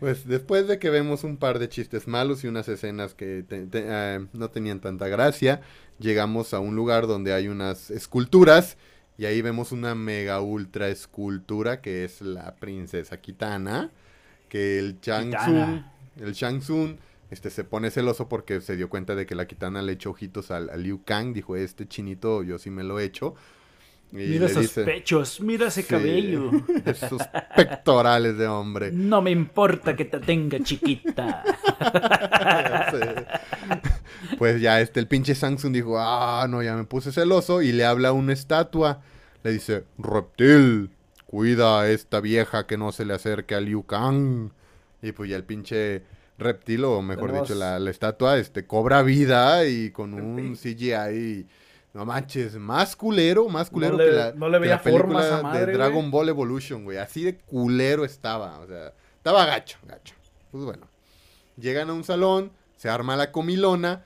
Pues 0.00 0.26
después 0.26 0.66
de 0.66 0.78
que 0.78 0.90
vemos 0.90 1.22
un 1.22 1.36
par 1.36 1.58
de 1.58 1.68
chistes 1.68 2.08
malos 2.08 2.44
y 2.44 2.48
unas 2.48 2.68
escenas 2.68 3.14
que 3.14 3.44
eh, 3.50 4.26
no 4.32 4.50
tenían 4.50 4.80
tanta 4.80 5.08
gracia, 5.08 5.60
llegamos 5.98 6.54
a 6.54 6.60
un 6.60 6.74
lugar 6.74 7.06
donde 7.06 7.34
hay 7.34 7.48
unas 7.48 7.90
esculturas 7.90 8.78
y 9.18 9.26
ahí 9.26 9.42
vemos 9.42 9.70
una 9.70 9.94
mega 9.94 10.40
ultra 10.40 10.88
escultura 10.88 11.80
que 11.80 12.04
es 12.04 12.22
la 12.22 12.54
princesa 12.54 13.20
Kitana, 13.20 13.90
que 14.48 14.78
el 14.78 14.98
Shang 15.00 15.30
Tsung, 15.30 15.82
el 16.20 16.32
Shang 16.32 16.60
Tsung, 16.60 16.96
este 17.30 17.50
se 17.50 17.64
pone 17.64 17.90
celoso 17.90 18.28
porque 18.28 18.60
se 18.60 18.76
dio 18.76 18.90
cuenta 18.90 19.14
de 19.14 19.26
que 19.26 19.34
la 19.34 19.46
Kitana 19.46 19.82
le 19.82 19.92
echó 19.92 20.10
ojitos 20.10 20.50
al, 20.50 20.70
Liu 20.82 21.02
Kang, 21.04 21.32
dijo, 21.32 21.56
este 21.56 21.86
chinito 21.86 22.42
yo 22.42 22.58
sí 22.58 22.70
me 22.70 22.82
lo 22.82 22.98
he 22.98 23.04
hecho. 23.04 23.34
Mira 24.12 24.46
esos 24.46 24.68
pechos, 24.70 25.40
mira 25.40 25.68
ese 25.68 25.84
cabello. 25.84 26.50
Esos 26.84 27.22
pectorales 27.56 28.36
de 28.36 28.46
hombre. 28.46 28.92
No 28.92 29.22
me 29.22 29.30
importa 29.30 29.96
que 29.96 30.04
te 30.04 30.20
tenga 30.20 30.58
chiquita. 30.62 31.42
pues 34.38 34.60
ya 34.60 34.80
este, 34.80 35.00
el 35.00 35.08
pinche 35.08 35.34
Samsung 35.34 35.72
dijo, 35.72 35.98
ah, 35.98 36.46
no, 36.48 36.62
ya 36.62 36.76
me 36.76 36.84
puse 36.84 37.10
celoso 37.10 37.62
y 37.62 37.72
le 37.72 37.84
habla 37.84 38.10
a 38.10 38.12
una 38.12 38.32
estatua. 38.32 39.00
Le 39.42 39.52
dice, 39.52 39.84
reptil, 39.98 40.90
cuida 41.26 41.80
a 41.80 41.90
esta 41.90 42.20
vieja 42.20 42.66
que 42.66 42.76
no 42.76 42.92
se 42.92 43.06
le 43.06 43.14
acerque 43.14 43.54
a 43.54 43.60
Liu 43.60 43.84
Kang. 43.84 44.50
Y 45.00 45.12
pues 45.12 45.30
ya 45.30 45.36
el 45.36 45.44
pinche 45.44 46.02
reptil, 46.38 46.84
o 46.84 47.00
mejor 47.02 47.32
dicho, 47.32 47.54
la, 47.54 47.78
estatua, 47.90 48.38
este, 48.38 48.66
cobra 48.66 49.02
vida 49.02 49.66
y 49.66 49.90
con 49.90 50.12
un 50.14 50.54
CGI... 50.54 51.46
No 51.94 52.06
manches, 52.06 52.54
más 52.56 52.96
culero, 52.96 53.48
más 53.48 53.68
culero 53.68 53.98
que 53.98 54.06
la, 54.06 54.32
no 54.32 54.48
le 54.48 54.58
veía 54.58 54.80
película 54.80 55.52
de 55.52 55.72
Dragon 55.72 56.10
Ball 56.10 56.30
Evolution, 56.30 56.84
güey. 56.84 56.98
Así 56.98 57.22
de 57.22 57.36
culero 57.36 58.04
estaba, 58.04 58.60
o 58.60 58.66
sea, 58.66 58.92
estaba 59.16 59.44
gacho, 59.44 59.78
gacho. 59.86 60.14
Pues 60.50 60.64
bueno, 60.64 60.86
llegan 61.58 61.90
a 61.90 61.92
un 61.92 62.04
salón, 62.04 62.50
se 62.76 62.88
arma 62.88 63.16
la 63.16 63.30
comilona 63.30 64.04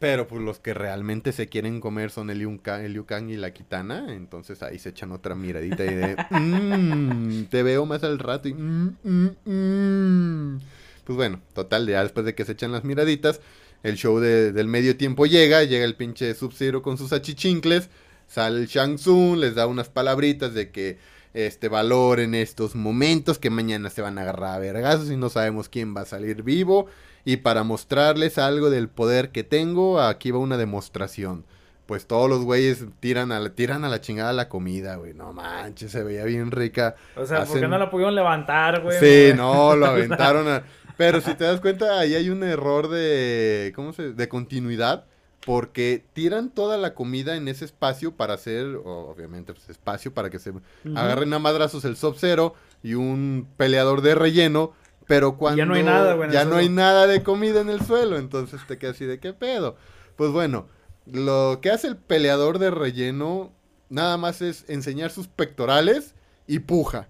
pero 0.00 0.26
pues 0.26 0.40
los 0.40 0.58
que 0.58 0.72
realmente 0.72 1.30
se 1.30 1.50
quieren 1.50 1.78
comer 1.78 2.10
son 2.10 2.30
el 2.30 2.38
Liu 2.38 2.58
Kang, 2.62 3.28
y 3.28 3.36
la 3.36 3.52
Kitana. 3.52 4.06
Entonces 4.14 4.62
ahí 4.62 4.78
se 4.78 4.88
echan 4.88 5.12
otra 5.12 5.34
miradita 5.34 5.84
y 5.84 5.94
de... 5.94 6.16
Mmm, 6.30 7.44
te 7.50 7.62
veo 7.62 7.84
más 7.84 8.02
al 8.02 8.18
rato 8.18 8.48
y... 8.48 8.54
Mm, 8.54 8.96
mm, 9.04 9.30
mm". 9.44 10.60
Pues 11.04 11.16
bueno, 11.16 11.42
total, 11.52 11.86
ya 11.86 12.02
después 12.02 12.24
de 12.24 12.34
que 12.34 12.46
se 12.46 12.52
echan 12.52 12.72
las 12.72 12.82
miraditas, 12.82 13.42
el 13.82 13.96
show 13.96 14.18
del 14.18 14.66
medio 14.66 14.96
tiempo 14.96 15.26
llega. 15.26 15.64
Llega 15.64 15.84
el 15.84 15.96
pinche 15.96 16.34
Sub-Zero 16.34 16.82
con 16.82 16.98
sus 16.98 17.12
achichincles. 17.12 17.90
Sale 18.26 18.60
el 18.60 18.66
Shang 18.66 18.96
Tsung, 18.96 19.38
les 19.38 19.54
da 19.54 19.66
unas 19.66 19.88
palabritas 19.88 20.54
de 20.54 20.70
que 20.70 20.98
este 21.34 21.68
valor 21.68 22.20
en 22.20 22.34
estos 22.34 22.74
momentos, 22.74 23.38
que 23.38 23.50
mañana 23.50 23.90
se 23.90 24.02
van 24.02 24.18
a 24.18 24.22
agarrar 24.22 24.54
a 24.54 24.58
vergazos 24.58 25.10
y 25.10 25.16
no 25.16 25.28
sabemos 25.28 25.68
quién 25.68 25.96
va 25.96 26.02
a 26.02 26.06
salir 26.06 26.42
vivo. 26.42 26.86
Y 27.24 27.38
para 27.38 27.64
mostrarles 27.64 28.38
algo 28.38 28.70
del 28.70 28.88
poder 28.88 29.30
que 29.30 29.44
tengo, 29.44 30.00
aquí 30.00 30.30
va 30.30 30.38
una 30.38 30.56
demostración. 30.56 31.44
Pues 31.86 32.06
todos 32.06 32.30
los 32.30 32.44
güeyes 32.44 32.84
tiran 33.00 33.32
a 33.32 33.40
la, 33.40 33.50
tiran 33.50 33.84
a 33.84 33.88
la 33.88 34.00
chingada 34.00 34.32
la 34.32 34.48
comida, 34.48 34.94
güey. 34.94 35.12
No 35.12 35.32
manches, 35.32 35.90
se 35.90 36.04
veía 36.04 36.24
bien 36.24 36.52
rica. 36.52 36.94
O 37.16 37.26
sea, 37.26 37.44
¿por 37.44 37.58
qué 37.58 37.66
no 37.66 37.78
la 37.78 37.90
pudieron 37.90 38.14
levantar, 38.14 38.80
güey? 38.80 38.98
Sí, 39.00 39.32
no, 39.36 39.74
lo 39.74 39.86
aventaron 39.86 40.46
a... 40.46 40.62
Pero 41.00 41.22
si 41.22 41.34
te 41.34 41.44
das 41.44 41.62
cuenta, 41.62 41.98
ahí 41.98 42.14
hay 42.14 42.28
un 42.28 42.42
error 42.42 42.88
de... 42.88 43.72
¿Cómo 43.74 43.94
se...? 43.94 44.12
De 44.12 44.28
continuidad. 44.28 45.06
Porque 45.46 46.04
tiran 46.12 46.50
toda 46.50 46.76
la 46.76 46.92
comida 46.92 47.36
en 47.36 47.48
ese 47.48 47.64
espacio 47.64 48.14
para 48.14 48.34
hacer, 48.34 48.66
obviamente, 48.84 49.54
pues 49.54 49.70
espacio 49.70 50.12
para 50.12 50.28
que 50.28 50.38
se 50.38 50.52
agarren 50.94 51.32
a 51.32 51.38
madrazos 51.38 51.86
el 51.86 51.96
Sub-Zero 51.96 52.54
y 52.82 52.92
un 52.92 53.48
peleador 53.56 54.02
de 54.02 54.14
relleno 54.14 54.74
pero 55.06 55.36
cuando 55.36 55.58
ya 55.58 55.66
no 55.66 55.74
hay 55.74 55.82
nada, 55.82 56.30
ya 56.30 56.44
no 56.44 56.54
hay 56.54 56.68
nada 56.68 57.08
de 57.08 57.24
comida 57.24 57.62
en 57.62 57.68
el 57.68 57.84
suelo, 57.84 58.16
entonces 58.16 58.60
te 58.68 58.78
quedas 58.78 58.94
así 58.94 59.06
de 59.06 59.18
qué 59.18 59.32
pedo. 59.32 59.74
Pues 60.14 60.30
bueno, 60.30 60.68
lo 61.04 61.58
que 61.60 61.72
hace 61.72 61.88
el 61.88 61.96
peleador 61.96 62.60
de 62.60 62.70
relleno 62.70 63.50
nada 63.88 64.16
más 64.18 64.40
es 64.40 64.64
enseñar 64.68 65.10
sus 65.10 65.26
pectorales 65.26 66.14
y 66.46 66.60
puja. 66.60 67.08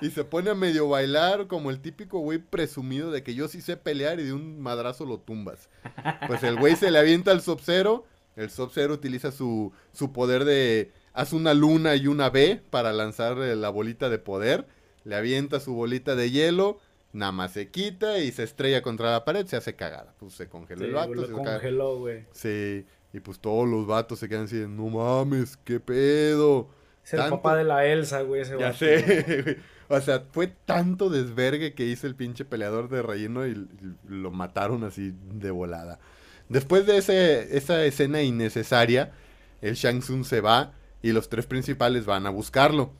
Y 0.00 0.10
se 0.10 0.24
pone 0.24 0.50
a 0.50 0.54
medio 0.54 0.88
bailar 0.88 1.46
como 1.46 1.70
el 1.70 1.80
típico 1.80 2.18
güey 2.20 2.38
presumido 2.38 3.10
de 3.10 3.22
que 3.22 3.34
yo 3.34 3.48
sí 3.48 3.60
sé 3.60 3.76
pelear 3.76 4.20
y 4.20 4.24
de 4.24 4.32
un 4.32 4.60
madrazo 4.60 5.04
lo 5.04 5.18
tumbas. 5.18 5.68
Pues 6.26 6.42
el 6.42 6.56
güey 6.58 6.76
se 6.76 6.90
le 6.90 6.98
avienta 6.98 7.30
al 7.30 7.42
Sub-Zero. 7.42 8.04
El 8.36 8.50
Sub-Zero 8.50 8.94
utiliza 8.94 9.30
su, 9.30 9.72
su 9.92 10.12
poder 10.12 10.44
de 10.44 10.92
Haz 11.14 11.34
una 11.34 11.52
luna 11.52 11.94
y 11.96 12.06
una 12.06 12.30
B 12.30 12.62
para 12.70 12.92
lanzar 12.92 13.38
eh, 13.38 13.54
la 13.54 13.68
bolita 13.68 14.08
de 14.08 14.18
poder. 14.18 14.66
Le 15.04 15.14
avienta 15.14 15.60
su 15.60 15.74
bolita 15.74 16.16
de 16.16 16.30
hielo. 16.30 16.78
Nada 17.12 17.32
más 17.32 17.52
se 17.52 17.70
quita 17.70 18.18
y 18.18 18.32
se 18.32 18.44
estrella 18.44 18.80
contra 18.80 19.12
la 19.12 19.24
pared. 19.24 19.46
Se 19.46 19.56
hace 19.56 19.76
cagada. 19.76 20.14
Pues 20.18 20.32
se 20.32 20.48
congeló 20.48 20.84
el 20.86 20.92
vato. 20.92 21.26
Se 21.26 21.32
congeló, 21.32 21.98
güey. 21.98 22.24
Sí. 22.32 22.86
Y 23.12 23.20
pues 23.20 23.40
todos 23.40 23.68
los 23.68 23.86
vatos 23.86 24.20
se 24.20 24.28
quedan 24.28 24.44
así 24.44 24.64
no 24.66 24.88
mames, 24.88 25.58
qué 25.58 25.80
pedo. 25.80 26.70
Es 27.04 27.14
el 27.14 27.28
papá 27.30 27.56
de 27.56 27.64
la 27.64 27.84
Elsa, 27.84 28.22
güey, 28.22 28.42
ese 28.42 28.58
Ya 28.58 28.72
sé, 28.72 29.58
O 29.88 30.00
sea, 30.00 30.24
fue 30.30 30.46
tanto 30.46 31.10
desvergue 31.10 31.74
que 31.74 31.84
hizo 31.84 32.06
el 32.06 32.14
pinche 32.14 32.46
peleador 32.46 32.88
de 32.88 33.02
relleno 33.02 33.46
y 33.46 33.68
lo 34.08 34.30
mataron 34.30 34.84
así 34.84 35.12
de 35.34 35.50
volada. 35.50 35.98
Después 36.48 36.86
de 36.86 36.96
ese, 36.96 37.56
esa 37.56 37.84
escena 37.84 38.22
innecesaria, 38.22 39.12
el 39.60 39.74
Shang 39.74 40.00
Tsung 40.00 40.24
se 40.24 40.40
va 40.40 40.72
y 41.02 41.12
los 41.12 41.28
tres 41.28 41.44
principales 41.44 42.06
van 42.06 42.26
a 42.26 42.30
buscarlo. 42.30 42.92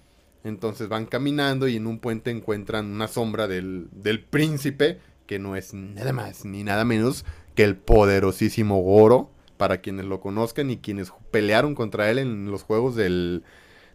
Entonces 0.45 0.89
van 0.89 1.07
caminando 1.07 1.67
y 1.67 1.77
en 1.77 1.87
un 1.87 1.99
puente 1.99 2.31
encuentran 2.31 2.87
una 2.87 3.09
sombra 3.09 3.49
del, 3.49 3.89
del 3.93 4.23
príncipe, 4.23 4.99
que 5.27 5.39
no 5.39 5.57
es 5.57 5.73
nada 5.73 6.13
más 6.13 6.45
ni 6.45 6.63
nada 6.63 6.85
menos 6.85 7.25
que 7.55 7.65
el 7.65 7.77
poderosísimo 7.77 8.83
Goro, 8.83 9.31
para 9.57 9.81
quienes 9.81 10.05
lo 10.05 10.21
conozcan 10.21 10.71
y 10.71 10.77
quienes 10.77 11.11
pelearon 11.31 11.75
contra 11.75 12.11
él 12.11 12.19
en 12.19 12.51
los 12.51 12.65
juegos 12.65 12.97
del, 12.97 13.45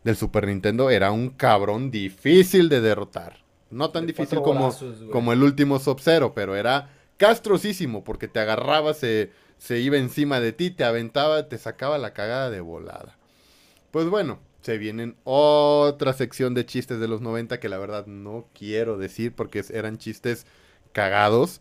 del 0.08 0.15
Super 0.15 0.48
Nintendo, 0.48 0.89
era 0.89 1.12
un 1.12 1.30
cabrón 1.30 1.91
difícil 1.91 2.70
de 2.70 2.80
derrotar. 2.80 3.43
No 3.70 3.89
tan 3.89 4.08
difícil 4.08 4.41
como, 4.41 4.74
como 5.12 5.34
el 5.34 5.43
último 5.43 5.80
Sub-Zero, 5.80 6.34
pero 6.34 6.56
era 6.56 6.89
castrosísimo 7.17 8.06
porque 8.06 8.30
te 8.30 8.39
agarraba, 8.39 8.93
se, 8.93 9.32
se 9.58 9.80
iba 9.80 9.98
encima 9.98 10.39
de 10.39 10.54
ti, 10.54 10.72
te 10.72 10.86
aventaba, 10.86 11.50
te 11.50 11.58
sacaba 11.58 11.98
la 11.98 12.13
cagada 12.13 12.50
de 12.50 12.62
volada. 12.62 13.17
Pues 13.91 14.08
bueno, 14.08 14.39
se 14.62 14.78
vienen 14.78 15.17
otra 15.26 16.13
sección 16.13 16.54
de 16.54 16.65
chistes 16.65 17.02
de 17.02 17.10
los 17.10 17.20
90 17.20 17.60
que 17.60 17.67
la 17.67 17.78
verdad 17.78 18.06
no 18.06 18.48
quiero 18.58 18.98
decir 18.98 19.34
porque 19.36 19.62
eran 19.74 19.98
chistes 19.98 20.46
cagados. 20.93 21.60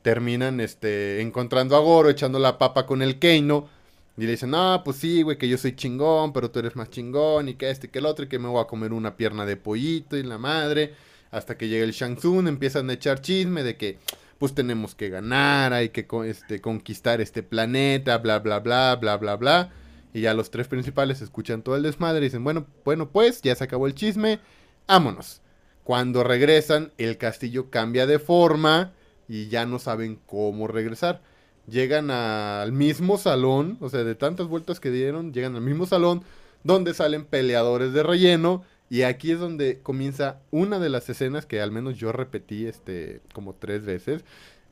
Terminan 0.00 0.60
este, 0.60 1.20
encontrando 1.20 1.76
a 1.76 1.80
Goro, 1.80 2.08
echando 2.08 2.38
la 2.38 2.56
papa 2.56 2.86
con 2.86 3.02
el 3.02 3.18
Keino. 3.18 3.68
Y 4.16 4.22
le 4.24 4.32
dicen, 4.32 4.50
no, 4.50 4.82
pues 4.84 4.98
sí, 4.98 5.22
güey, 5.22 5.38
que 5.38 5.48
yo 5.48 5.58
soy 5.58 5.74
chingón, 5.74 6.32
pero 6.32 6.50
tú 6.50 6.60
eres 6.60 6.76
más 6.76 6.90
chingón, 6.90 7.48
y 7.48 7.54
que 7.54 7.70
este, 7.70 7.90
que 7.90 7.98
el 7.98 8.06
otro, 8.06 8.24
y 8.24 8.28
que 8.28 8.38
me 8.38 8.48
voy 8.48 8.62
a 8.62 8.66
comer 8.66 8.92
una 8.92 9.16
pierna 9.16 9.44
de 9.44 9.56
pollito 9.56 10.16
y 10.16 10.22
la 10.22 10.38
madre. 10.38 10.94
Hasta 11.32 11.58
que 11.58 11.68
llega 11.68 11.84
el 11.84 11.90
Shang 11.90 12.16
Tsung, 12.16 12.46
empiezan 12.46 12.88
a 12.90 12.92
echar 12.92 13.20
chisme 13.20 13.64
de 13.64 13.76
que, 13.76 13.98
pues 14.38 14.54
tenemos 14.54 14.94
que 14.94 15.08
ganar, 15.08 15.72
hay 15.72 15.88
que 15.88 16.06
este, 16.26 16.60
conquistar 16.60 17.20
este 17.20 17.42
planeta, 17.42 18.18
bla, 18.18 18.38
bla, 18.38 18.60
bla, 18.60 18.96
bla, 18.96 19.16
bla, 19.16 19.36
bla. 19.36 19.72
Y 20.12 20.20
ya 20.20 20.32
los 20.32 20.52
tres 20.52 20.68
principales 20.68 21.20
escuchan 21.20 21.62
todo 21.62 21.74
el 21.74 21.82
desmadre 21.82 22.20
y 22.20 22.28
dicen, 22.28 22.44
bueno, 22.44 22.66
bueno, 22.84 23.08
pues 23.10 23.42
ya 23.42 23.54
se 23.56 23.64
acabó 23.64 23.88
el 23.88 23.96
chisme, 23.96 24.38
vámonos. 24.86 25.40
Cuando 25.82 26.22
regresan, 26.22 26.92
el 26.98 27.18
castillo 27.18 27.68
cambia 27.68 28.06
de 28.06 28.20
forma 28.20 28.92
y 29.28 29.48
ya 29.48 29.66
no 29.66 29.80
saben 29.80 30.20
cómo 30.26 30.68
regresar. 30.68 31.20
Llegan 31.66 32.10
al 32.10 32.72
mismo 32.72 33.16
salón, 33.16 33.78
o 33.80 33.88
sea, 33.88 34.04
de 34.04 34.14
tantas 34.14 34.46
vueltas 34.48 34.80
que 34.80 34.90
dieron, 34.90 35.32
llegan 35.32 35.54
al 35.56 35.62
mismo 35.62 35.86
salón 35.86 36.22
donde 36.62 36.94
salen 36.94 37.24
peleadores 37.24 37.92
de 37.92 38.02
relleno 38.02 38.64
y 38.90 39.02
aquí 39.02 39.32
es 39.32 39.38
donde 39.38 39.80
comienza 39.82 40.38
una 40.50 40.78
de 40.78 40.88
las 40.88 41.08
escenas 41.08 41.46
que 41.46 41.60
al 41.60 41.70
menos 41.70 41.96
yo 41.96 42.12
repetí 42.12 42.66
este 42.66 43.20
como 43.32 43.54
tres 43.54 43.84
veces. 43.84 44.24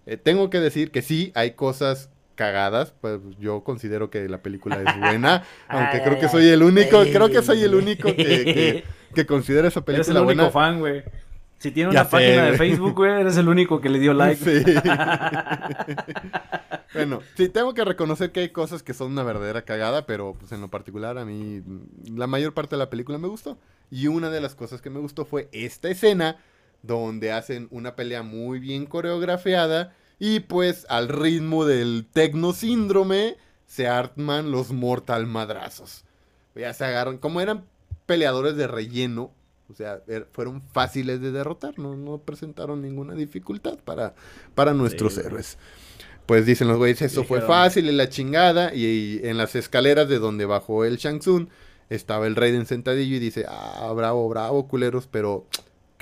Eh, 0.06 0.16
tengo 0.16 0.50
que 0.50 0.60
decir 0.60 0.90
que 0.90 1.02
sí, 1.02 1.32
hay 1.34 1.52
cosas 1.52 2.10
cagadas, 2.34 2.94
pues 3.00 3.20
yo 3.38 3.62
considero 3.62 4.10
que 4.10 4.28
la 4.28 4.42
película 4.42 4.76
es 4.76 4.98
buena, 4.98 5.44
aunque 5.68 6.02
creo 6.02 6.18
que 6.18 6.28
soy 6.28 6.48
el 6.48 6.62
único, 6.62 7.02
creo 7.02 7.30
que 7.30 7.42
soy 7.42 7.62
el 7.62 7.74
único 7.74 8.08
que, 8.14 8.84
que, 9.14 9.26
considera 9.26 9.68
esa 9.68 9.84
película 9.84 10.06
Eres 10.12 10.22
el 10.22 10.22
único 10.22 10.50
fan, 10.50 10.80
güey. 10.80 11.04
Si 11.62 11.70
tiene 11.70 11.90
una 11.90 12.08
página 12.08 12.46
de 12.46 12.58
Facebook, 12.58 12.94
güey, 12.96 13.20
eres 13.20 13.36
el 13.36 13.48
único 13.48 13.80
que 13.80 13.88
le 13.88 14.00
dio 14.00 14.12
like. 14.12 14.42
Sí. 14.44 14.64
bueno, 16.92 17.20
sí, 17.36 17.48
tengo 17.48 17.72
que 17.72 17.84
reconocer 17.84 18.32
que 18.32 18.40
hay 18.40 18.48
cosas 18.48 18.82
que 18.82 18.92
son 18.92 19.12
una 19.12 19.22
verdadera 19.22 19.62
cagada, 19.62 20.04
pero 20.04 20.34
pues 20.36 20.50
en 20.50 20.60
lo 20.60 20.70
particular 20.70 21.18
a 21.18 21.24
mí 21.24 21.62
la 22.12 22.26
mayor 22.26 22.52
parte 22.52 22.74
de 22.74 22.80
la 22.80 22.90
película 22.90 23.16
me 23.16 23.28
gustó. 23.28 23.58
Y 23.92 24.08
una 24.08 24.28
de 24.28 24.40
las 24.40 24.56
cosas 24.56 24.82
que 24.82 24.90
me 24.90 24.98
gustó 24.98 25.24
fue 25.24 25.48
esta 25.52 25.88
escena 25.88 26.38
donde 26.82 27.30
hacen 27.30 27.68
una 27.70 27.94
pelea 27.94 28.24
muy 28.24 28.58
bien 28.58 28.84
coreografiada 28.84 29.94
y 30.18 30.40
pues 30.40 30.84
al 30.88 31.08
ritmo 31.08 31.64
del 31.64 32.08
tecno 32.12 32.54
síndrome 32.54 33.36
se 33.66 33.86
arman 33.86 34.50
los 34.50 34.72
mortal 34.72 35.28
madrazos. 35.28 36.04
Ya 36.56 36.74
se 36.74 36.86
agarran, 36.86 37.18
como 37.18 37.40
eran 37.40 37.66
peleadores 38.06 38.56
de 38.56 38.66
relleno, 38.66 39.30
o 39.72 39.74
sea, 39.74 40.02
er, 40.06 40.28
fueron 40.32 40.60
fáciles 40.60 41.20
de 41.20 41.32
derrotar, 41.32 41.78
no, 41.78 41.96
no 41.96 42.18
presentaron 42.18 42.82
ninguna 42.82 43.14
dificultad 43.14 43.78
para, 43.78 44.14
para 44.54 44.74
nuestros 44.74 45.16
héroes. 45.18 45.58
Pues 46.26 46.46
dicen 46.46 46.68
los 46.68 46.78
güeyes, 46.78 47.02
eso 47.02 47.24
fue 47.24 47.40
fácil 47.40 47.86
y 47.86 47.92
la 47.92 48.08
chingada. 48.08 48.72
Y, 48.74 49.20
en 49.24 49.38
las 49.38 49.56
escaleras 49.56 50.08
de 50.08 50.18
donde 50.18 50.44
bajó 50.44 50.84
el 50.84 50.96
Shang 50.96 51.18
Tsung 51.18 51.48
estaba 51.90 52.26
el 52.26 52.36
rey 52.36 52.54
en 52.54 52.64
sentadillo 52.64 53.16
y 53.16 53.18
dice, 53.18 53.44
ah, 53.48 53.92
bravo, 53.94 54.28
bravo, 54.28 54.68
culeros, 54.68 55.08
pero 55.08 55.46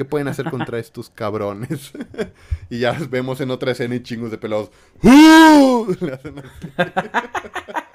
¿Qué 0.00 0.06
pueden 0.06 0.28
hacer 0.28 0.48
contra 0.48 0.78
estos 0.78 1.10
cabrones? 1.10 1.92
y 2.70 2.78
ya 2.78 2.96
vemos 3.10 3.38
en 3.42 3.50
otra 3.50 3.72
escena 3.72 3.96
y 3.96 4.02
chingos 4.02 4.30
de 4.30 4.38
pelados. 4.38 4.70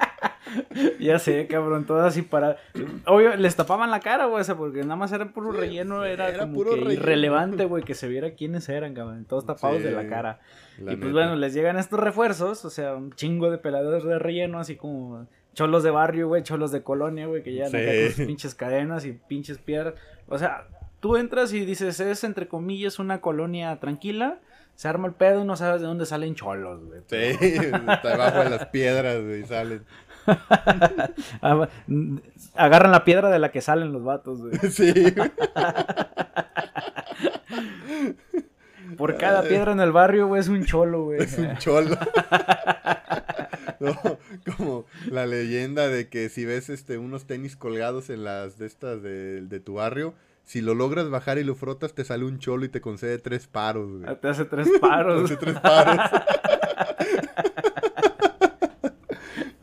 ya 0.99 1.19
sé, 1.19 1.47
cabrón, 1.47 1.85
todas 1.85 2.07
así 2.07 2.21
para. 2.21 2.57
Obvio, 3.05 3.35
les 3.35 3.55
tapaban 3.55 3.91
la 3.91 3.99
cara, 3.99 4.25
güey, 4.25 4.43
porque 4.57 4.81
nada 4.81 4.95
más 4.95 5.11
era 5.11 5.31
puro 5.31 5.51
relleno, 5.51 6.05
era, 6.05 6.37
como 6.37 6.53
puro 6.53 6.73
que 6.73 6.93
irrelevante, 6.93 7.65
güey, 7.65 7.83
que 7.83 7.95
se 7.95 8.07
viera 8.07 8.31
quiénes 8.31 8.69
eran, 8.69 8.93
cabrón, 8.93 9.25
todos 9.25 9.45
tapados 9.45 9.83
de 9.83 9.91
la 9.91 10.07
cara. 10.07 10.39
y 10.77 10.95
pues 10.95 11.11
bueno, 11.11 11.35
les 11.35 11.53
llegan 11.53 11.77
estos 11.77 11.99
refuerzos, 11.99 12.65
o 12.65 12.69
sea, 12.69 12.95
un 12.95 13.11
chingo 13.13 13.49
de 13.49 13.57
peladores 13.57 14.03
de 14.03 14.19
relleno, 14.19 14.59
así 14.59 14.75
como 14.75 15.27
cholos 15.53 15.83
de 15.83 15.91
barrio, 15.91 16.27
güey, 16.27 16.43
cholos 16.43 16.71
de 16.71 16.83
colonia, 16.83 17.25
güey, 17.25 17.41
que 17.41 17.53
ya 17.53 17.67
sí. 17.67 17.71
con 17.71 18.11
sus 18.11 18.25
pinches 18.27 18.55
cadenas 18.55 19.05
y 19.05 19.13
pinches 19.13 19.57
piedras. 19.57 19.95
O 20.27 20.37
sea, 20.37 20.67
tú 20.99 21.17
entras 21.17 21.53
y 21.53 21.65
dices, 21.65 21.99
es 21.99 22.23
entre 22.23 22.47
comillas 22.47 22.99
una 22.99 23.21
colonia 23.21 23.79
tranquila, 23.79 24.39
se 24.75 24.87
arma 24.87 25.07
el 25.07 25.13
pedo 25.13 25.41
y 25.41 25.45
no 25.45 25.55
sabes 25.55 25.81
de 25.81 25.87
dónde 25.87 26.05
salen 26.05 26.35
cholos, 26.35 26.83
güey. 26.83 27.01
Sí, 27.07 27.37
está 27.39 28.09
debajo 28.09 28.39
de 28.39 28.49
las 28.49 28.65
piedras, 28.67 29.23
güey, 29.23 29.43
salen. 29.45 29.83
Ah, 31.41 31.67
agarran 32.55 32.91
la 32.91 33.03
piedra 33.03 33.29
de 33.29 33.39
la 33.39 33.51
que 33.51 33.61
salen 33.61 33.91
los 33.93 34.03
vatos, 34.03 34.41
güey. 34.41 34.53
Sí. 34.71 34.93
Por 38.97 39.17
cada 39.17 39.43
piedra 39.43 39.71
en 39.71 39.79
el 39.79 39.91
barrio, 39.91 40.27
güey, 40.27 40.41
es 40.41 40.47
un 40.47 40.65
cholo, 40.65 41.05
güey. 41.05 41.21
Es 41.21 41.37
un 41.37 41.57
cholo. 41.57 41.97
como 44.57 44.85
la 45.09 45.25
leyenda 45.25 45.87
de 45.89 46.07
que 46.09 46.29
si 46.29 46.45
ves 46.45 46.69
este 46.69 46.97
unos 46.97 47.25
tenis 47.25 47.55
colgados 47.55 48.09
en 48.09 48.23
las 48.23 48.57
de 48.57 48.65
estas 48.67 49.03
de, 49.03 49.41
de 49.41 49.59
tu 49.59 49.75
barrio, 49.75 50.13
si 50.43 50.61
lo 50.61 50.75
logras 50.75 51.09
bajar 51.09 51.37
y 51.39 51.43
lo 51.43 51.55
frotas, 51.55 51.93
te 51.93 52.05
sale 52.05 52.23
un 52.23 52.39
cholo 52.39 52.65
y 52.65 52.69
te 52.69 52.79
concede 52.79 53.17
tres 53.17 53.47
paros, 53.47 53.91
güey. 53.99 54.15
Te 54.17 54.27
hace 54.27 54.45
tres 54.45 54.69
paros. 54.79 55.27
te 55.27 55.33
hace 55.33 55.45
tres 55.45 55.59
paros. 55.59 55.99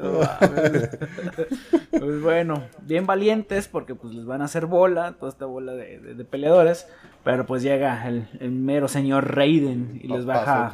pues 1.90 2.22
bueno, 2.22 2.64
bien 2.82 3.06
valientes 3.06 3.68
porque 3.68 3.94
pues 3.94 4.12
les 4.14 4.24
van 4.24 4.42
a 4.42 4.46
hacer 4.46 4.66
bola, 4.66 5.12
toda 5.12 5.30
esta 5.30 5.46
bola 5.46 5.72
de, 5.72 6.26
peleadores. 6.28 6.88
Pero 7.24 7.46
pues 7.46 7.62
llega 7.62 8.08
el, 8.08 8.26
mero 8.50 8.88
señor 8.88 9.36
Raiden 9.36 10.00
y 10.02 10.08
les 10.08 10.26
baja. 10.26 10.72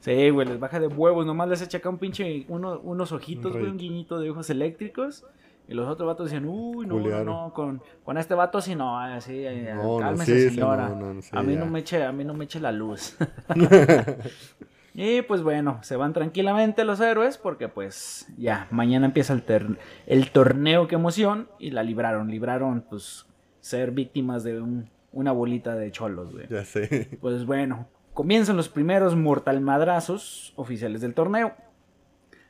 Sí, 0.00 0.30
güey, 0.30 0.48
les 0.48 0.58
baja 0.58 0.80
de 0.80 0.86
huevos. 0.86 1.26
Nomás 1.26 1.48
les 1.48 1.60
echa 1.60 1.78
acá 1.78 1.90
un 1.90 1.98
pinche, 1.98 2.46
unos 2.48 3.12
ojitos, 3.12 3.52
güey, 3.52 3.66
un 3.66 3.76
guiñito 3.76 4.18
de 4.18 4.30
ojos 4.30 4.48
eléctricos. 4.48 5.26
Y 5.68 5.74
los 5.74 5.88
otros 5.88 6.06
vatos 6.06 6.26
decían, 6.26 6.46
uy, 6.46 6.86
no, 6.86 6.98
no, 6.98 7.24
no, 7.24 7.52
con, 7.54 7.82
con 8.04 8.18
este 8.18 8.34
vato 8.34 8.60
sí 8.60 8.74
no, 8.74 8.98
así, 8.98 9.44
eh, 9.46 9.72
cálmese 10.00 10.50
señora. 10.50 10.92
a 11.30 11.42
mí 11.42 11.54
no 11.54 11.66
me 11.66 11.78
eche, 11.78 12.04
a 12.04 12.10
mí 12.10 12.24
no 12.24 12.34
me 12.34 12.44
eche 12.46 12.58
la 12.58 12.72
luz. 12.72 13.16
y 14.94 15.22
pues 15.22 15.42
bueno, 15.42 15.78
se 15.82 15.96
van 15.96 16.12
tranquilamente 16.12 16.84
los 16.84 17.00
héroes 17.00 17.38
porque 17.38 17.68
pues 17.68 18.28
ya, 18.36 18.66
mañana 18.70 19.06
empieza 19.06 19.32
el, 19.32 19.78
el 20.06 20.30
torneo, 20.30 20.86
qué 20.86 20.96
emoción, 20.96 21.48
y 21.58 21.70
la 21.70 21.82
libraron, 21.82 22.30
libraron 22.30 22.84
pues 22.88 23.26
ser 23.60 23.92
víctimas 23.92 24.44
de 24.44 24.60
un, 24.60 24.90
una 25.12 25.32
bolita 25.32 25.74
de 25.74 25.90
cholos, 25.90 26.32
güey. 26.32 26.46
Ya 26.48 26.64
sé. 26.64 27.18
Pues 27.20 27.46
bueno, 27.46 27.88
comienzan 28.12 28.56
los 28.56 28.68
primeros 28.68 29.16
mortal 29.16 29.60
madrazos 29.60 30.52
oficiales 30.56 31.00
del 31.00 31.14
torneo. 31.14 31.54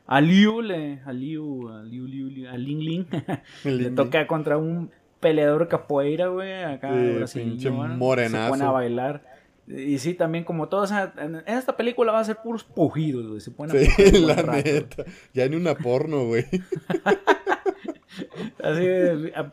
A 0.05 0.19
Liu, 0.19 0.61
le, 0.61 0.99
a 1.05 1.13
Liu, 1.13 1.69
a 1.69 1.81
Liu, 1.83 2.05
Liu, 2.05 2.49
a 2.49 2.57
Ling 2.57 2.79
Ling, 2.79 3.05
le 3.63 3.89
toca 3.91 4.27
contra 4.27 4.57
un 4.57 4.91
peleador 5.21 5.69
capoeira, 5.69 6.27
güey, 6.27 6.63
acá 6.63 6.91
sí, 7.27 7.57
morenazo. 7.69 8.43
Se 8.43 8.49
pone 8.49 8.63
a 8.65 8.71
bailar. 8.71 9.32
Y 9.67 9.97
sí, 9.99 10.13
también 10.13 10.43
como 10.43 10.67
todos, 10.67 10.91
en, 10.91 11.41
esta 11.45 11.77
película 11.77 12.11
va 12.11 12.19
a 12.19 12.25
ser 12.25 12.37
puros 12.37 12.63
pujidos, 12.63 13.27
güey. 13.27 13.39
Se 13.39 13.51
pone 13.51 13.77
a 13.77 13.85
sí, 13.85 14.11
la 14.25 14.41
neta. 14.43 15.05
Ya 15.33 15.47
ni 15.47 15.55
una 15.55 15.75
porno, 15.75 16.25
güey. 16.25 16.45
Así, 18.63 18.87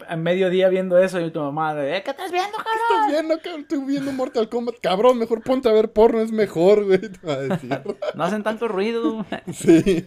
a, 0.08 0.16
mediodía 0.16 0.68
viendo 0.68 0.98
eso 0.98 1.20
y 1.20 1.30
tu 1.30 1.40
mamá, 1.40 1.74
¿eh? 1.78 2.02
¿qué 2.04 2.10
estás 2.10 2.30
viendo, 2.30 2.56
cabrón? 2.56 2.74
¿Qué 2.88 2.94
estás 2.94 3.10
viendo, 3.10 3.38
cabrón? 3.38 3.60
Estoy 3.62 3.84
viendo 3.84 4.12
Mortal 4.12 4.48
Kombat. 4.48 4.76
Cabrón, 4.80 5.18
mejor 5.18 5.42
ponte 5.42 5.68
a 5.68 5.72
ver 5.72 5.92
porno, 5.92 6.20
es 6.20 6.32
mejor, 6.32 6.84
güey. 6.84 7.00
no 8.14 8.24
hacen 8.24 8.42
tanto 8.42 8.68
ruido. 8.68 9.24
sí. 9.52 10.04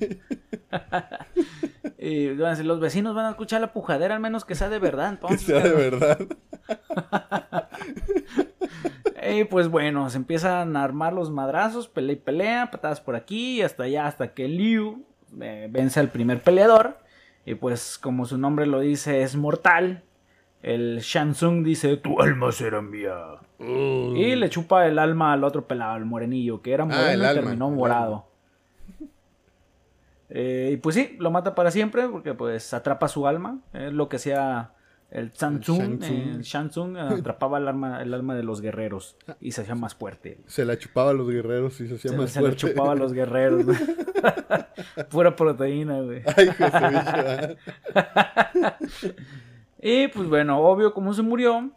y 1.98 2.28
los 2.30 2.80
vecinos 2.80 3.16
van 3.16 3.26
a 3.26 3.32
escuchar 3.32 3.62
la 3.62 3.74
pujadera, 3.74 4.16
al 4.16 4.22
menos 4.22 4.46
que 4.46 4.56
sea 4.56 4.70
de 4.70 4.80
verdad. 4.80 5.10
Entonces, 5.10 5.39
que 5.39 5.46
sea 5.46 5.62
de 5.62 5.74
verdad. 5.74 6.20
y 9.32 9.44
pues 9.46 9.68
bueno, 9.68 10.10
se 10.10 10.18
empiezan 10.18 10.76
a 10.76 10.84
armar 10.84 11.13
los 11.13 11.32
madrazos, 11.32 11.88
pelea 11.88 12.13
y 12.13 12.18
pelea, 12.18 12.72
patadas 12.72 13.02
por 13.02 13.16
aquí 13.16 13.58
y 13.58 13.62
hasta 13.63 13.84
allá, 13.84 14.06
hasta 14.06 14.34
que 14.34 14.48
Liu 14.48 15.06
eh, 15.42 15.68
vence 15.72 16.00
al 16.00 16.10
primer 16.10 16.42
peleador. 16.42 17.03
Y 17.45 17.56
pues 17.56 17.97
como 17.97 18.25
su 18.25 18.38
nombre 18.38 18.65
lo 18.65 18.79
dice, 18.79 19.21
es 19.21 19.36
mortal. 19.36 20.03
El 20.62 20.99
Shansung 21.01 21.63
dice, 21.63 21.97
tu 21.97 22.21
alma 22.21 22.51
será 22.51 22.82
mía. 22.82 23.15
Y 23.60 24.36
le 24.36 24.49
chupa 24.49 24.88
el 24.88 24.97
alma 24.97 25.34
al 25.34 25.43
otro 25.43 25.67
pelado, 25.67 25.97
el 25.97 26.06
morenillo, 26.06 26.62
que 26.62 26.73
era 26.73 26.84
Ah, 26.84 26.88
moreno 26.88 27.23
y 27.23 27.25
alma, 27.27 27.41
terminó 27.41 27.69
morado. 27.69 28.27
Eh, 30.29 30.71
y 30.73 30.77
pues 30.77 30.95
sí, 30.95 31.15
lo 31.19 31.32
mata 31.32 31.53
para 31.53 31.69
siempre 31.69 32.08
porque 32.08 32.34
pues 32.34 32.73
atrapa 32.73 33.08
su 33.08 33.27
alma. 33.27 33.60
Es 33.73 33.93
lo 33.93 34.10
que 34.10 34.15
hacía 34.15 34.71
el 35.13 35.32
Shansung. 35.32 35.99
Shansung. 35.99 36.04
eh, 36.04 36.32
El 36.36 36.41
Shansung 36.41 36.97
atrapaba 36.97 37.58
el 37.60 37.67
alma, 37.67 38.02
el 38.02 38.13
alma 38.13 38.36
de 38.36 38.43
los 38.43 38.62
guerreros 38.62 39.15
y 39.39 39.52
se 39.52 39.62
hacía 39.62 39.76
más 39.76 39.95
fuerte. 39.95 40.39
Se 40.47 40.65
la 40.65 40.78
chupaba 40.78 41.12
a 41.12 41.13
los 41.13 41.30
guerreros 41.30 41.80
y 41.82 41.88
se 41.88 41.95
hacía 41.95 42.12
Se, 42.12 42.17
más 42.17 42.32
se 42.32 42.39
le 42.41 42.47
fuerte. 42.47 42.58
chupaba 42.67 42.91
a 42.93 42.95
los 42.95 43.13
guerreros. 43.13 43.63
güey. 43.65 43.78
Pura 45.10 45.36
proteína, 45.36 46.02
güey. 46.02 46.21
Ay, 46.36 46.49
ah. 46.60 47.49
Y 49.82 50.08
pues 50.10 50.28
bueno, 50.30 50.60
obvio 50.60 50.93
como 50.93 51.13
se 51.13 51.21
murió, 51.21 51.71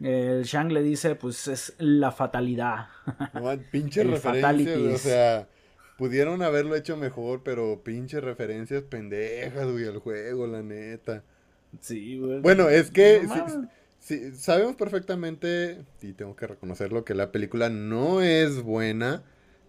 el 0.00 0.44
Shang 0.44 0.70
le 0.72 0.82
dice, 0.82 1.14
pues 1.14 1.48
es 1.48 1.74
la 1.78 2.12
fatalidad. 2.12 2.88
No, 3.34 3.50
pinche 3.70 4.04
güey, 4.04 4.92
o 4.94 4.98
sea, 4.98 5.48
pudieron 5.96 6.42
haberlo 6.42 6.74
hecho 6.76 6.96
mejor, 6.96 7.42
pero 7.42 7.82
pinche 7.82 8.20
referencias 8.20 8.82
pendejas, 8.82 9.70
güey, 9.70 9.86
al 9.86 9.98
juego, 9.98 10.46
la 10.46 10.62
neta. 10.62 11.22
Sí, 11.80 12.18
güey. 12.18 12.40
Bueno, 12.40 12.68
es 12.68 12.90
que 12.90 13.20
No 13.24 13.34
sí- 13.34 13.40
mames. 13.40 13.68
sí, 14.00 14.32
sabemos 14.36 14.76
perfectamente, 14.76 15.82
y 16.02 16.12
tengo 16.12 16.36
que 16.36 16.46
reconocerlo, 16.46 17.04
que 17.04 17.14
la 17.14 17.32
película 17.32 17.68
no 17.70 18.22
es 18.22 18.62
buena, 18.62 19.22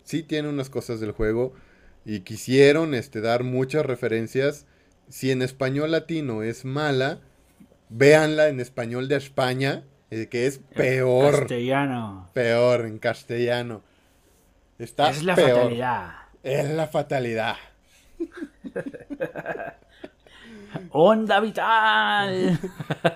sí 0.04 0.24
tiene 0.24 0.50
unas 0.50 0.70
cosas 0.70 1.00
del 1.00 1.12
juego, 1.12 1.54
y 2.06 2.22
quisieron 2.22 2.94
este, 2.94 3.20
dar 3.22 3.44
muchas 3.44 3.86
referencias. 3.86 4.66
Si 5.10 5.32
en 5.32 5.42
español 5.42 5.92
latino 5.92 6.44
es 6.44 6.64
mala, 6.66 7.20
véanla 7.90 8.48
en 8.50 8.60
español 8.60 9.08
de 9.08 9.16
España, 9.18 9.84
eh, 10.12 10.28
que 10.28 10.48
es 10.48 10.60
peor. 10.60 11.40
Castellano. 11.40 12.30
Peor 12.34 12.86
en 12.86 12.98
castellano. 13.00 13.84
Está 14.80 15.10
es 15.10 15.24
la 15.24 15.36
peor. 15.36 15.58
fatalidad. 15.64 16.12
Es 16.44 16.70
la 16.70 16.88
fatalidad. 16.88 17.56
Onda 21.00 21.40
vital. 21.40 22.60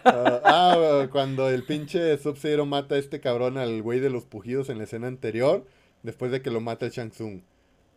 Ah, 0.05 0.41
ah, 0.43 1.07
cuando 1.11 1.49
el 1.49 1.63
pinche 1.63 2.15
Sub-Zero 2.17 2.65
mata 2.65 2.95
a 2.95 2.97
este 2.99 3.19
cabrón 3.19 3.57
al 3.57 3.81
güey 3.81 3.99
de 3.99 4.09
los 4.09 4.25
pujidos 4.25 4.69
en 4.69 4.77
la 4.77 4.83
escena 4.83 5.07
anterior, 5.07 5.65
después 6.03 6.31
de 6.31 6.41
que 6.41 6.51
lo 6.51 6.61
mata 6.61 6.85
el 6.85 6.91
Shang 6.91 7.09
Tsung. 7.09 7.41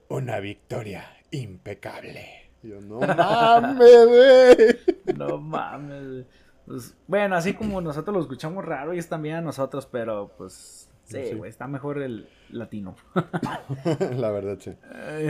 Una 0.08 0.40
victoria 0.40 1.04
impecable. 1.30 2.50
Yo, 2.62 2.80
no 2.80 3.00
mames, 3.00 4.06
güey. 4.06 5.16
no 5.18 5.38
mames. 5.38 6.24
Pues, 6.66 6.96
bueno, 7.06 7.36
así 7.36 7.52
como 7.52 7.80
nosotros 7.80 8.14
lo 8.16 8.22
escuchamos 8.22 8.64
raro, 8.64 8.92
ellos 8.92 9.08
también 9.08 9.36
a 9.36 9.40
nosotros, 9.42 9.86
pero 9.90 10.32
pues 10.38 10.88
sí, 11.04 11.26
Sí. 11.26 11.34
güey, 11.34 11.50
está 11.50 11.66
mejor 11.66 12.00
el 12.00 12.28
latino. 12.50 12.96
La 14.16 14.30
verdad, 14.30 14.58
sí. 14.60 14.72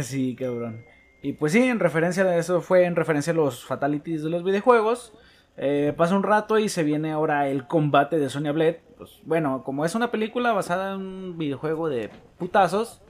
Sí, 0.02 0.36
cabrón. 0.36 0.84
Y 1.24 1.32
pues 1.32 1.52
sí, 1.52 1.62
en 1.62 1.80
referencia 1.80 2.22
a 2.22 2.36
eso 2.36 2.60
fue 2.60 2.84
en 2.84 2.96
referencia 2.96 3.32
a 3.32 3.36
los 3.36 3.64
fatalities 3.64 4.22
de 4.22 4.28
los 4.28 4.44
videojuegos. 4.44 5.14
Eh, 5.56 5.94
pasa 5.96 6.14
un 6.16 6.22
rato 6.22 6.58
y 6.58 6.68
se 6.68 6.82
viene 6.82 7.12
ahora 7.12 7.48
el 7.48 7.66
combate 7.66 8.18
de 8.18 8.28
Sonya 8.28 8.52
Blade. 8.52 8.82
Pues 8.98 9.20
bueno, 9.22 9.62
como 9.64 9.86
es 9.86 9.94
una 9.94 10.10
película 10.10 10.52
basada 10.52 10.96
en 10.96 11.00
un 11.00 11.38
videojuego 11.38 11.88
de 11.88 12.10
putazos, 12.36 13.00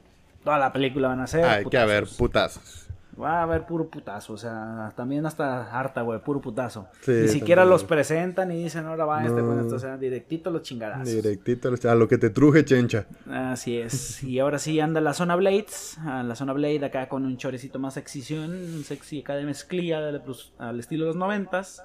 toda 0.45 0.61
la 0.61 0.73
película 0.73 1.09
van 1.09 1.23
a 1.23 1.27
ser. 1.27 1.45
Hay 1.45 1.65
que 1.65 1.77
haber 1.77 2.07
putazos. 2.17 2.84
Va 3.21 3.39
a 3.39 3.43
haber 3.45 3.65
puro 3.65 3.89
putazo, 3.89 4.33
o 4.33 4.37
sea, 4.37 4.93
también 4.97 5.25
hasta 5.25 5.71
harta, 5.79 6.03
güey, 6.03 6.19
puro 6.21 6.41
putazo. 6.41 6.89
Sí, 7.03 7.13
Ni 7.13 7.29
siquiera 7.29 7.63
también, 7.63 7.71
los 7.71 7.85
presentan 7.85 8.51
y 8.51 8.65
dicen, 8.65 8.87
ahora 8.87 9.05
va 9.05 9.25
este 9.25 9.41
con 9.41 9.61
esto, 9.61 9.77
o 9.77 9.79
sea, 9.79 9.97
directito 9.97 10.51
los 10.51 10.63
chingadazos. 10.63 11.07
Directito 11.15 11.73
a 11.89 11.95
lo 11.95 12.09
que 12.09 12.19
te 12.19 12.31
truje, 12.31 12.65
chencha. 12.65 13.07
Así 13.31 13.79
es. 13.79 14.23
Y 14.25 14.41
ahora 14.41 14.59
sí 14.59 14.81
anda 14.81 15.01
la 15.01 15.15
zona 15.15 15.37
Blades. 15.37 15.97
ah, 16.01 16.23
La 16.25 16.35
zona 16.35 16.53
Blade 16.55 16.85
acá 16.85 17.09
con 17.09 17.25
un 17.25 17.37
chorecito 17.37 17.79
más 17.79 17.95
sexición. 17.95 18.51
Un 18.51 18.83
sexy 18.85 19.21
acá 19.21 19.35
de 19.37 19.45
mezclilla 19.45 20.01
de- 20.01 20.19
pues, 20.21 20.53
al 20.59 20.81
estilo 20.81 21.05
de 21.05 21.09
los 21.11 21.17
noventas. 21.17 21.85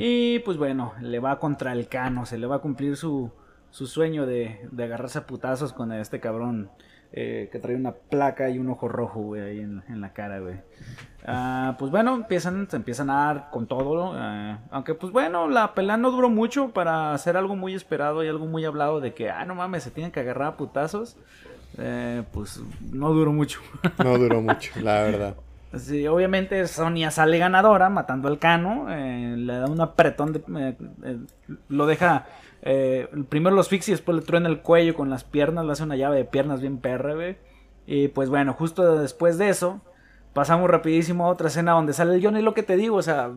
Y 0.00 0.40
pues 0.40 0.56
bueno, 0.56 0.92
le 1.00 1.18
va 1.20 1.38
contra 1.38 1.72
el 1.72 1.88
cano. 1.88 2.26
Se 2.26 2.36
le 2.38 2.46
va 2.46 2.56
a 2.56 2.58
cumplir 2.60 2.96
su, 2.96 3.30
su 3.70 3.86
sueño 3.86 4.26
de, 4.26 4.66
de 4.72 4.84
agarrarse 4.84 5.18
a 5.18 5.26
putazos 5.26 5.72
con 5.72 5.92
este 5.92 6.20
cabrón. 6.20 6.70
Eh, 7.12 7.48
que 7.50 7.58
trae 7.58 7.74
una 7.74 7.92
placa 7.92 8.50
y 8.50 8.58
un 8.58 8.68
ojo 8.68 8.88
rojo, 8.88 9.20
güey, 9.20 9.42
ahí 9.42 9.60
en, 9.60 10.00
la 10.00 10.12
cara, 10.12 10.40
güey. 10.40 10.56
Ah, 11.26 11.76
pues 11.78 11.90
bueno, 11.90 12.14
empiezan, 12.14 12.68
se 12.70 12.76
empiezan 12.76 13.10
a 13.10 13.26
dar 13.26 13.50
con 13.50 13.66
todo. 13.66 14.12
ah, 14.14 14.58
aunque 14.70 14.94
pues 14.94 15.12
bueno, 15.12 15.48
la 15.48 15.74
pelea 15.74 15.96
no 15.96 16.10
duró 16.10 16.28
mucho 16.30 16.70
para 16.70 17.14
hacer 17.14 17.36
algo 17.36 17.56
muy 17.56 17.74
esperado 17.74 18.22
y 18.24 18.28
algo 18.28 18.46
muy 18.46 18.64
hablado 18.64 19.00
de 19.00 19.14
que, 19.14 19.30
ah, 19.30 19.44
no 19.44 19.54
mames, 19.54 19.82
se 19.82 19.90
tienen 19.90 20.12
que 20.12 20.20
agarrar 20.20 20.48
a 20.48 20.56
putazos. 20.56 21.16
Eh, 21.78 22.22
pues 22.32 22.60
no 22.92 23.12
duró 23.12 23.32
mucho. 23.32 23.60
No 24.02 24.18
duró 24.18 24.40
mucho, 24.40 24.72
la 24.80 25.02
verdad. 25.02 25.36
Obviamente 25.72 26.66
Sonia 26.66 27.10
sale 27.10 27.38
ganadora 27.38 27.90
matando 27.90 28.28
al 28.28 28.38
Cano, 28.38 28.86
eh, 28.88 29.34
le 29.36 29.52
da 29.52 29.66
un 29.66 29.80
apretón, 29.80 30.32
de, 30.32 30.38
eh, 30.38 30.76
eh, 31.04 31.18
lo 31.68 31.86
deja, 31.86 32.26
primero 33.28 33.54
los 33.54 33.66
asfixia 33.66 33.92
y 33.92 33.94
después 33.94 34.16
le 34.16 34.22
truena 34.22 34.48
el 34.48 34.60
cuello 34.60 34.94
con 34.94 35.10
las 35.10 35.24
piernas, 35.24 35.66
le 35.66 35.72
hace 35.72 35.82
una 35.82 35.96
llave 35.96 36.16
de 36.16 36.24
piernas 36.24 36.60
bien 36.60 36.78
perra. 36.78 37.14
Y 37.86 38.08
pues 38.08 38.30
bueno, 38.30 38.54
justo 38.54 38.98
después 38.98 39.36
de 39.36 39.50
eso, 39.50 39.80
pasamos 40.38 40.70
rapidísimo 40.70 41.24
a 41.26 41.30
otra 41.30 41.48
escena 41.48 41.72
donde 41.72 41.92
sale 41.92 42.14
el 42.14 42.22
Johnny, 42.24 42.42
lo 42.42 42.54
que 42.54 42.62
te 42.62 42.76
digo, 42.76 42.94
o 42.94 43.02
sea, 43.02 43.32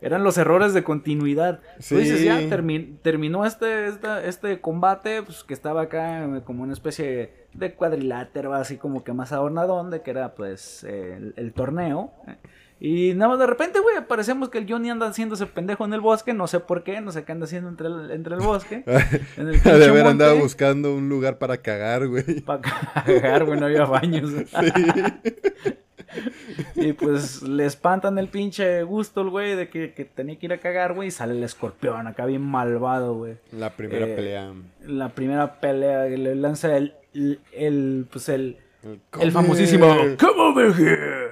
eran 0.00 0.24
los 0.24 0.38
errores 0.38 0.72
de 0.72 0.82
continuidad. 0.82 1.60
Tú 1.86 1.98
dices, 1.98 2.20
Sí. 2.20 2.24
ya 2.24 2.40
termi- 2.40 2.96
terminó 3.02 3.44
este, 3.44 3.88
esta- 3.88 4.24
este 4.24 4.58
combate, 4.62 5.22
pues 5.22 5.44
que 5.44 5.52
estaba 5.52 5.82
acá 5.82 6.24
eh, 6.24 6.40
como 6.44 6.62
una 6.62 6.72
especie 6.72 7.46
de 7.52 7.74
cuadrilátero, 7.74 8.54
así 8.54 8.78
como 8.78 9.04
que 9.04 9.12
más 9.12 9.32
adornadón, 9.32 9.90
de 9.90 10.00
que 10.00 10.10
era 10.12 10.34
pues 10.34 10.82
el, 10.84 11.34
el 11.36 11.52
torneo. 11.52 12.12
eh. 12.26 12.36
Y 12.78 13.14
nada 13.14 13.30
más 13.30 13.38
de 13.38 13.46
repente, 13.46 13.80
güey, 13.80 13.96
aparecemos 13.96 14.50
que 14.50 14.58
el 14.58 14.66
Johnny 14.70 14.90
anda 14.90 15.06
haciéndose 15.08 15.46
pendejo 15.46 15.84
en 15.86 15.92
el 15.94 16.00
bosque, 16.02 16.32
no 16.34 16.46
sé 16.46 16.60
por 16.60 16.84
qué, 16.84 17.00
no 17.02 17.10
sé 17.10 17.24
qué 17.24 17.32
anda 17.32 17.44
haciendo 17.44 17.68
entre 17.70 17.86
el, 17.88 18.10
entre 18.10 18.34
el 18.34 18.40
bosque. 18.40 18.82
En 19.38 19.48
el 19.48 19.62
de 19.62 19.84
haber 19.86 20.06
andado 20.06 20.36
buscando 20.38 20.94
un 20.94 21.08
lugar 21.10 21.36
para 21.38 21.56
cagar, 21.58 22.06
güey. 22.08 22.40
Pa' 22.40 22.60
cagar, 22.60 23.44
güey, 23.46 23.58
no 23.60 23.66
había 23.66 23.84
baños. 23.84 24.30
Sí. 24.50 25.72
Y 26.76 26.92
pues 26.92 27.42
le 27.42 27.66
espantan 27.66 28.18
el 28.18 28.28
pinche 28.28 28.82
gusto 28.84 29.20
el 29.22 29.30
güey 29.30 29.56
de 29.56 29.68
que, 29.68 29.92
que 29.92 30.04
tenía 30.04 30.38
que 30.38 30.46
ir 30.46 30.52
a 30.52 30.58
cagar, 30.58 30.94
güey, 30.94 31.08
y 31.08 31.10
sale 31.10 31.32
el 31.34 31.42
escorpión 31.42 32.06
acá 32.06 32.26
bien 32.26 32.42
malvado, 32.42 33.14
güey. 33.14 33.34
La 33.52 33.70
primera 33.70 34.06
Eh, 34.06 34.14
pelea. 34.16 34.52
La 34.86 35.08
primera 35.10 35.60
pelea 35.60 36.04
le 36.04 36.34
lanza 36.36 36.76
el, 36.76 36.94
el, 37.14 37.40
el, 37.52 38.06
pues 38.10 38.28
el, 38.28 38.58
El, 38.82 39.00
el 39.20 39.32
famosísimo 39.32 39.86
"Come". 40.18 40.32
Over 40.36 40.72
here. 40.78 41.30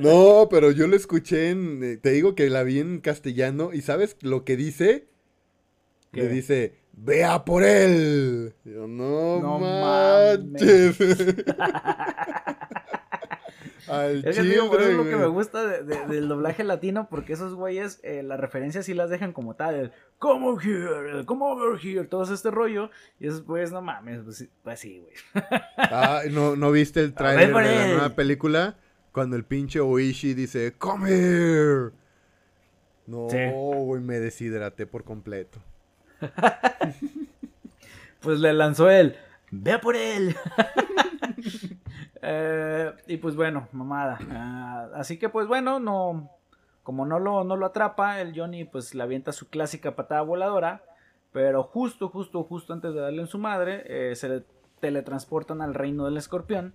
No, 0.00 0.48
pero 0.50 0.70
yo 0.70 0.86
lo 0.86 0.96
escuché 0.96 1.50
en. 1.50 1.80
eh, 1.84 1.96
Te 1.98 2.10
digo 2.10 2.34
que 2.34 2.48
la 2.48 2.62
vi 2.62 2.78
en 2.80 3.00
castellano. 3.00 3.70
¿Y 3.72 3.82
sabes 3.82 4.16
lo 4.22 4.44
que 4.44 4.56
dice? 4.56 5.08
¿Qué? 6.12 6.22
Le 6.22 6.28
dice: 6.28 6.74
¡Vea 6.94 7.44
por 7.44 7.62
él! 7.64 8.54
Yo, 8.64 8.86
no, 8.86 9.40
No 9.40 9.58
manches. 9.58 10.96
Al 13.88 14.24
Es 14.24 14.36
que 14.36 14.42
te 14.42 14.48
digo, 14.48 14.68
por 14.70 14.80
eso 14.80 14.90
es 14.90 14.96
lo 14.96 15.04
que 15.04 15.16
me 15.16 15.26
gusta 15.26 15.64
de- 15.66 15.82
de- 15.84 16.06
del 16.06 16.28
doblaje 16.28 16.64
latino, 16.64 17.08
porque 17.08 17.32
esos 17.34 17.54
güeyes, 17.54 18.00
eh, 18.02 18.22
las 18.22 18.40
referencias 18.40 18.84
sí 18.86 18.94
las 18.94 19.10
dejan 19.10 19.32
como 19.32 19.54
tal, 19.54 19.74
el 19.74 19.92
come 20.18 20.46
over 20.46 20.66
here, 20.66 21.24
come 21.24 21.44
over 21.44 21.78
here, 21.80 22.04
todo 22.06 22.22
este 22.32 22.50
rollo, 22.50 22.90
y 23.20 23.28
esos 23.28 23.44
güeyes, 23.44 23.70
no 23.72 23.82
mames, 23.82 24.20
pues, 24.24 24.36
sí, 24.38 24.50
pues 24.64 24.80
sí, 24.80 24.98
güey. 25.00 25.14
Ah, 25.78 26.22
¿no, 26.30 26.56
¿no 26.56 26.72
viste 26.72 27.00
el 27.00 27.14
tráiler 27.14 27.52
por 27.52 27.62
de 27.62 27.74
la 27.74 27.86
nueva 27.88 28.08
película? 28.16 28.76
Cuando 29.12 29.36
el 29.36 29.44
pinche 29.44 29.80
Oishi 29.80 30.34
dice, 30.34 30.74
¡Come 30.76 31.08
here! 31.10 31.90
No, 33.06 33.28
Sí. 33.30 33.38
güey, 33.52 34.02
me 34.02 34.18
deshidraté 34.18 34.86
por 34.86 35.04
completo. 35.04 35.58
Pues 38.20 38.40
le 38.40 38.52
lanzó 38.52 38.90
él, 38.90 39.14
ve 39.52 39.78
por 39.78 39.94
él. 39.94 40.34
Eh, 42.22 42.92
y 43.06 43.16
pues 43.18 43.36
bueno, 43.36 43.68
mamada. 43.72 44.18
Ah, 44.30 44.88
así 44.94 45.18
que 45.18 45.28
pues 45.28 45.46
bueno, 45.46 45.78
no, 45.80 46.30
como 46.82 47.04
no 47.06 47.18
lo, 47.18 47.44
no 47.44 47.56
lo 47.56 47.66
atrapa, 47.66 48.20
el 48.20 48.38
Johnny 48.38 48.64
pues 48.64 48.94
le 48.94 49.02
avienta 49.02 49.32
su 49.32 49.48
clásica 49.48 49.96
patada 49.96 50.22
voladora. 50.22 50.82
Pero 51.32 51.62
justo, 51.62 52.08
justo, 52.08 52.44
justo 52.44 52.72
antes 52.72 52.94
de 52.94 53.00
darle 53.00 53.20
en 53.20 53.28
su 53.28 53.38
madre, 53.38 53.82
eh, 53.86 54.16
se 54.16 54.28
le 54.28 54.44
teletransportan 54.80 55.60
al 55.60 55.74
reino 55.74 56.04
del 56.06 56.16
escorpión. 56.16 56.74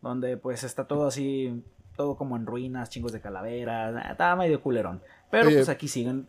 Donde 0.00 0.36
pues 0.36 0.64
está 0.64 0.86
todo 0.86 1.06
así, 1.08 1.62
todo 1.96 2.16
como 2.16 2.36
en 2.36 2.46
ruinas, 2.46 2.88
chingos 2.88 3.12
de 3.12 3.20
calaveras. 3.20 3.94
ah, 3.96 4.12
Estaba 4.12 4.36
medio 4.36 4.62
culerón. 4.62 5.02
Pero 5.30 5.48
Oye, 5.48 5.56
pues 5.56 5.68
aquí 5.68 5.88
siguen. 5.88 6.26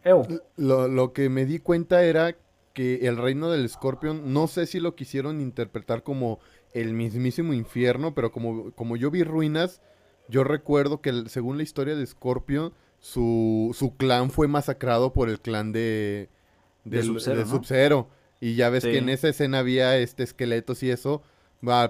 Lo, 0.58 0.88
lo 0.88 1.14
que 1.14 1.30
me 1.30 1.46
di 1.46 1.60
cuenta 1.60 2.04
era 2.04 2.36
que 2.74 3.08
el 3.08 3.18
reino 3.18 3.50
del 3.50 3.68
Scorpion, 3.68 4.34
no 4.34 4.48
sé 4.48 4.66
si 4.66 4.80
lo 4.80 4.96
quisieron 4.96 5.42
interpretar 5.42 6.04
como 6.04 6.40
el 6.74 6.94
mismísimo 6.94 7.54
infierno, 7.54 8.14
pero 8.14 8.32
como, 8.32 8.72
como 8.72 8.96
yo 8.96 9.12
vi 9.12 9.24
ruinas, 9.24 9.82
yo 10.28 10.44
recuerdo 10.44 11.02
que 11.02 11.24
según 11.28 11.58
la 11.58 11.64
historia 11.64 11.96
de 11.96 12.06
Scorpio, 12.06 12.74
su, 13.00 13.76
su 13.78 13.96
clan 13.96 14.30
fue 14.30 14.48
masacrado 14.48 15.14
por 15.14 15.30
el 15.30 15.40
clan 15.40 15.72
de, 15.72 16.30
de, 16.84 17.04
Sub-Zero. 17.04 18.10
Y 18.42 18.56
ya 18.56 18.70
ves 18.70 18.84
que 18.84 18.98
en 18.98 19.10
esa 19.10 19.30
escena 19.30 19.60
había 19.60 19.98
este 19.98 20.24
esqueletos 20.24 20.84
y 20.84 20.92
eso. 20.92 21.22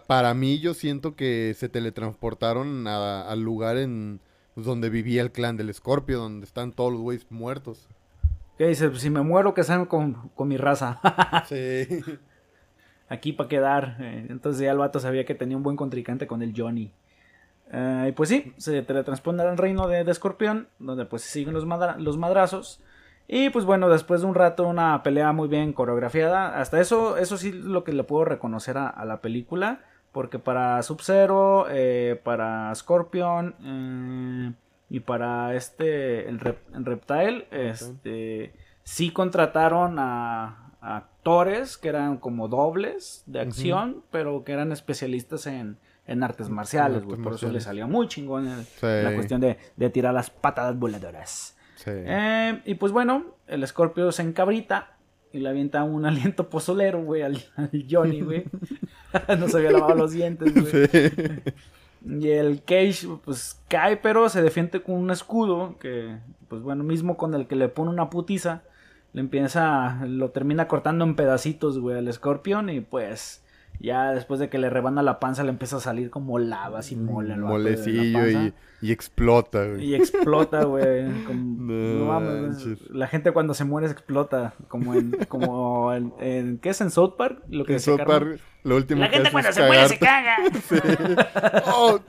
Para 0.08 0.34
mí 0.34 0.60
yo 0.60 0.74
siento 0.74 1.16
que 1.16 1.56
se 1.58 1.70
teletransportaron 1.70 2.88
al 2.88 3.42
lugar 3.42 3.78
en 3.78 4.20
pues, 4.56 4.66
donde 4.66 4.90
vivía 4.90 5.22
el 5.22 5.32
clan 5.32 5.58
del 5.58 5.74
Scorpio, 5.74 6.20
donde 6.20 6.46
están 6.46 6.72
todos 6.72 6.92
los 6.92 7.02
güeyes 7.02 7.28
muertos. 7.30 7.88
¿Qué 8.60 8.68
dice? 8.68 8.90
Pues, 8.90 9.02
si 9.02 9.10
me 9.10 9.22
muero, 9.22 9.54
que 9.54 9.64
sean 9.64 9.86
con, 9.86 10.32
con 10.36 10.50
mi 10.50 10.58
raza. 10.58 11.00
sí. 11.48 11.88
Aquí 13.08 13.32
para 13.32 13.48
quedar. 13.48 13.96
Eh, 14.02 14.26
entonces 14.28 14.62
ya 14.62 14.72
el 14.74 14.78
vato 14.78 15.00
sabía 15.00 15.26
que 15.26 15.34
tenía 15.34 15.56
un 15.56 15.64
buen 15.64 15.78
contrincante 15.78 16.28
con 16.28 16.42
el 16.42 16.54
Johnny. 16.54 16.92
Eh, 17.72 18.08
y 18.10 18.12
pues 18.12 18.28
sí, 18.28 18.54
se 18.58 18.82
teletranspone 18.82 19.44
al 19.44 19.58
reino 19.58 19.88
de, 19.88 20.04
de 20.04 20.12
Escorpión, 20.12 20.68
donde 20.78 21.06
pues 21.06 21.22
siguen 21.22 21.54
los, 21.54 21.64
los 22.00 22.18
madrazos. 22.18 22.82
Y 23.30 23.50
pues 23.50 23.64
bueno, 23.64 23.88
después 23.88 24.20
de 24.20 24.28
un 24.28 24.36
rato, 24.36 24.68
una 24.68 25.04
pelea 25.04 25.32
muy 25.32 25.48
bien 25.48 25.72
coreografiada. 25.72 26.60
Hasta 26.60 26.82
eso, 26.82 27.16
eso 27.16 27.38
sí 27.38 27.54
lo 27.54 27.86
que 27.86 27.94
le 27.94 28.04
puedo 28.04 28.26
reconocer 28.26 28.78
a, 28.78 29.06
la 29.06 29.22
película. 29.22 29.86
Porque 30.12 30.38
para 30.38 30.84
Sub-Zero, 30.84 31.68
eh, 31.70 32.20
para 32.26 32.76
Scorpion 32.76 33.56
eh, 33.64 34.52
y 34.90 35.02
para 35.02 35.56
este, 35.56 36.28
el, 36.28 36.40
Reptile, 36.40 37.48
este, 37.52 38.54
sí 38.84 39.12
contrataron 39.12 39.98
a, 40.00 40.66
actores 40.82 41.78
que 41.78 41.90
eran 41.90 42.18
como 42.18 42.48
dobles 42.48 43.24
de 43.26 43.42
acción, 43.42 44.02
pero 44.12 44.46
que 44.46 44.54
eran 44.54 44.72
especialistas 44.72 45.46
en, 45.46 45.78
en 46.08 46.24
artes 46.24 46.50
marciales, 46.50 47.04
Por 47.04 47.34
eso 47.34 47.52
le 47.52 47.60
salió 47.60 47.88
muy 47.88 48.08
chingón 48.08 48.48
la 48.82 49.14
cuestión 49.14 49.42
de, 49.42 49.58
de, 49.76 49.90
tirar 49.90 50.14
las 50.14 50.30
patadas 50.30 50.80
voladoras. 50.80 51.58
Eh, 51.86 52.62
y 52.66 52.76
pues 52.76 52.92
bueno, 52.92 53.36
el 53.48 53.66
Scorpio 53.68 54.12
se 54.12 54.24
encabrita 54.24 54.96
y 55.32 55.40
le 55.40 55.50
avienta 55.50 55.84
un 55.84 56.06
aliento 56.08 56.50
pozolero, 56.50 57.04
güey, 57.04 57.22
al, 57.22 57.44
Johnny, 57.90 58.22
güey. 58.22 58.46
no 59.40 59.48
se 59.48 59.58
había 59.58 59.72
lavado 59.72 59.96
los 59.96 60.12
dientes, 60.12 60.54
güey. 60.54 61.42
Y 62.06 62.30
el 62.30 62.64
Cage, 62.64 63.08
pues 63.26 63.62
cae, 63.68 63.98
pero 63.98 64.30
se 64.30 64.42
defiende 64.42 64.82
con 64.82 64.96
un 64.96 65.12
escudo 65.12 65.78
que, 65.80 66.18
pues 66.48 66.62
bueno, 66.62 66.84
mismo 66.84 67.18
con 67.18 67.34
el 67.34 67.48
que 67.48 67.56
le 67.56 67.68
pone 67.68 67.92
una 67.92 68.10
putiza, 68.10 68.64
le 69.14 69.22
empieza, 69.22 70.06
lo 70.06 70.30
termina 70.30 70.68
cortando 70.68 71.04
en 71.04 71.16
pedacitos, 71.16 71.80
güey, 71.80 71.98
al 71.98 72.12
Scorpion 72.12 72.70
y 72.70 72.80
pues 72.80 73.44
ya 73.80 74.14
después 74.14 74.40
de 74.40 74.50
que 74.50 74.58
le 74.58 74.70
rebana 74.70 75.02
la 75.02 75.20
panza 75.20 75.44
le 75.44 75.50
empieza 75.50 75.78
a 75.78 75.80
salir 75.80 76.10
como 76.10 76.38
lava, 76.38 76.80
así 76.80 76.96
mole. 76.96 77.36
Molecillo 77.38 78.28
y, 78.28 78.54
y, 78.82 78.92
explota, 78.92 79.66
güey. 79.66 79.86
Y 79.86 79.96
explota, 79.96 80.64
güey. 80.66 81.04
no, 81.04 82.52
la 82.92 83.08
gente 83.08 83.32
cuando 83.32 83.54
se 83.54 83.64
muere 83.64 83.88
se 83.88 83.94
explota. 83.94 84.54
Como 84.68 84.94
en, 84.94 85.12
como 85.30 85.94
en, 85.94 86.60
¿qué 86.60 86.70
es 86.70 86.82
en 86.82 86.92
South 86.92 87.16
Park? 87.18 87.44
Lo 87.50 87.64
que 87.64 87.74
en 87.74 87.80
South 87.80 88.02
Park, 88.06 88.40
lo 88.64 88.76
último 88.76 89.02
La 89.02 89.10
gente 89.10 89.32
cuando 89.32 89.52
se 89.54 89.66
muere 89.66 89.88
se 89.88 89.98
caga. 89.98 90.38
Oh, 91.72 92.00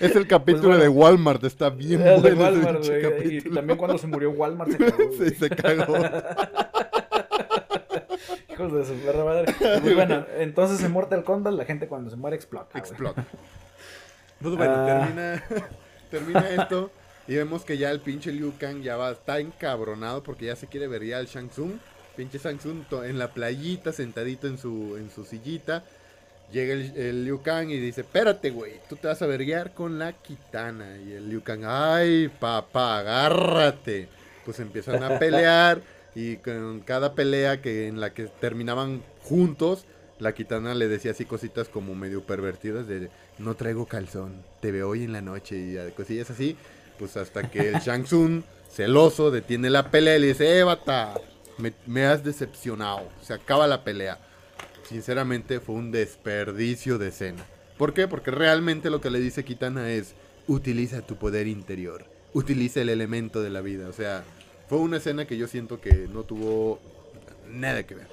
es 0.00 0.16
el 0.16 0.26
capítulo 0.26 0.70
pues 0.70 0.80
de 0.80 0.88
Walmart, 0.88 1.44
está 1.44 1.68
bien 1.68 2.00
bueno. 2.00 2.22
De 2.22 2.32
Walmart, 2.32 2.84
y 3.24 3.40
también 3.50 3.78
cuando 3.78 3.98
se 3.98 4.06
murió 4.06 4.30
Walmart 4.30 4.70
se 4.70 4.78
cagó. 4.78 5.12
sí, 5.18 5.30
se 5.30 5.50
cagó. 5.50 5.94
Hijos 8.60 8.72
de 8.72 8.84
su 8.84 9.00
perra 9.00 9.24
madre. 9.24 9.54
Muy 9.80 9.94
bueno, 9.94 10.26
entonces 10.36 10.84
en 10.84 10.92
Mortal 10.92 11.24
Kombat 11.24 11.54
la 11.54 11.64
gente 11.64 11.88
cuando 11.88 12.10
se 12.10 12.16
muere 12.16 12.36
explota. 12.36 12.78
Explota. 12.78 13.24
Pues 14.40 14.54
bueno, 14.54 14.74
ah. 14.76 14.86
termina, 14.86 15.44
termina 16.10 16.50
esto 16.50 16.90
y 17.26 17.36
vemos 17.36 17.64
que 17.64 17.78
ya 17.78 17.90
el 17.90 18.00
pinche 18.00 18.32
Liu 18.32 18.52
Kang 18.58 18.82
ya 18.82 18.96
va, 18.96 19.12
está 19.12 19.38
encabronado 19.38 20.22
porque 20.22 20.46
ya 20.46 20.56
se 20.56 20.66
quiere 20.66 20.88
ver 20.88 21.04
ya 21.04 21.18
al 21.18 21.26
Shang 21.26 21.48
Tsung. 21.48 21.78
Pinche 22.16 22.38
Shang 22.38 22.58
Tsung 22.58 22.84
en 23.04 23.18
la 23.18 23.32
playita, 23.32 23.92
sentadito 23.92 24.46
en 24.46 24.58
su, 24.58 24.96
en 24.96 25.10
su 25.10 25.24
sillita. 25.24 25.84
Llega 26.52 26.74
el, 26.74 27.24
Liu 27.24 27.40
Kang 27.42 27.70
y 27.70 27.78
dice, 27.78 28.00
espérate, 28.00 28.50
güey, 28.50 28.80
tú 28.88 28.96
te 28.96 29.06
vas 29.06 29.22
a 29.22 29.26
verguiar 29.26 29.72
con 29.72 29.98
la 29.98 30.12
kitana. 30.12 30.98
Y 30.98 31.12
el 31.12 31.30
Liu 31.30 31.42
Kang, 31.42 31.62
ay, 31.64 32.28
papá, 32.28 32.98
agárrate. 32.98 34.08
Pues 34.44 34.58
empiezan 34.60 35.02
a 35.02 35.18
pelear. 35.20 35.80
Y 36.14 36.36
con 36.36 36.80
cada 36.80 37.14
pelea 37.14 37.62
que 37.62 37.86
en 37.86 38.00
la 38.00 38.12
que 38.12 38.24
terminaban 38.24 39.02
juntos, 39.22 39.84
la 40.18 40.34
Kitana 40.34 40.74
le 40.74 40.88
decía 40.88 41.12
así 41.12 41.24
cositas 41.24 41.68
como 41.68 41.94
medio 41.94 42.22
pervertidas 42.22 42.86
de 42.86 43.10
no 43.38 43.54
traigo 43.54 43.86
calzón, 43.86 44.42
te 44.60 44.70
veo 44.70 44.90
hoy 44.90 45.04
en 45.04 45.12
la 45.12 45.22
noche 45.22 45.56
y 45.56 45.92
cosillas 45.92 46.30
así. 46.30 46.56
Pues 46.98 47.16
hasta 47.16 47.50
que 47.50 47.70
el 47.70 47.74
Shang 47.80 48.04
Tsung, 48.04 48.42
celoso, 48.70 49.30
detiene 49.30 49.70
la 49.70 49.90
pelea 49.90 50.16
y 50.16 50.20
le 50.20 50.26
dice, 50.28 50.58
eh, 50.58 50.64
bata, 50.64 51.14
me, 51.56 51.72
me 51.86 52.04
has 52.04 52.22
decepcionado, 52.22 53.08
se 53.22 53.32
acaba 53.32 53.66
la 53.66 53.84
pelea. 53.84 54.18
Sinceramente 54.86 55.60
fue 55.60 55.76
un 55.76 55.92
desperdicio 55.92 56.98
de 56.98 57.08
escena. 57.08 57.44
¿Por 57.78 57.94
qué? 57.94 58.08
Porque 58.08 58.30
realmente 58.30 58.90
lo 58.90 59.00
que 59.00 59.08
le 59.08 59.20
dice 59.20 59.44
Kitana 59.44 59.90
es, 59.90 60.14
utiliza 60.46 61.00
tu 61.00 61.16
poder 61.16 61.46
interior, 61.46 62.04
utiliza 62.34 62.82
el 62.82 62.90
elemento 62.90 63.40
de 63.40 63.50
la 63.50 63.62
vida, 63.62 63.88
o 63.88 63.92
sea 63.92 64.24
fue 64.70 64.78
una 64.78 64.98
escena 64.98 65.24
que 65.24 65.36
yo 65.36 65.48
siento 65.48 65.80
que 65.80 66.06
no 66.12 66.22
tuvo 66.22 66.78
nada 67.48 67.82
que 67.82 67.96
ver. 67.96 68.06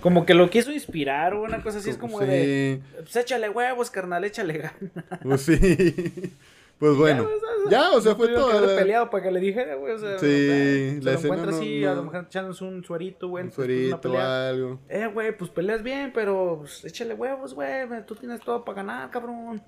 como 0.00 0.26
que 0.26 0.34
lo 0.34 0.50
quiso 0.50 0.70
inspirar 0.70 1.32
o 1.32 1.40
una 1.40 1.62
cosa 1.62 1.78
así, 1.78 1.88
es 1.88 1.96
como 1.96 2.20
de, 2.20 2.82
pues 2.96 3.16
échale 3.16 3.48
huevos, 3.48 3.90
carnal, 3.90 4.22
échale 4.22 4.58
ganas. 4.58 4.92
Pues 5.22 5.40
sí. 5.40 6.36
Pues 6.78 6.96
bueno, 6.96 7.26
ya, 7.70 7.92
o 7.92 8.00
sea, 8.02 8.14
fue 8.14 8.28
todo. 8.28 8.60
Que 8.60 8.74
peleado 8.74 9.08
para 9.08 9.22
que 9.22 9.30
le 9.30 9.40
dijera, 9.40 9.76
güey, 9.76 9.94
o 9.94 9.98
sea, 9.98 10.18
sí, 10.18 10.98
la 11.00 11.16
se 11.16 11.28
lo 11.28 11.34
encuentra 11.34 11.56
así, 11.56 11.82
a 11.82 11.94
lo 11.94 12.02
mejor 12.02 12.26
echándose 12.26 12.64
un 12.64 12.84
suerito, 12.84 13.28
güey. 13.28 13.44
Un 13.44 13.52
suerito 13.52 14.12
o 14.12 14.18
algo. 14.18 14.80
Eh, 14.90 15.06
güey, 15.06 15.34
pues 15.34 15.50
peleas 15.50 15.82
bien, 15.82 16.10
pero 16.12 16.58
pues, 16.60 16.84
échale 16.84 17.14
huevos, 17.14 17.54
güey, 17.54 17.86
tú 18.06 18.16
tienes 18.16 18.40
todo 18.40 18.66
para 18.66 18.82
ganar, 18.82 19.10
cabrón. 19.10 19.62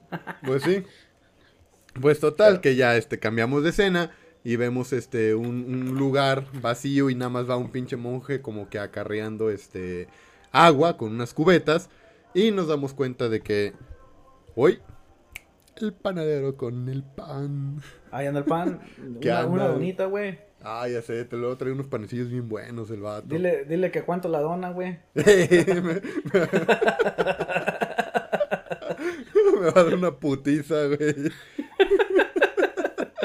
Pues 0.44 0.62
sí. 0.62 0.84
Pues 1.98 2.20
total, 2.20 2.60
que 2.60 2.76
ya 2.76 2.96
este 2.96 3.18
cambiamos 3.18 3.62
de 3.62 3.70
escena 3.70 4.10
y 4.44 4.56
vemos 4.56 4.92
este 4.92 5.34
un, 5.34 5.94
lugar 5.96 6.44
vacío 6.60 7.08
y 7.08 7.14
nada 7.14 7.30
más 7.30 7.48
va 7.48 7.56
un 7.56 7.72
pinche 7.72 7.96
monje 7.96 8.42
como 8.42 8.68
que 8.68 8.78
acarreando 8.78 9.50
este 9.50 10.06
agua 10.52 10.98
con 10.98 11.12
unas 11.12 11.32
cubetas 11.32 11.88
y 12.34 12.50
nos 12.50 12.68
damos 12.68 12.92
cuenta 12.92 13.30
de 13.30 13.40
que 13.40 13.72
hoy 14.54 14.80
el 15.76 15.92
panadero 15.92 16.56
con 16.56 16.88
el 16.88 17.02
pan. 17.02 17.80
Ahí 18.12 18.26
anda 18.26 18.40
el 18.40 18.46
pan. 18.46 18.80
una, 19.20 19.46
una 19.46 19.66
donita, 19.66 20.04
güey. 20.06 20.38
Ah, 20.62 20.88
ya 20.88 21.02
sé, 21.02 21.24
te 21.24 21.36
lo 21.36 21.56
trae 21.56 21.72
unos 21.72 21.88
panecillos 21.88 22.30
bien 22.30 22.48
buenos 22.48 22.90
el 22.90 23.00
vato. 23.00 23.26
Dile, 23.28 23.64
dile 23.64 23.90
que 23.90 24.02
cuánto 24.02 24.28
la 24.28 24.40
dona, 24.40 24.70
güey. 24.70 24.98
me, 25.14 25.24
me 29.60 29.70
va 29.70 29.80
a 29.80 29.84
dar 29.84 29.94
una 29.94 30.12
putiza, 30.12 30.86
güey. 30.86 31.32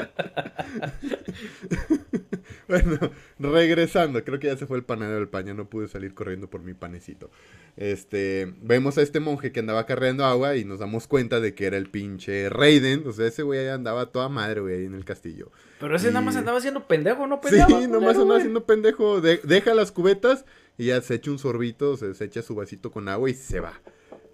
bueno, 2.68 2.98
regresando, 3.38 4.24
creo 4.24 4.38
que 4.38 4.48
ya 4.48 4.56
se 4.56 4.66
fue 4.66 4.78
el 4.78 4.84
panadero 4.84 5.18
del 5.18 5.28
paño, 5.28 5.54
no 5.54 5.68
pude 5.68 5.88
salir 5.88 6.14
corriendo 6.14 6.48
por 6.48 6.62
mi 6.62 6.74
panecito. 6.74 7.30
Este, 7.76 8.52
vemos 8.60 8.98
a 8.98 9.02
este 9.02 9.20
monje 9.20 9.52
que 9.52 9.60
andaba 9.60 9.86
carreando 9.86 10.24
agua 10.24 10.56
y 10.56 10.64
nos 10.64 10.80
damos 10.80 11.06
cuenta 11.06 11.40
de 11.40 11.54
que 11.54 11.66
era 11.66 11.76
el 11.76 11.88
pinche 11.88 12.48
Raiden, 12.48 13.04
o 13.06 13.12
sea, 13.12 13.26
ese 13.26 13.42
güey 13.42 13.68
andaba 13.68 14.06
toda 14.06 14.28
madre, 14.28 14.60
güey, 14.60 14.76
ahí 14.76 14.84
en 14.84 14.94
el 14.94 15.04
castillo. 15.04 15.50
Pero 15.78 15.96
ese 15.96 16.08
nada 16.08 16.20
más 16.20 16.36
andaba 16.36 16.58
haciendo 16.58 16.86
pendejo, 16.86 17.26
¿no? 17.26 17.40
Peleaba, 17.40 17.80
sí, 17.80 17.88
nomás 17.88 18.16
andaba 18.16 18.36
haciendo 18.36 18.64
pendejo, 18.64 19.20
deja 19.20 19.74
las 19.74 19.92
cubetas 19.92 20.44
y 20.76 20.86
ya 20.86 21.00
se 21.00 21.14
echa 21.14 21.30
un 21.30 21.38
sorbito, 21.38 21.96
se, 21.96 22.14
se 22.14 22.24
echa 22.24 22.42
su 22.42 22.54
vasito 22.54 22.90
con 22.90 23.08
agua 23.08 23.30
y 23.30 23.34
se 23.34 23.60
va. 23.60 23.80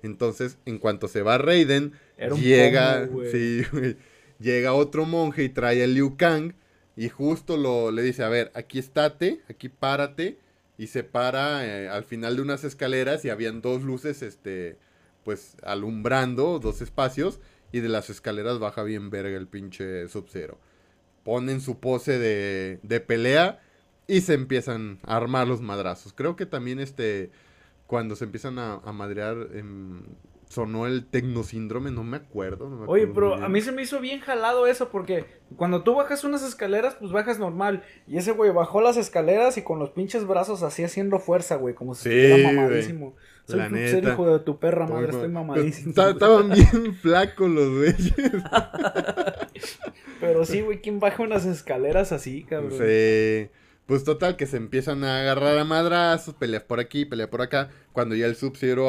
Entonces, 0.03 0.59
en 0.65 0.79
cuanto 0.79 1.09
se 1.09 1.23
va 1.23 1.39
Raiden, 1.39 1.93
llega, 2.41 3.09
sí, 3.31 3.63
llega 4.39 4.75
otro 4.75 5.05
monje 5.05 5.45
y 5.45 5.49
trae 5.49 5.83
a 5.83 5.87
Liu 5.87 6.17
Kang 6.17 6.55
y 6.97 7.11
justo 7.11 7.57
lo, 7.57 7.91
le 7.91 8.03
dice, 8.03 8.25
a 8.25 8.29
ver, 8.29 8.51
aquí 8.55 8.79
estate, 8.79 9.43
aquí 9.49 9.69
párate. 9.69 10.39
Y 10.79 10.89
se 10.89 11.05
para 11.05 11.65
eh, 11.65 11.89
al 11.89 12.05
final 12.05 12.37
de 12.37 12.43
unas 12.43 12.65
escaleras 12.65 13.25
y 13.25 13.31
habían 13.31 13.63
dos 13.63 13.83
luces, 13.83 14.23
este, 14.23 14.77
pues, 15.25 15.57
alumbrando 15.63 16.59
dos 16.59 16.81
espacios. 16.83 17.41
Y 17.73 17.81
de 17.81 17.89
las 17.89 18.11
escaleras 18.11 18.59
baja 18.59 18.83
bien 18.83 19.11
verga 19.11 19.37
el 19.37 19.47
pinche 19.47 20.09
Sub-Zero. 20.09 20.59
Ponen 21.25 21.61
su 21.61 21.81
pose 21.81 22.19
de, 22.19 22.79
de 22.83 23.01
pelea 23.01 23.61
y 24.07 24.21
se 24.21 24.35
empiezan 24.35 24.99
a 25.03 25.17
armar 25.17 25.49
los 25.49 25.61
madrazos. 25.61 26.13
Creo 26.13 26.37
que 26.37 26.47
también 26.47 26.79
este 26.79 27.31
cuando 27.87 28.17
se 28.17 28.25
empiezan 28.25 28.59
a, 28.59 28.75
a 28.75 28.93
madrear, 28.93 29.49
sonó 30.49 30.87
el 30.87 31.07
tecnosíndrome, 31.07 31.91
no 31.91 32.05
me 32.05 32.17
acuerdo. 32.19 32.69
no 32.71 32.77
me 32.77 32.87
Oye, 32.87 33.05
acuerdo 33.05 33.33
pero 33.37 33.45
a 33.45 33.49
mí 33.49 33.61
se 33.61 33.73
me 33.73 33.83
hizo 33.83 34.01
bien 34.01 34.21
jalado 34.21 34.67
eso 34.67 34.89
porque 34.91 35.27
cuando 35.57 35.83
tú 35.83 35.95
bajas 35.95 36.25
unas 36.25 36.43
escaleras, 36.43 36.95
pues 36.95 37.13
bajas 37.13 37.39
normal. 37.39 37.83
Y 38.07 38.17
ese 38.19 38.33
güey 38.33 38.51
bajó 38.53 38.81
las 38.81 38.97
escaleras 38.97 39.59
y 39.59 39.63
con 39.63 39.79
los 39.79 39.91
pinches 39.91 40.27
brazos 40.27 40.63
así 40.63 40.85
haciendo 40.85 41.19
fuerza, 41.19 41.57
güey, 41.57 41.75
como 41.75 41.95
si 41.95 42.05
Sí, 42.05 42.17
estuviera 42.17 42.43
güey. 42.53 42.57
mamadísimo. 42.57 43.15
Soy 43.47 43.59
La 43.61 43.69
ser 43.71 44.03
hijo 44.05 44.29
de 44.29 44.41
tu 44.45 44.59
perra 44.59 44.87
madre, 44.87 45.11
estoy 45.11 45.29
mamadísimo. 45.33 45.91
Estaban 45.91 46.51
bien 46.51 46.95
flacos 46.97 47.49
los 47.51 47.69
güeyes. 47.71 48.15
Pero 50.21 50.45
sí, 50.45 50.61
güey, 50.63 50.81
¿quién 50.81 50.99
baja 51.01 51.23
unas 51.23 51.45
escaleras 51.47 52.13
así, 52.13 52.45
cabrón? 52.45 52.73
Sí. 52.73 53.49
Pues 53.87 54.03
total, 54.03 54.37
que 54.37 54.47
se 54.47 54.57
empiezan 54.57 55.05
a 55.05 55.21
agarrar 55.21 55.57
a 55.59 55.65
madrazos, 55.65 56.35
peleas 56.35 56.65
por 56.65 56.81
aquí, 56.81 57.05
pelea 57.05 57.31
por 57.31 57.41
acá. 57.41 57.71
Cuando 57.93 58.17
ya 58.17 58.27
el 58.27 58.37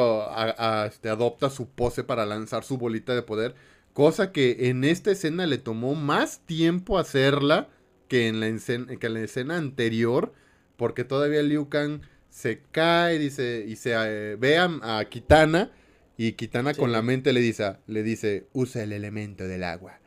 a- 0.00 0.54
a- 0.82 0.86
este, 0.86 1.08
adopta 1.08 1.50
su 1.50 1.68
pose 1.68 2.02
para 2.02 2.26
lanzar 2.26 2.64
su 2.64 2.78
bolita 2.78 3.14
de 3.14 3.22
poder. 3.22 3.54
Cosa 3.92 4.32
que 4.32 4.68
en 4.68 4.82
esta 4.82 5.12
escena 5.12 5.46
le 5.46 5.58
tomó 5.58 5.94
más 5.94 6.40
tiempo 6.46 6.98
hacerla 6.98 7.68
que 8.08 8.26
en 8.26 8.40
la, 8.40 8.48
escena, 8.48 8.96
que 8.96 9.06
en 9.06 9.14
la 9.14 9.20
escena 9.20 9.56
anterior. 9.56 10.32
Porque 10.76 11.04
todavía 11.04 11.42
Liu 11.42 11.68
Kang 11.68 12.00
se 12.30 12.62
cae 12.72 13.18
dice, 13.20 13.64
y 13.68 13.76
se 13.76 13.92
eh, 13.94 14.36
ve 14.36 14.58
a, 14.58 14.98
a 14.98 15.04
Kitana. 15.04 15.70
Y 16.16 16.32
Kitana 16.32 16.74
Sí. 16.74 16.80
con 16.80 16.90
la 16.90 17.02
mente 17.02 17.32
le 17.32 17.38
dice, 17.40 17.76
le 17.86 18.02
dice, 18.02 18.48
usa 18.52 18.82
el 18.82 18.92
elemento 18.92 19.46
del 19.46 19.62
agua. 19.62 20.00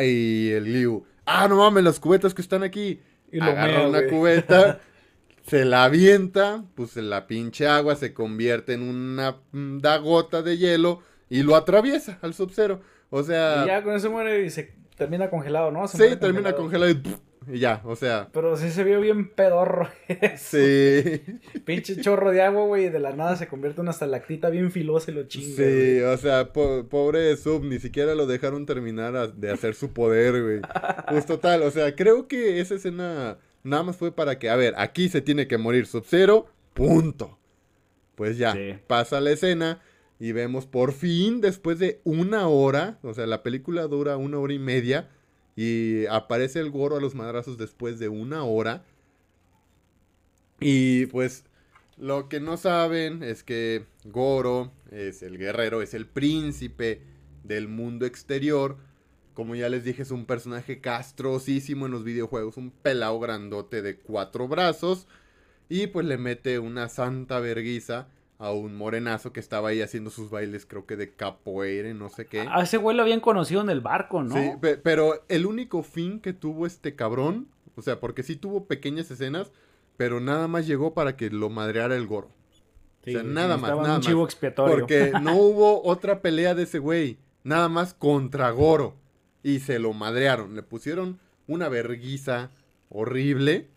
Y 0.00 0.48
el 0.52 0.64
Liu, 0.64 1.04
ah, 1.26 1.48
no 1.48 1.56
mames, 1.58 1.84
las 1.84 2.00
cubetas 2.00 2.32
que 2.32 2.40
están 2.40 2.62
aquí. 2.62 3.00
Y 3.32 3.40
lo 3.40 3.50
agarra 3.50 3.80
mea, 3.80 3.82
una 3.82 4.02
güey. 4.02 4.10
cubeta, 4.10 4.80
se 5.46 5.64
la 5.64 5.84
avienta, 5.84 6.64
pues 6.76 6.96
la 6.96 7.26
pinche 7.26 7.66
agua 7.66 7.96
se 7.96 8.14
convierte 8.14 8.74
en 8.74 8.82
una 8.82 9.38
mm, 9.52 9.78
da 9.80 9.98
gota 9.98 10.42
de 10.42 10.58
hielo 10.58 11.02
y 11.28 11.42
lo 11.42 11.56
atraviesa 11.56 12.18
al 12.22 12.34
Sub-Zero. 12.34 12.80
O 13.10 13.22
sea, 13.24 13.64
Y 13.64 13.64
ya 13.64 13.82
con 13.82 13.94
eso 13.94 14.10
muere 14.10 14.44
y 14.44 14.50
se 14.50 14.74
termina 14.96 15.30
congelado, 15.30 15.70
¿no? 15.72 15.88
Se 15.88 15.98
sí, 15.98 16.16
termina 16.16 16.52
congelado 16.54 16.90
y, 16.90 16.94
¡puf! 16.94 17.18
Y 17.50 17.58
ya, 17.58 17.80
o 17.84 17.96
sea, 17.96 18.28
Pero 18.32 18.56
sí 18.56 18.70
se 18.70 18.84
vio 18.84 19.00
bien 19.00 19.28
pedorro. 19.30 19.88
eso. 20.08 20.56
sí, 20.58 21.22
Pinche 21.64 22.00
chorro 22.00 22.30
de 22.30 22.42
agua, 22.42 22.64
güey, 22.66 22.86
y 22.86 22.88
de 22.90 22.98
la 23.00 23.12
nada 23.12 23.36
se 23.36 23.46
convierte 23.48 23.80
en 23.80 23.82
una 23.82 23.90
estalactita 23.92 24.50
bien 24.50 24.70
filosa 24.70 25.10
y 25.10 25.14
lo 25.14 25.22
chinga. 25.24 25.56
sí, 25.56 25.62
güey. 25.62 26.00
o 26.02 26.16
sea, 26.18 26.52
po- 26.52 26.86
pobre 26.88 27.36
Sub, 27.36 27.64
ni 27.64 27.78
siquiera 27.78 28.14
lo 28.14 28.26
dejaron 28.26 28.66
terminar 28.66 29.16
a- 29.16 29.28
de 29.28 29.50
hacer 29.50 29.74
su 29.74 29.92
poder, 29.92 30.42
güey. 30.42 30.60
Pues 31.08 31.26
total, 31.26 31.62
o 31.62 31.70
sea, 31.70 31.94
creo 31.96 32.28
que 32.28 32.60
esa 32.60 32.74
escena 32.74 33.38
nada 33.64 33.82
más 33.82 33.96
fue 33.96 34.12
para 34.14 34.38
que, 34.38 34.50
a 34.50 34.56
ver, 34.56 34.74
aquí 34.76 35.08
se 35.08 35.20
tiene 35.22 35.46
que 35.46 35.58
morir 35.58 35.86
Sub-Zero, 35.86 36.46
punto. 36.74 37.38
Pues 38.14 38.36
ya, 38.38 38.52
Sí. 38.52 38.74
pasa 38.86 39.20
la 39.20 39.30
escena 39.30 39.80
y 40.18 40.32
vemos 40.32 40.66
por 40.66 40.92
fin, 40.92 41.40
después 41.40 41.78
de 41.78 42.00
una 42.04 42.46
hora, 42.48 42.98
o 43.02 43.14
sea, 43.14 43.26
la 43.26 43.42
película 43.42 43.82
dura 43.88 44.16
una 44.16 44.38
hora 44.38 44.52
y 44.52 44.58
media 44.58 45.08
y 45.56 46.06
aparece 46.06 46.60
el 46.60 46.70
Goro 46.70 46.96
a 46.96 47.00
los 47.00 47.14
madrazos 47.14 47.58
después 47.58 47.98
de 47.98 48.08
una 48.08 48.44
hora. 48.44 48.84
Y 50.60 51.06
pues 51.06 51.44
lo 51.98 52.28
que 52.28 52.40
no 52.40 52.56
saben 52.56 53.22
es 53.22 53.42
que 53.42 53.84
Goro 54.04 54.72
es 54.90 55.22
el 55.22 55.38
guerrero, 55.38 55.82
es 55.82 55.94
el 55.94 56.06
príncipe 56.06 57.02
del 57.44 57.68
mundo 57.68 58.06
exterior. 58.06 58.78
Como 59.34 59.54
ya 59.54 59.68
les 59.68 59.84
dije, 59.84 60.02
es 60.02 60.10
un 60.10 60.26
personaje 60.26 60.80
castrosísimo 60.80 61.86
en 61.86 61.92
los 61.92 62.04
videojuegos, 62.04 62.56
un 62.56 62.70
pelao 62.70 63.18
grandote 63.18 63.82
de 63.82 63.96
cuatro 63.96 64.48
brazos. 64.48 65.06
Y 65.68 65.86
pues 65.86 66.06
le 66.06 66.18
mete 66.18 66.58
una 66.58 66.88
santa 66.88 67.40
verguiza 67.40 68.08
a 68.42 68.50
un 68.52 68.74
morenazo 68.74 69.32
que 69.32 69.38
estaba 69.38 69.68
ahí 69.68 69.80
haciendo 69.82 70.10
sus 70.10 70.28
bailes, 70.28 70.66
creo 70.66 70.84
que 70.84 70.96
de 70.96 71.12
capoeira, 71.12 71.94
no 71.94 72.08
sé 72.08 72.26
qué. 72.26 72.40
A 72.40 72.62
ese 72.62 72.76
güey 72.76 72.96
lo 72.96 73.02
habían 73.04 73.20
conocido 73.20 73.60
en 73.60 73.70
el 73.70 73.80
barco, 73.80 74.22
¿no? 74.24 74.34
Sí, 74.34 74.50
pe- 74.60 74.76
pero 74.78 75.24
el 75.28 75.46
único 75.46 75.82
fin 75.84 76.18
que 76.18 76.32
tuvo 76.32 76.66
este 76.66 76.96
cabrón, 76.96 77.46
o 77.76 77.82
sea, 77.82 78.00
porque 78.00 78.24
sí 78.24 78.34
tuvo 78.34 78.64
pequeñas 78.66 79.10
escenas, 79.12 79.52
pero 79.96 80.18
nada 80.18 80.48
más 80.48 80.66
llegó 80.66 80.92
para 80.92 81.16
que 81.16 81.30
lo 81.30 81.50
madreara 81.50 81.94
el 81.94 82.06
Goro. 82.08 82.30
Sí, 83.04 83.14
o 83.14 83.20
sea, 83.20 83.22
nada 83.28 83.56
más, 83.56 83.70
nada 83.76 83.94
un 83.96 84.00
chivo 84.00 84.22
más. 84.22 84.32
expiatorio. 84.32 84.76
Porque 84.80 85.12
no 85.22 85.36
hubo 85.36 85.82
otra 85.84 86.20
pelea 86.20 86.54
de 86.56 86.64
ese 86.64 86.80
güey, 86.80 87.18
nada 87.44 87.68
más 87.68 87.94
contra 87.94 88.50
Goro. 88.50 88.96
Y 89.44 89.60
se 89.60 89.78
lo 89.78 89.92
madrearon, 89.92 90.56
le 90.56 90.62
pusieron 90.64 91.20
una 91.46 91.68
verguiza 91.68 92.50
horrible. 92.88 93.68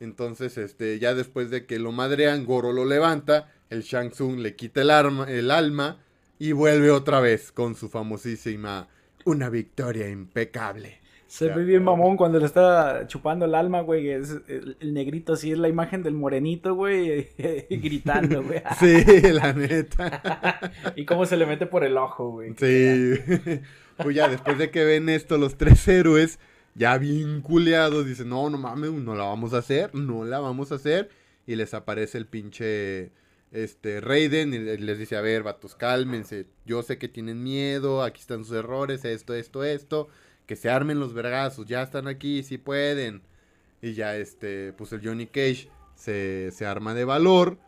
Entonces, 0.00 0.56
este, 0.58 0.98
ya 0.98 1.14
después 1.14 1.50
de 1.50 1.66
que 1.66 1.78
lo 1.78 1.90
madrean, 1.92 2.44
Goro 2.44 2.72
lo 2.72 2.84
levanta, 2.84 3.52
el 3.70 3.82
Shang 3.82 4.10
Tsung 4.10 4.38
le 4.38 4.56
quita 4.56 4.82
el, 4.82 4.90
arma, 4.90 5.30
el 5.30 5.50
alma 5.50 5.98
y 6.38 6.52
vuelve 6.52 6.90
otra 6.90 7.20
vez 7.20 7.52
con 7.52 7.74
su 7.74 7.88
famosísima 7.88 8.88
una 9.24 9.50
victoria 9.50 10.08
impecable. 10.08 11.00
Se 11.26 11.50
ve 11.50 11.62
bien 11.64 11.84
mamón 11.84 12.16
cuando 12.16 12.38
le 12.38 12.46
está 12.46 13.06
chupando 13.06 13.44
el 13.44 13.54
alma, 13.54 13.82
güey. 13.82 14.08
Es 14.08 14.30
el, 14.48 14.78
el 14.80 14.94
negrito 14.94 15.34
así 15.34 15.52
es 15.52 15.58
la 15.58 15.68
imagen 15.68 16.02
del 16.02 16.14
morenito, 16.14 16.74
güey, 16.74 17.28
gritando, 17.70 18.42
güey. 18.42 18.62
Sí, 18.80 19.20
la 19.32 19.52
neta. 19.52 20.58
y 20.96 21.04
cómo 21.04 21.26
se 21.26 21.36
le 21.36 21.44
mete 21.44 21.66
por 21.66 21.84
el 21.84 21.98
ojo, 21.98 22.30
güey. 22.30 22.54
Sí. 22.56 23.14
Pues 23.98 24.16
ya 24.16 24.28
después 24.28 24.56
de 24.56 24.70
que 24.70 24.84
ven 24.86 25.10
esto 25.10 25.36
los 25.36 25.58
tres 25.58 25.86
héroes, 25.86 26.38
ya 26.74 26.96
bien 26.96 27.42
culeados, 27.42 28.06
dicen, 28.06 28.30
no, 28.30 28.48
no 28.48 28.56
mames, 28.56 28.92
no 28.92 29.14
la 29.14 29.24
vamos 29.24 29.52
a 29.52 29.58
hacer, 29.58 29.94
no 29.94 30.24
la 30.24 30.38
vamos 30.38 30.72
a 30.72 30.76
hacer. 30.76 31.10
Y 31.46 31.56
les 31.56 31.74
aparece 31.74 32.16
el 32.16 32.26
pinche 32.26 33.10
este 33.52 34.00
Raiden 34.00 34.52
y 34.52 34.58
les 34.58 34.98
dice, 34.98 35.16
a 35.16 35.20
ver, 35.20 35.42
vatos, 35.42 35.74
cálmense. 35.74 36.46
Yo 36.66 36.82
sé 36.82 36.98
que 36.98 37.08
tienen 37.08 37.42
miedo, 37.42 38.02
aquí 38.02 38.20
están 38.20 38.44
sus 38.44 38.56
errores, 38.56 39.04
esto, 39.04 39.34
esto, 39.34 39.64
esto. 39.64 40.08
Que 40.46 40.56
se 40.56 40.70
armen 40.70 40.98
los 41.00 41.12
vergazos, 41.14 41.66
ya 41.66 41.82
están 41.82 42.08
aquí, 42.08 42.42
sí 42.42 42.58
pueden. 42.58 43.22
Y 43.82 43.92
ya 43.94 44.16
este, 44.16 44.72
pues 44.72 44.92
el 44.92 45.00
Johnny 45.06 45.26
Cage 45.26 45.68
se, 45.94 46.50
se 46.52 46.66
arma 46.66 46.94
de 46.94 47.04
valor 47.04 47.58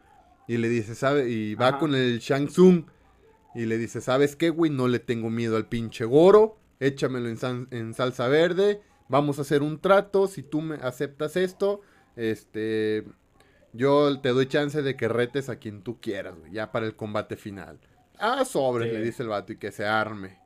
y 0.48 0.56
le 0.56 0.68
dice, 0.68 0.94
¿sabe? 0.94 1.28
Y 1.30 1.54
va 1.54 1.68
Ajá. 1.68 1.78
con 1.78 1.94
el 1.94 2.18
Shang 2.18 2.48
Tsung 2.48 2.84
y 3.54 3.66
le 3.66 3.78
dice, 3.78 4.00
¿sabes 4.00 4.34
qué, 4.36 4.50
güey? 4.50 4.70
No 4.70 4.88
le 4.88 4.98
tengo 4.98 5.30
miedo 5.30 5.56
al 5.56 5.66
pinche 5.68 6.04
Goro. 6.04 6.58
Échamelo 6.80 7.28
en, 7.28 7.36
san- 7.36 7.68
en 7.70 7.94
salsa 7.94 8.26
verde. 8.28 8.80
Vamos 9.08 9.38
a 9.38 9.42
hacer 9.42 9.62
un 9.62 9.78
trato. 9.80 10.26
Si 10.26 10.42
tú 10.42 10.60
me 10.62 10.76
aceptas 10.76 11.36
esto, 11.36 11.82
este... 12.16 13.04
Yo 13.72 14.20
te 14.20 14.30
doy 14.30 14.46
chance 14.46 14.82
de 14.82 14.96
que 14.96 15.08
retes 15.08 15.48
a 15.48 15.56
quien 15.56 15.82
tú 15.82 16.00
quieras, 16.00 16.34
güey. 16.38 16.52
Ya 16.52 16.72
para 16.72 16.86
el 16.86 16.96
combate 16.96 17.36
final. 17.36 17.78
Ah, 18.18 18.44
sobre, 18.44 18.86
Sí. 18.86 18.92
le 18.92 19.00
dice 19.02 19.22
el 19.22 19.28
vato. 19.28 19.52
Y 19.52 19.56
que 19.58 19.70
se 19.72 19.86
arme. 19.86 20.38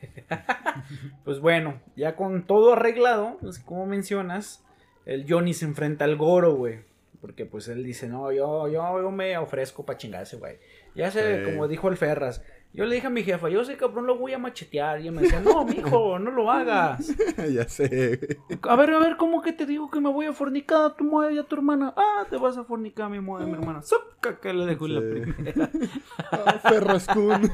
Pues 1.24 1.40
bueno, 1.40 1.80
ya 1.96 2.16
con 2.16 2.46
todo 2.46 2.74
arreglado, 2.74 3.38
pues 3.40 3.58
como 3.58 3.86
mencionas, 3.86 4.62
el 5.06 5.24
Johnny 5.28 5.54
se 5.54 5.64
enfrenta 5.64 6.04
al 6.04 6.16
Goro, 6.16 6.54
güey. 6.54 6.80
Porque 7.20 7.46
pues 7.46 7.68
él 7.68 7.82
dice, 7.84 8.06
no, 8.08 8.30
yo, 8.32 8.68
yo, 8.68 9.00
yo 9.02 9.10
me 9.10 9.38
ofrezco 9.38 9.86
para 9.86 9.96
chingarse, 9.96 10.36
güey. 10.36 10.58
Ya 10.94 11.10
sé, 11.10 11.38
Sí. 11.38 11.50
como 11.50 11.68
dijo 11.68 11.88
el 11.88 11.96
Ferras. 11.96 12.42
Yo 12.76 12.84
le 12.86 12.96
dije 12.96 13.06
a 13.06 13.10
mi 13.10 13.22
jefa, 13.22 13.48
yo 13.48 13.64
sé 13.64 13.76
cabrón 13.76 14.06
lo 14.06 14.16
voy 14.18 14.32
a 14.32 14.38
machetear. 14.38 14.98
Y 14.98 15.02
ella 15.04 15.12
me 15.12 15.22
decía, 15.22 15.40
no, 15.40 15.64
mijo, 15.64 16.18
no 16.18 16.32
lo 16.32 16.50
hagas. 16.50 17.14
ya 17.52 17.68
sé. 17.68 18.40
A 18.62 18.74
ver, 18.74 18.90
a 18.90 18.98
ver, 18.98 19.16
¿cómo 19.16 19.42
que 19.42 19.52
te 19.52 19.64
digo 19.64 19.88
que 19.92 20.00
me 20.00 20.10
voy 20.10 20.26
a 20.26 20.32
fornicar 20.32 20.86
a 20.86 20.96
tu 20.96 21.04
madre 21.04 21.34
y 21.34 21.38
a 21.38 21.44
tu 21.44 21.54
hermana? 21.54 21.94
Ah, 21.96 22.24
te 22.28 22.36
vas 22.36 22.56
a 22.58 22.64
fornicar 22.64 23.06
a 23.06 23.08
mi 23.10 23.20
madre 23.20 23.44
y 23.44 23.48
a 23.48 23.52
mi 23.52 23.58
hermana. 23.60 23.80
Soca 23.82 24.40
que 24.40 24.52
le 24.52 24.66
dejo 24.66 24.88
la 24.88 25.00
Sí. 25.00 25.06
primera. 25.32 25.70
Ah, 26.32 26.58
Ferrascún. 26.68 27.52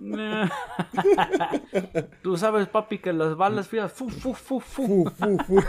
Nah. 0.00 0.48
Tú 2.22 2.36
sabes, 2.38 2.66
papi, 2.68 2.98
que 3.00 3.12
las 3.12 3.36
balas 3.36 3.68
frías. 3.68 3.92
Fu, 3.92 4.08
fu, 4.08 4.32
fu, 4.32 4.60
fu. 4.60 5.04
Fu, 5.10 5.38
fu, 5.38 5.38
fu. 5.44 5.60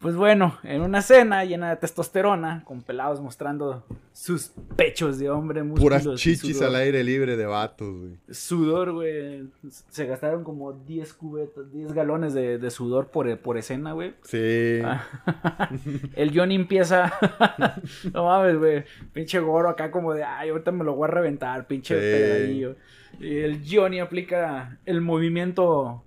Pues 0.00 0.16
bueno, 0.16 0.58
en 0.62 0.80
una 0.80 1.02
cena 1.02 1.44
llena 1.44 1.68
de 1.68 1.76
testosterona, 1.76 2.64
con 2.64 2.80
pelados 2.80 3.20
mostrando 3.20 3.84
sus 4.14 4.50
pechos 4.74 5.18
de 5.18 5.28
hombre, 5.28 5.62
Puras 5.62 6.08
chichis 6.14 6.56
sudor. 6.56 6.68
al 6.68 6.76
aire 6.76 7.04
libre 7.04 7.36
de 7.36 7.44
vatos, 7.44 7.98
güey. 7.98 8.16
Sudor, 8.30 8.92
güey. 8.92 9.44
Se 9.90 10.06
gastaron 10.06 10.42
como 10.42 10.72
10 10.72 11.12
cubetas, 11.12 11.70
10 11.70 11.92
galones 11.92 12.32
de, 12.32 12.56
de 12.56 12.70
sudor 12.70 13.08
por, 13.08 13.38
por 13.40 13.58
escena, 13.58 13.92
güey. 13.92 14.14
Sí. 14.22 14.80
Ah. 14.82 15.06
El 16.16 16.34
Johnny 16.34 16.54
empieza. 16.54 17.12
no 18.14 18.24
mames, 18.24 18.56
güey. 18.56 18.84
Pinche 19.12 19.38
goro 19.38 19.68
acá, 19.68 19.90
como 19.90 20.14
de, 20.14 20.24
ay, 20.24 20.48
ahorita 20.48 20.72
me 20.72 20.82
lo 20.84 20.94
voy 20.94 21.08
a 21.08 21.10
reventar, 21.10 21.66
pinche 21.66 22.00
Sí. 22.50 22.66
Y 23.18 23.38
el 23.40 23.62
Johnny 23.68 24.00
aplica 24.00 24.78
el 24.86 25.02
movimiento 25.02 26.04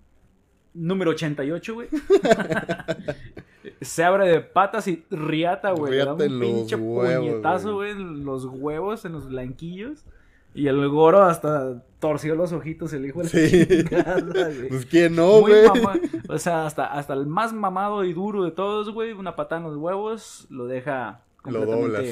número 0.74 1.12
88, 1.12 1.74
güey. 1.74 1.88
Se 3.82 4.04
abre 4.04 4.28
de 4.28 4.42
patas 4.42 4.88
y 4.88 5.04
riata, 5.10 5.72
güey. 5.72 5.92
Le 5.94 6.06
da 6.06 6.14
un 6.14 6.40
pinche 6.40 6.76
huevos, 6.76 7.28
puñetazo, 7.30 7.74
güey, 7.76 7.92
en 7.92 8.26
los 8.26 8.46
huevos, 8.46 9.06
en 9.06 9.14
los 9.14 9.28
blanquillos. 9.30 10.04
Y 10.56 10.68
el 10.68 10.88
goro 10.90 11.24
hasta 11.24 11.84
torció 12.00 12.36
los 12.36 12.52
ojitos, 12.54 12.94
el 12.94 13.06
hijo 13.08 13.24
de 13.24 13.26
la 13.26 13.30
Sí. 13.30 13.68
chingada, 13.68 14.22
güey. 14.54 14.70
Pues 14.70 14.86
quién 14.86 15.16
no, 15.16 15.42
Muy 15.42 15.52
güey. 15.52 15.68
mama- 15.68 16.00
O 16.30 16.38
sea, 16.38 16.66
hasta, 16.68 16.86
hasta 16.86 17.14
el 17.14 17.26
más 17.26 17.54
mamado 17.54 18.04
y 18.04 18.14
duro 18.14 18.44
de 18.44 18.52
todos, 18.52 18.92
güey, 18.92 19.14
una 19.14 19.36
patada 19.36 19.62
en 19.62 19.68
los 19.68 19.78
huevos, 19.78 20.46
lo 20.50 20.66
deja 20.68 21.22
Lo 21.46 21.66
doblas. 21.66 22.04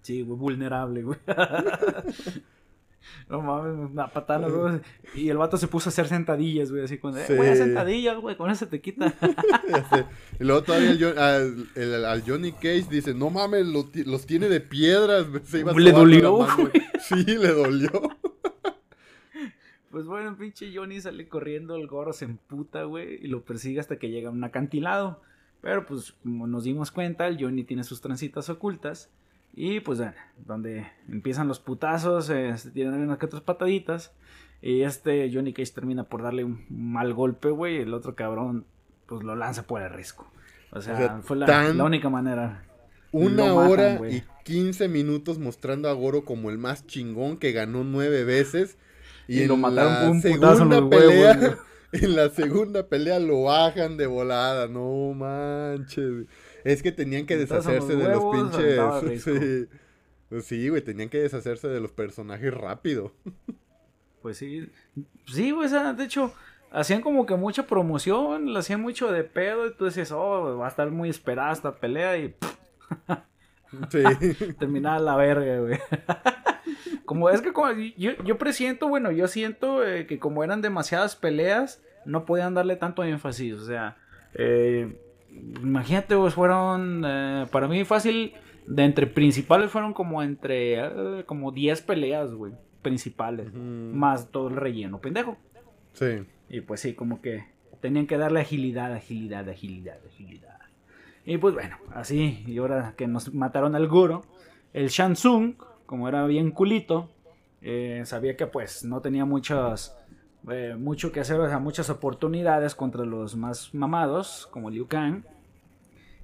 Sí, 0.00 0.22
güey, 0.22 0.38
vulnerable, 0.38 1.02
güey. 1.02 1.18
No 3.28 3.40
mames, 3.42 3.90
una 3.90 4.08
patada, 4.08 4.48
güey. 4.48 4.80
Y 5.14 5.28
el 5.28 5.36
vato 5.36 5.56
se 5.56 5.68
puso 5.68 5.88
a 5.88 5.90
hacer 5.90 6.06
sentadillas, 6.08 6.70
güey, 6.70 6.84
así 6.84 6.98
con, 6.98 7.16
eh, 7.18 7.24
Sí. 7.26 7.34
voy 7.34 7.48
a 7.48 7.56
sentadillas, 7.56 8.16
güey, 8.18 8.36
con 8.36 8.50
eso 8.50 8.66
te 8.68 8.80
quita. 8.80 9.12
Y 10.40 10.44
luego 10.44 10.62
todavía 10.62 10.90
el 10.90 11.18
al, 11.18 11.66
el- 11.74 12.04
al 12.04 12.22
Johnny 12.26 12.52
Cage 12.52 12.86
dice, 12.90 13.14
no 13.14 13.30
mames, 13.30 13.66
lo 13.66 13.88
los 14.06 14.26
tiene 14.26 14.48
de 14.48 14.60
piedras. 14.60 15.26
Se 15.44 15.60
iba 15.60 15.72
Le 15.72 15.92
dolió, 15.92 16.38
mano. 16.38 16.70
Sí, 17.00 17.24
le 17.24 17.48
dolió. 17.52 17.90
Pues 19.90 20.06
bueno, 20.06 20.36
pinche 20.38 20.72
Johnny 20.74 21.00
sale 21.00 21.28
corriendo, 21.28 21.76
el 21.76 21.86
gorro 21.86 22.12
se 22.14 22.24
emputa, 22.24 22.84
güey, 22.84 23.16
y 23.22 23.28
lo 23.28 23.42
persigue 23.44 23.78
hasta 23.78 23.98
que 23.98 24.08
llega 24.10 24.30
a 24.30 24.32
un 24.32 24.42
acantilado. 24.42 25.20
Pero 25.60 25.84
pues, 25.86 26.12
como 26.22 26.46
nos 26.46 26.64
dimos 26.64 26.90
cuenta, 26.90 27.28
el 27.28 27.38
Johnny 27.38 27.62
tiene 27.62 27.84
sus 27.84 28.00
trancitas 28.00 28.48
ocultas. 28.48 29.10
Y 29.54 29.80
pues, 29.80 29.98
bueno, 29.98 30.14
donde 30.46 30.86
empiezan 31.08 31.48
los 31.48 31.60
putazos, 31.60 32.30
eh, 32.30 32.56
se 32.56 32.70
tienen 32.70 32.94
unas 32.94 33.18
que 33.18 33.26
otras 33.26 33.42
pataditas. 33.42 34.12
Y 34.62 34.82
este 34.82 35.30
Johnny 35.32 35.52
Cage 35.52 35.72
termina 35.72 36.04
por 36.04 36.22
darle 36.22 36.44
un 36.44 36.64
mal 36.70 37.12
golpe, 37.12 37.50
güey. 37.50 37.76
Y 37.76 37.80
el 37.80 37.94
otro 37.94 38.14
cabrón, 38.14 38.64
pues 39.06 39.22
lo 39.22 39.34
lanza 39.36 39.66
por 39.66 39.82
el 39.82 39.90
risco. 39.90 40.30
O 40.70 40.80
sea, 40.80 40.94
O 40.94 40.96
sea, 40.96 41.20
fue 41.22 41.36
la, 41.36 41.84
única 41.84 42.08
manera. 42.08 42.64
Una 43.10 43.52
hora 43.52 44.00
y 44.08 44.22
15 44.44 44.88
minutos 44.88 45.38
mostrando 45.38 45.90
a 45.90 45.92
Goro 45.92 46.24
como 46.24 46.48
el 46.48 46.56
más 46.56 46.86
chingón 46.86 47.36
que 47.36 47.52
ganó 47.52 47.84
nueve 47.84 48.24
veces. 48.24 48.78
Y, 49.28 49.40
Y 49.40 49.46
lo 49.46 49.54
en 49.54 49.60
mataron 49.60 49.92
la 49.92 50.10
un 50.10 50.22
putazo 50.22 50.62
en 50.62 50.70
segunda 50.70 50.80
los 50.80 50.88
pelea, 50.88 51.58
en 51.92 52.16
la 52.16 52.28
segunda 52.30 52.86
pelea 52.88 53.18
lo 53.18 53.42
bajan 53.42 53.98
de 53.98 54.06
volada, 54.06 54.66
no 54.66 55.12
manches. 55.12 56.26
Es 56.64 56.82
que 56.82 56.92
tenían 56.92 57.26
que 57.26 57.36
los 57.36 57.48
deshacerse 57.48 57.96
de 57.96 58.08
los 58.08 58.24
pinches. 58.32 59.22
Sí. 59.24 59.68
Pues 60.28 60.46
sí, 60.46 60.68
güey, 60.70 60.80
tenían 60.80 61.10
que 61.10 61.18
deshacerse 61.18 61.68
de 61.68 61.78
los 61.78 61.92
personajes 61.92 62.54
rápido. 62.54 63.12
Pues 64.22 64.38
sí. 64.38 64.66
Sí, 65.26 65.50
güey, 65.50 65.66
o 65.66 65.68
sea, 65.68 65.92
de 65.92 66.04
hecho, 66.04 66.32
hacían 66.70 67.02
como 67.02 67.26
que 67.26 67.34
mucha 67.34 67.66
promoción, 67.66 68.52
le 68.52 68.58
hacían 68.58 68.80
mucho 68.80 69.12
de 69.12 69.24
pedo, 69.24 69.66
y 69.66 69.74
tú 69.74 69.84
decías, 69.84 70.10
oh, 70.10 70.56
va 70.56 70.66
a 70.66 70.70
estar 70.70 70.90
muy 70.90 71.10
esperada 71.10 71.52
esta 71.52 71.74
pelea, 71.76 72.16
y 72.16 72.34
Sí. 73.90 74.02
terminaba 74.58 74.98
la 74.98 75.16
verga, 75.16 75.58
güey. 75.60 75.78
como 77.04 77.30
es 77.30 77.40
que 77.40 77.52
como, 77.52 77.70
yo, 77.72 78.12
yo 78.24 78.38
presiento, 78.38 78.88
bueno, 78.88 79.10
yo 79.10 79.28
siento 79.28 79.86
eh, 79.86 80.06
que 80.06 80.18
como 80.18 80.44
eran 80.44 80.62
demasiadas 80.62 81.16
peleas, 81.16 81.82
no 82.04 82.24
podían 82.24 82.54
darle 82.54 82.76
tanto 82.76 83.04
énfasis, 83.04 83.54
o 83.54 83.64
sea, 83.64 83.96
eh, 84.34 84.98
imagínate, 85.62 86.16
pues 86.16 86.34
fueron, 86.34 87.04
eh, 87.06 87.46
para 87.50 87.68
mí 87.68 87.84
fácil, 87.84 88.34
de 88.66 88.84
entre 88.84 89.06
principales 89.06 89.70
fueron 89.70 89.92
como 89.92 90.22
entre, 90.22 90.78
eh, 90.78 91.24
como 91.26 91.52
10 91.52 91.82
peleas, 91.82 92.32
güey, 92.32 92.52
principales, 92.82 93.52
más 93.54 94.30
todo 94.30 94.48
el 94.48 94.56
relleno, 94.56 95.00
pendejo. 95.00 95.36
Sí. 95.92 96.24
Y 96.48 96.60
pues 96.60 96.80
sí, 96.80 96.94
como 96.94 97.20
que 97.20 97.44
tenían 97.80 98.06
que 98.06 98.16
darle 98.16 98.40
agilidad, 98.40 98.92
agilidad, 98.92 99.48
agilidad, 99.48 99.98
agilidad. 100.06 100.58
Y 101.24 101.38
pues 101.38 101.54
bueno, 101.54 101.76
así, 101.94 102.44
y 102.46 102.58
ahora 102.58 102.94
que 102.96 103.06
nos 103.06 103.32
mataron 103.32 103.74
al 103.74 103.88
Goro, 103.88 104.22
el 104.72 104.88
Shansung, 104.88 105.54
como 105.86 106.08
era 106.08 106.26
bien 106.26 106.50
culito, 106.50 107.10
eh, 107.60 108.02
sabía 108.06 108.36
que 108.36 108.46
pues 108.46 108.84
no 108.84 109.00
tenía 109.00 109.24
muchas, 109.24 109.96
eh, 110.50 110.74
mucho 110.78 111.12
que 111.12 111.20
hacer, 111.20 111.38
o 111.40 111.48
sea, 111.48 111.58
muchas 111.58 111.90
oportunidades 111.90 112.74
contra 112.74 113.04
los 113.04 113.36
más 113.36 113.74
mamados, 113.74 114.48
como 114.50 114.70
Liu 114.70 114.86
Kang. 114.86 115.22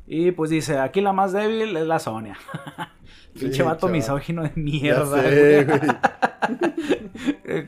Y 0.07 0.33
pues 0.33 0.51
dice, 0.51 0.79
aquí 0.79 1.01
la 1.01 1.13
más 1.13 1.33
débil 1.33 1.77
es 1.77 1.87
la 1.87 1.99
Sonia. 1.99 2.37
Pinche 3.35 3.59
Sí, 3.59 3.63
vato 3.63 3.89
misógino 3.89 4.43
de 4.43 4.53
mierda. 4.57 5.23
sé, 5.23 5.65
güey. 5.65 5.81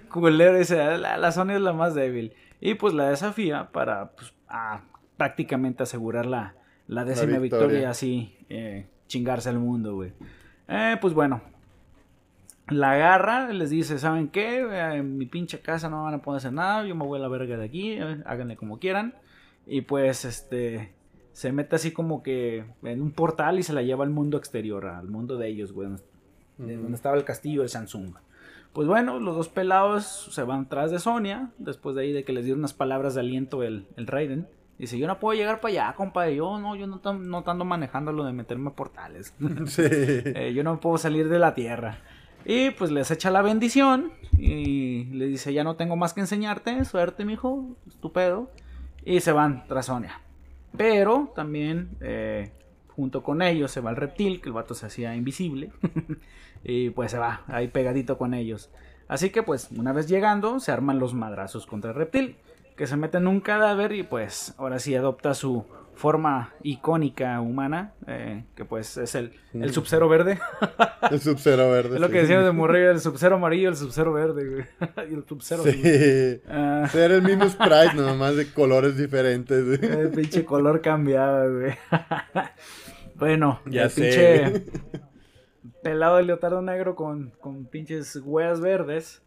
culero 0.08 0.58
dice, 0.58 0.98
la, 0.98 1.18
la 1.18 1.32
Sony 1.32 1.50
es 1.50 1.60
la 1.60 1.72
más 1.72 1.94
débil. 1.94 2.32
Y 2.60 2.74
pues 2.74 2.94
la 2.94 3.10
desafía 3.10 3.70
para 3.72 4.12
pues, 4.12 4.32
a 4.48 4.82
prácticamente 5.16 5.82
asegurar 5.82 6.26
la, 6.26 6.54
la 6.86 7.04
décima 7.04 7.38
victoria. 7.38 7.66
victoria. 7.66 7.80
y 7.80 7.84
así 7.84 8.36
eh, 8.48 8.86
chingarse 9.06 9.50
al 9.50 9.58
mundo, 9.58 9.94
güey. 9.94 10.12
Eh, 10.68 10.96
pues 11.00 11.14
bueno. 11.14 11.42
La 12.70 12.92
agarra, 12.92 13.48
les 13.52 13.70
dice, 13.70 13.98
¿saben 13.98 14.28
qué? 14.28 14.60
En 14.96 15.18
mi 15.18 15.26
pinche 15.26 15.60
casa 15.60 15.88
no 15.88 16.04
van 16.04 16.14
a 16.14 16.22
poder 16.22 16.38
hacer 16.38 16.52
nada, 16.52 16.84
yo 16.86 16.94
me 16.94 17.04
voy 17.04 17.18
a 17.18 17.22
la 17.22 17.28
verga 17.28 17.56
de 17.56 17.64
aquí, 17.64 17.92
eh, 17.92 18.22
háganle 18.26 18.56
como 18.56 18.78
quieran. 18.78 19.14
Y 19.66 19.82
pues 19.82 20.24
este 20.24 20.92
se 21.32 21.52
mete 21.52 21.76
así 21.76 21.92
como 21.92 22.22
que 22.22 22.64
en 22.82 23.02
un 23.02 23.12
portal 23.12 23.58
y 23.58 23.62
se 23.62 23.72
la 23.72 23.82
lleva 23.82 24.04
al 24.04 24.10
mundo 24.10 24.36
exterior, 24.36 24.86
al 24.86 25.08
mundo 25.08 25.36
de 25.36 25.48
ellos, 25.48 25.72
güey, 25.72 25.88
donde- 25.88 26.76
donde 26.76 26.94
estaba 26.96 27.16
el 27.16 27.24
castillo 27.24 27.62
de 27.62 27.68
Samsung. 27.68 28.14
Pues 28.72 28.86
bueno, 28.86 29.18
los 29.18 29.34
dos 29.34 29.48
pelados 29.48 30.28
se 30.30 30.42
van 30.42 30.68
tras 30.68 30.90
de 30.90 30.98
Sonia, 30.98 31.50
después 31.58 31.96
de 31.96 32.02
ahí 32.02 32.12
de 32.12 32.22
que 32.24 32.32
les 32.32 32.44
dio 32.44 32.54
unas 32.54 32.72
palabras 32.74 33.14
de 33.14 33.20
aliento 33.20 33.62
el, 33.62 33.86
el 33.96 34.06
Raiden. 34.06 34.46
Dice, 34.78 34.98
yo 34.98 35.06
no 35.06 35.18
puedo 35.18 35.36
llegar 35.38 35.60
para 35.60 35.72
allá, 35.72 35.94
compa. 35.96 36.28
Yo 36.30 36.58
no, 36.58 36.74
yo 36.76 36.86
no, 36.86 37.00
no 37.14 37.44
ando 37.46 37.64
manejando 37.64 38.12
lo 38.12 38.24
de 38.24 38.32
meterme 38.32 38.70
a 38.70 38.74
portales. 38.74 39.34
Sí. 39.66 39.82
Eh, 39.88 40.52
yo 40.54 40.62
no 40.64 40.78
puedo 40.80 40.98
salir 40.98 41.28
de 41.28 41.38
la 41.38 41.54
tierra. 41.54 41.98
Y 42.44 42.70
pues 42.70 42.90
les 42.90 43.10
echa 43.10 43.30
la 43.30 43.42
bendición 43.42 44.12
y 44.38 45.04
le 45.04 45.26
dice, 45.26 45.52
ya 45.52 45.64
no 45.64 45.76
tengo 45.76 45.96
más 45.96 46.14
que 46.14 46.20
enseñarte, 46.20 46.84
suerte, 46.84 47.24
mijo, 47.24 47.76
estupendo. 47.86 48.50
Y 49.04 49.20
se 49.20 49.32
van 49.32 49.64
tras 49.66 49.86
Sonia. 49.86 50.20
Pero 50.76 51.32
también 51.34 51.90
eh, 52.00 52.52
junto 52.88 53.22
con 53.22 53.42
ellos 53.42 53.70
se 53.70 53.80
va 53.80 53.90
el 53.90 53.96
reptil, 53.96 54.40
que 54.40 54.48
el 54.48 54.54
vato 54.54 54.74
se 54.74 54.86
hacía 54.86 55.14
invisible. 55.14 55.72
y 56.64 56.90
pues 56.90 57.10
se 57.10 57.18
va 57.18 57.42
ahí 57.48 57.68
pegadito 57.68 58.18
con 58.18 58.34
ellos. 58.34 58.70
Así 59.08 59.30
que 59.30 59.42
pues 59.42 59.68
una 59.76 59.92
vez 59.92 60.08
llegando 60.08 60.60
se 60.60 60.72
arman 60.72 60.98
los 60.98 61.14
madrazos 61.14 61.66
contra 61.66 61.90
el 61.90 61.96
reptil. 61.96 62.36
Que 62.76 62.86
se 62.86 62.96
mete 62.96 63.18
en 63.18 63.26
un 63.26 63.40
cadáver 63.40 63.92
y 63.92 64.02
pues 64.02 64.54
ahora 64.56 64.78
sí 64.78 64.94
adopta 64.94 65.34
su 65.34 65.66
forma 66.00 66.54
icónica 66.62 67.40
humana. 67.40 67.92
eh, 68.06 68.44
que 68.54 68.64
pues 68.64 68.96
es 68.96 69.14
el, 69.14 69.32
el 69.52 69.72
Sub-Zero 69.72 70.08
verde. 70.08 70.38
El 71.10 71.20
Sub-Zero 71.20 71.70
verde. 71.70 71.94
Es 71.94 72.00
lo 72.00 72.06
sí. 72.08 72.12
que 72.12 72.20
decíamos 72.20 72.44
de 72.44 72.52
Morrillo, 72.52 72.90
el 72.90 73.00
Sub-Zero 73.00 73.36
amarillo, 73.36 73.68
el 73.70 73.76
Sub-Zero 73.76 74.12
verde, 74.12 74.68
y 75.10 75.14
el 75.14 75.24
Sub-Zero. 75.26 75.62
Sí. 75.64 76.40
Ah, 76.48 76.88
Era 76.94 77.14
el 77.16 77.22
mismo 77.22 77.48
sprite, 77.48 77.94
nada 77.96 78.14
más 78.14 78.36
de 78.36 78.52
colores 78.52 78.96
diferentes. 78.96 79.64
güey. 79.78 79.92
el 80.00 80.10
pinche 80.10 80.44
color 80.44 80.80
cambiaba, 80.82 81.46
güey. 81.46 81.74
bueno, 83.16 83.60
Ya 83.66 83.84
el 83.84 83.90
sé. 83.90 84.02
pinche 84.02 84.64
pelado 85.82 86.16
de 86.16 86.24
leotardo 86.24 86.62
negro 86.62 86.94
con, 86.94 87.30
con 87.40 87.66
pinches 87.66 88.16
hueas 88.24 88.60
verdes. 88.60 89.22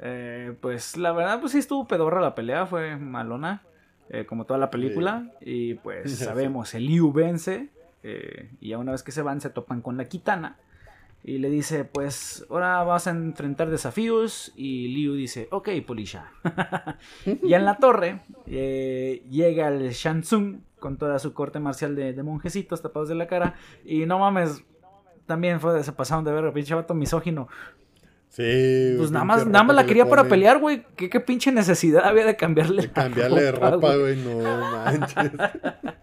eh, 0.00 0.54
pues 0.60 0.96
la 0.96 1.12
verdad, 1.12 1.40
pues 1.40 1.52
sí 1.52 1.58
estuvo 1.58 1.86
pedorra 1.88 2.20
la 2.20 2.34
pelea, 2.34 2.66
fue 2.66 2.96
malona. 2.96 3.62
Eh, 4.10 4.24
como 4.26 4.44
toda 4.44 4.58
la 4.58 4.70
película. 4.70 5.32
Y 5.40 5.74
pues 5.74 6.14
sabemos, 6.18 6.74
el 6.74 6.86
Liu 6.86 7.12
vence. 7.12 7.68
eh, 8.02 8.50
y 8.60 8.70
ya 8.70 8.78
una 8.78 8.92
vez 8.92 9.02
que 9.02 9.12
se 9.12 9.22
van, 9.22 9.40
se 9.40 9.50
topan 9.50 9.80
con 9.82 9.96
la 9.96 10.04
Kitana. 10.06 10.58
Y 11.24 11.38
le 11.38 11.50
dice, 11.50 11.84
pues 11.84 12.46
ahora 12.50 12.84
vas 12.84 13.08
a 13.08 13.10
enfrentar 13.10 13.68
desafíos. 13.68 14.52
Y 14.56 14.88
Liu 14.88 15.14
dice, 15.14 15.48
ok, 15.50 15.70
Polisha. 15.84 16.30
y 17.24 17.52
en 17.52 17.64
la 17.64 17.78
torre 17.78 18.20
eh, 18.46 19.24
llega 19.28 19.68
el 19.68 19.90
Shansung 19.90 20.60
con 20.78 20.98
toda 20.98 21.18
su 21.18 21.32
corte 21.32 21.58
marcial 21.58 21.96
de, 21.96 22.12
de 22.12 22.22
monjecitos 22.22 22.80
tapados 22.80 23.08
de 23.08 23.16
la 23.16 23.26
cara. 23.26 23.54
Y 23.84 24.06
no 24.06 24.20
mames, 24.20 24.62
también 25.26 25.58
fue, 25.60 25.82
se 25.82 25.92
pasaron 25.92 26.24
de 26.24 26.30
ver, 26.30 26.52
pinche 26.52 26.74
vato 26.74 26.94
misógino. 26.94 27.48
Sí. 28.28 28.94
Pues 28.98 29.10
nada 29.10 29.24
más, 29.24 29.46
nada 29.46 29.64
más 29.64 29.76
la 29.76 29.82
que 29.82 29.88
quería 29.88 30.08
para 30.08 30.24
pelear, 30.24 30.58
güey. 30.58 30.84
¿Qué, 30.96 31.08
qué 31.08 31.20
pinche 31.20 31.50
necesidad 31.52 32.04
había 32.04 32.26
de 32.26 32.36
cambiarle 32.36 32.82
De 32.82 32.90
cambiarle 32.92 33.42
de 33.42 33.52
la 33.52 33.70
ropa, 33.70 33.96
güey? 33.96 34.16
No 34.16 34.40
manches. 34.42 35.32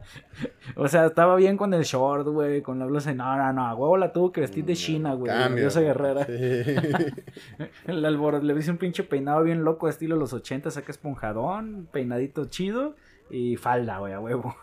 O 0.76 0.88
sea, 0.88 1.06
estaba 1.06 1.36
bien 1.36 1.58
con 1.58 1.74
el 1.74 1.84
short, 1.84 2.28
güey, 2.28 2.62
con 2.62 2.80
la 2.80 2.86
blusa. 2.86 3.14
No, 3.14 3.38
no, 3.38 3.54
no, 3.54 3.68
a 3.68 3.76
huevo 3.76 3.98
la 3.98 4.12
tuvo 4.12 4.32
que 4.32 4.42
vestir 4.42 4.66
de 4.66 4.74
China, 4.74 5.14
güey. 5.14 5.32
diosa 5.56 5.82
guerrera. 5.82 6.26
Sí. 6.26 6.32
El 7.86 8.04
alboroto, 8.04 8.44
le 8.44 8.58
hice 8.58 8.72
un 8.72 8.78
pinche 8.78 9.04
peinado 9.04 9.44
bien 9.44 9.64
loco, 9.64 9.88
estilo 9.88 10.16
los 10.16 10.34
80, 10.34 10.72
saca 10.72 10.92
esponjadón, 10.92 11.88
peinadito 11.92 12.46
chido 12.46 12.96
y 13.30 13.56
falda, 13.58 14.00
güey, 14.00 14.14
a 14.14 14.20
huevo. 14.20 14.56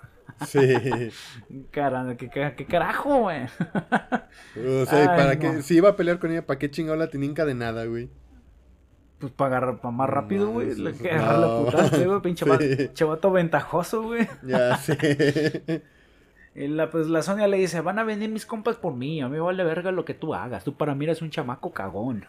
Sí. 0.47 0.59
Caramba, 1.71 2.17
¿qué, 2.17 2.29
carajo, 2.69 3.21
güey? 3.21 3.45
O 3.45 4.87
sea, 4.87 5.01
Ay, 5.03 5.07
¿para 5.09 5.35
no. 5.35 5.41
qué? 5.41 5.63
Si 5.63 5.77
iba 5.77 5.91
a 5.91 5.97
pelear 5.97 6.19
con 6.19 6.31
ella, 6.31 6.47
¿para 6.47 6.59
qué 6.59 6.71
chingado 6.71 6.97
la 6.97 7.09
tenía 7.11 7.29
encadenada, 7.29 7.85
güey? 7.87 8.09
Pues 9.19 9.33
para 9.33 9.59
agarrar 9.59 9.81
pa' 9.81 9.91
más 9.91 10.09
rápido, 10.09 10.47
No, 10.47 10.53
güey. 10.53 10.71
eso 10.71 10.83
Le 10.83 10.93
que 10.95 11.11
agarrar 11.11 11.39
la 11.41 11.47
no. 11.47 12.07
güey, 12.09 12.23
pinche 12.23 12.45
Sí. 12.95 13.05
ventajoso, 13.33 14.03
güey. 14.03 14.29
Ya. 14.47 14.79
Y 16.53 16.67
la, 16.67 16.91
pues 16.91 17.07
la 17.07 17.23
Sonia 17.23 17.47
le 17.47 17.59
dice, 17.59 17.81
van 17.81 18.01
a 18.01 18.03
venir 18.05 18.29
mis 18.29 18.45
compas 18.45 18.75
por 18.75 18.93
mí, 18.93 19.21
a 19.21 19.29
mí 19.29 19.39
vale 19.39 19.63
verga 19.63 19.93
lo 19.93 20.05
que 20.05 20.15
tú 20.15 20.35
hagas, 20.35 20.65
tú 20.65 20.75
para 20.75 20.97
mí 20.97 21.05
eres 21.05 21.23
un 21.23 21.31
chamaco 21.31 21.71
cagón. 21.73 22.25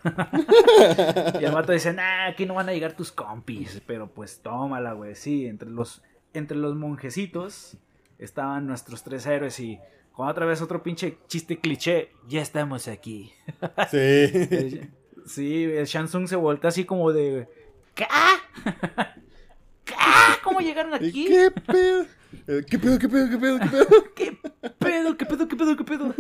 y 1.42 1.44
el 1.44 1.52
vato 1.52 1.72
dice, 1.72 1.92
nah, 1.92 2.28
aquí 2.28 2.46
no 2.46 2.54
van 2.54 2.70
a 2.70 2.72
llegar 2.72 2.94
tus 2.94 3.12
compis, 3.12 3.82
pero 3.88 4.12
pues 4.14 4.42
tómala, 4.44 4.94
güey, 4.94 5.16
sí, 5.16 5.48
entre 5.48 5.72
los, 5.72 6.04
entre 6.36 6.56
los 6.56 6.76
monjecitos 6.76 7.78
estaban 8.22 8.66
nuestros 8.68 9.04
tres 9.04 9.26
héroes 9.26 9.60
y 9.60 9.78
Con 10.14 10.28
otra 10.28 10.46
vez 10.46 10.62
otro 10.62 10.82
pinche 10.84 11.18
chiste 11.28 11.60
cliché. 11.60 12.12
Ya 12.28 12.42
estamos 12.42 12.88
aquí. 12.88 13.34
Sí. 13.90 14.82
Sí, 15.24 15.66
el 15.66 15.86
Shansung 15.86 16.28
se 16.28 16.36
voltea 16.36 16.70
así 16.70 16.84
como 16.84 17.14
de. 17.14 17.48
¿Qué? 17.94 18.06
¿Qué? 19.86 19.94
¿Cómo 20.44 20.60
llegaron 20.62 20.94
¿Y 20.94 21.10
aquí? 21.10 21.26
qué 21.26 21.52
pedo? 21.52 22.06
Eh, 22.48 22.66
¿Qué 22.68 22.80
pedo, 22.80 22.98
qué 22.98 23.08
pedo, 23.08 23.30
qué 23.30 23.38
pedo, 23.38 23.60
qué 23.60 23.68
pedo? 23.68 23.88
¿Qué 24.16 24.38
pedo? 24.80 25.18
¿Qué 25.18 25.26
pedo? 25.28 25.48
¿Qué 25.48 25.56
pedo? 25.56 25.78
¿Qué 25.78 25.84
pedo? 25.84 26.16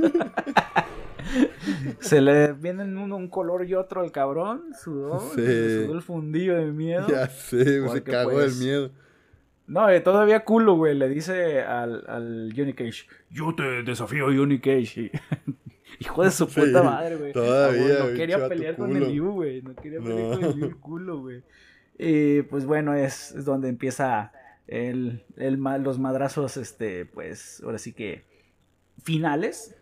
Se 1.99 2.21
le 2.21 2.53
vienen 2.53 2.97
uno 2.97 3.15
un 3.15 3.27
color 3.27 3.65
y 3.65 3.73
otro 3.73 4.01
al 4.01 4.11
cabrón, 4.11 4.65
sudó, 4.81 5.19
Sí. 5.35 5.41
sudó 5.41 5.93
el 5.93 6.01
fundillo 6.01 6.55
de 6.57 6.71
miedo. 6.71 7.07
Ya 7.07 7.27
sé, 7.27 7.87
se 7.89 8.03
cagó 8.03 8.31
pues, 8.31 8.57
del 8.59 8.65
miedo. 8.67 8.91
No, 9.71 9.89
eh, 9.89 10.01
todavía 10.01 10.43
culo, 10.43 10.75
güey, 10.75 10.95
le 10.95 11.07
dice 11.07 11.61
al, 11.61 12.03
al 12.07 12.53
Johnny 12.55 12.73
Cage, 12.73 13.05
yo 13.29 13.55
te 13.55 13.83
desafío 13.83 14.25
Johnny 14.25 14.59
Cage. 14.59 15.01
Y- 15.01 15.11
Hijo 15.99 16.23
de 16.23 16.31
su 16.31 16.45
Sí, 16.47 16.59
puta 16.61 16.83
madre, 16.83 17.15
güey. 17.15 17.31
todavía, 17.33 17.99
No 17.99 18.13
quería 18.15 18.47
pelear 18.49 18.75
con 18.75 18.95
el 18.95 19.11
Liu, 19.11 19.31
güey. 19.31 19.61
No 19.61 19.75
quería 19.75 19.99
pelear 19.99 20.19
No. 20.19 20.39
con 20.39 20.43
el 20.59 20.63
el 20.63 20.75
culo, 20.77 21.19
güey. 21.21 21.43
Y 21.97 22.41
pues 22.43 22.65
bueno, 22.65 22.93
es, 22.95 23.31
es 23.35 23.45
donde 23.45 23.69
empieza 23.69 24.31
el, 24.67 25.23
el 25.37 25.57
los 25.83 25.99
madrazos, 25.99 26.57
este, 26.57 27.05
pues, 27.05 27.61
ahora 27.63 27.77
sí 27.77 27.93
que 27.93 28.23
finales. 29.03 29.75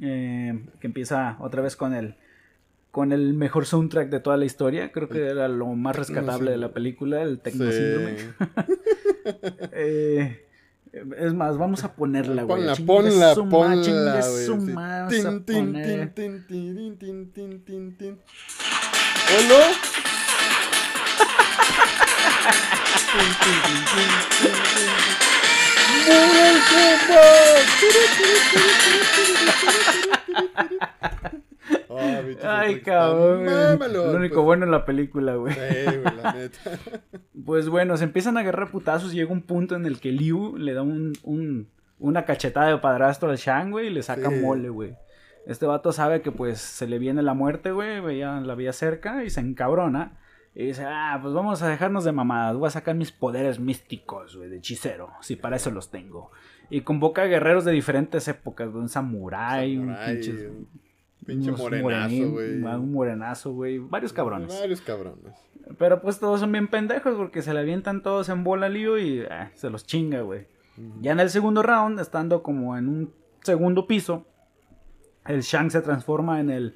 eh, 0.00 0.64
que 0.80 0.86
empieza 0.86 1.36
otra 1.40 1.62
vez 1.62 1.76
con 1.76 1.94
el 1.94 2.16
con 2.94 3.10
el 3.12 3.34
mejor 3.34 3.66
soundtrack 3.66 4.08
de 4.08 4.20
toda 4.20 4.36
la 4.36 4.44
historia. 4.44 4.92
Creo 4.92 5.08
que 5.08 5.26
era 5.26 5.48
lo 5.48 5.66
más 5.66 5.96
rescatable 5.96 6.52
de 6.52 6.56
la 6.58 6.68
película, 6.72 7.22
el 7.22 7.40
Tecno 7.40 7.70
Síndrome. 7.72 8.16
Sí. 8.18 8.24
Eh, 9.72 10.46
es 11.18 11.34
más, 11.34 11.58
vamos 11.58 11.82
a 11.82 11.94
ponerla, 11.96 12.44
güey. 12.44 12.58
Ponla, 12.60 12.76
ponla, 12.86 13.34
su 13.34 13.44
ma- 13.46 13.50
ponla, 13.50 13.82
chingue 13.82 14.30
güey. 14.30 14.46
su 14.46 14.60
sí. 14.66 14.72
ma- 14.72 14.98
vamos 15.08 15.12
a 15.26 15.30
Tin, 15.30 15.44
tin, 15.44 15.56
poner- 15.72 16.14
tin, 16.14 16.46
tin, 16.46 16.46
tin, 16.46 16.98
tin, 16.98 17.32
tin, 17.32 17.32
tin, 17.32 17.64
tin, 17.64 17.96
tin. 17.96 18.18
¿Hola? 19.48 19.72
Ah, 31.90 32.60
Ay, 32.60 32.80
cabrón. 32.80 33.44
mámalo, 33.44 34.12
Lo 34.12 34.18
único 34.18 34.36
pues. 34.36 34.44
bueno 34.44 34.64
en 34.64 34.70
la 34.70 34.84
película, 34.84 35.34
güey. 35.36 35.54
Sí, 35.54 35.60
güey, 35.84 36.16
la 36.22 36.32
neta. 36.34 36.60
Pues 37.44 37.68
bueno, 37.68 37.96
se 37.96 38.04
empiezan 38.04 38.36
a 38.36 38.40
agarrar 38.40 38.70
putazos 38.70 39.12
y 39.12 39.16
llega 39.16 39.32
un 39.32 39.42
punto 39.42 39.74
en 39.76 39.86
el 39.86 40.00
que 40.00 40.12
Liu 40.12 40.56
le 40.56 40.72
da 40.74 40.82
un, 40.82 41.12
un- 41.22 41.68
una 41.98 42.24
cachetada 42.24 42.68
de 42.68 42.78
padrastro 42.78 43.30
al 43.30 43.36
Shang, 43.36 43.70
güey, 43.70 43.86
y 43.86 43.90
le 43.90 44.02
saca 44.02 44.28
Sí. 44.30 44.36
mole, 44.36 44.68
güey. 44.68 44.94
Este 45.46 45.66
vato 45.66 45.92
sabe 45.92 46.22
que 46.22 46.32
pues 46.32 46.58
se 46.58 46.86
le 46.86 46.98
viene 46.98 47.22
la 47.22 47.34
muerte, 47.34 47.70
güey, 47.70 48.00
veía 48.00 48.40
la 48.40 48.54
vía 48.54 48.72
cerca 48.72 49.24
y 49.24 49.30
se 49.30 49.40
encabrona. 49.40 50.18
Y 50.56 50.66
dice, 50.66 50.84
ah, 50.86 51.18
pues 51.20 51.34
vamos 51.34 51.62
a 51.62 51.68
dejarnos 51.68 52.04
de 52.04 52.12
mamadas, 52.12 52.56
voy 52.56 52.68
a 52.68 52.70
sacar 52.70 52.94
mis 52.94 53.10
poderes 53.10 53.58
místicos, 53.58 54.36
güey, 54.36 54.48
de 54.48 54.58
hechicero, 54.58 55.10
si 55.20 55.34
para 55.36 55.56
eso 55.56 55.70
los 55.72 55.90
tengo. 55.90 56.30
Y 56.70 56.82
convoca 56.82 57.22
a 57.22 57.26
guerreros 57.26 57.64
de 57.64 57.72
diferentes 57.72 58.26
épocas, 58.28 58.70
güey, 58.70 58.82
un 58.82 58.88
samurái, 58.88 59.74
Samurai, 59.76 59.78
un 59.78 60.14
pinche 60.14 60.50
unos 61.28 61.58
morenazo, 61.60 62.30
güey. 62.30 62.62
Un 62.62 62.92
morenazo, 62.92 63.52
güey, 63.52 63.78
varios 63.78 64.12
cabrones. 64.12 64.58
Varios 64.60 64.80
cabrones. 64.80 65.34
Pero 65.78 66.00
pues 66.02 66.20
todos 66.20 66.40
son 66.40 66.52
bien 66.52 66.68
pendejos 66.68 67.14
porque 67.16 67.40
se 67.42 67.54
le 67.54 67.60
avientan 67.60 68.02
todos 68.02 68.28
en 68.28 68.44
bola 68.44 68.68
lío 68.68 68.98
y 68.98 69.20
eh, 69.20 69.50
se 69.54 69.70
los 69.70 69.86
chinga, 69.86 70.20
güey. 70.20 70.46
Ya 71.00 71.12
en 71.12 71.20
el 71.20 71.30
segundo 71.30 71.62
round, 71.62 72.00
estando 72.00 72.42
como 72.42 72.76
en 72.76 72.88
un 72.88 73.14
segundo 73.42 73.86
piso, 73.86 74.26
el 75.24 75.40
Shang 75.42 75.70
se 75.70 75.80
transforma 75.82 76.40
en 76.40 76.50
el 76.50 76.74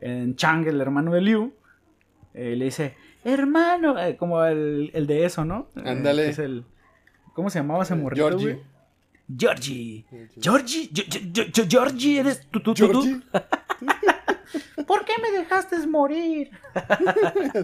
en 0.00 0.36
Chang, 0.36 0.66
el 0.66 0.80
hermano 0.80 1.12
de 1.12 1.20
Liu. 1.20 1.52
Eh, 2.32 2.54
le 2.56 2.66
dice, 2.66 2.94
hermano, 3.24 3.98
eh, 3.98 4.16
como 4.16 4.42
el, 4.44 4.90
el 4.94 5.06
de 5.06 5.24
eso, 5.24 5.44
¿no? 5.44 5.68
Eh, 5.76 5.82
Ándale. 5.84 6.28
es 6.28 6.38
el, 6.38 6.64
¿Cómo 7.34 7.50
se 7.50 7.58
llamaba 7.58 7.82
ese 7.82 7.94
morrito, 7.96 8.28
Georgie. 8.28 8.52
güey? 8.54 8.64
Georgie. 9.36 10.06
Georgie. 10.40 10.88
Yo- 10.92 11.64
Georgie, 11.68 12.20
eres 12.20 12.46
tú, 12.50 12.60
tú, 12.60 12.72
tú, 12.72 12.88
tú. 12.88 13.02
Georgie. 13.02 13.20
¿Por 14.86 15.04
qué 15.04 15.12
me 15.22 15.30
dejaste 15.38 15.86
morir? 15.86 16.50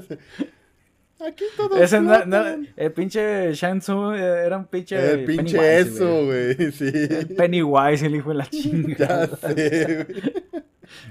Aquí 1.26 1.44
todo 1.56 1.76
Ese 1.78 1.98
no- 2.00 2.14
flotan. 2.14 2.30
no, 2.62 2.66
el 2.76 2.92
pinche 2.92 3.52
Shang 3.54 3.80
Tsung 3.80 4.14
eh, 4.16 4.44
era 4.44 4.58
un 4.58 4.66
pinche. 4.66 4.96
El 5.12 5.24
pinche 5.24 5.56
Pennywise, 5.56 5.80
eso, 5.80 6.24
güey. 6.26 6.72
Sí. 6.72 6.92
Pennywise, 7.36 8.04
el 8.06 8.16
hijo 8.16 8.28
de 8.30 8.34
la 8.34 8.46
chinga. 8.46 8.96
Ya 8.98 9.26
sé, 9.36 10.04
güey. 10.04 10.22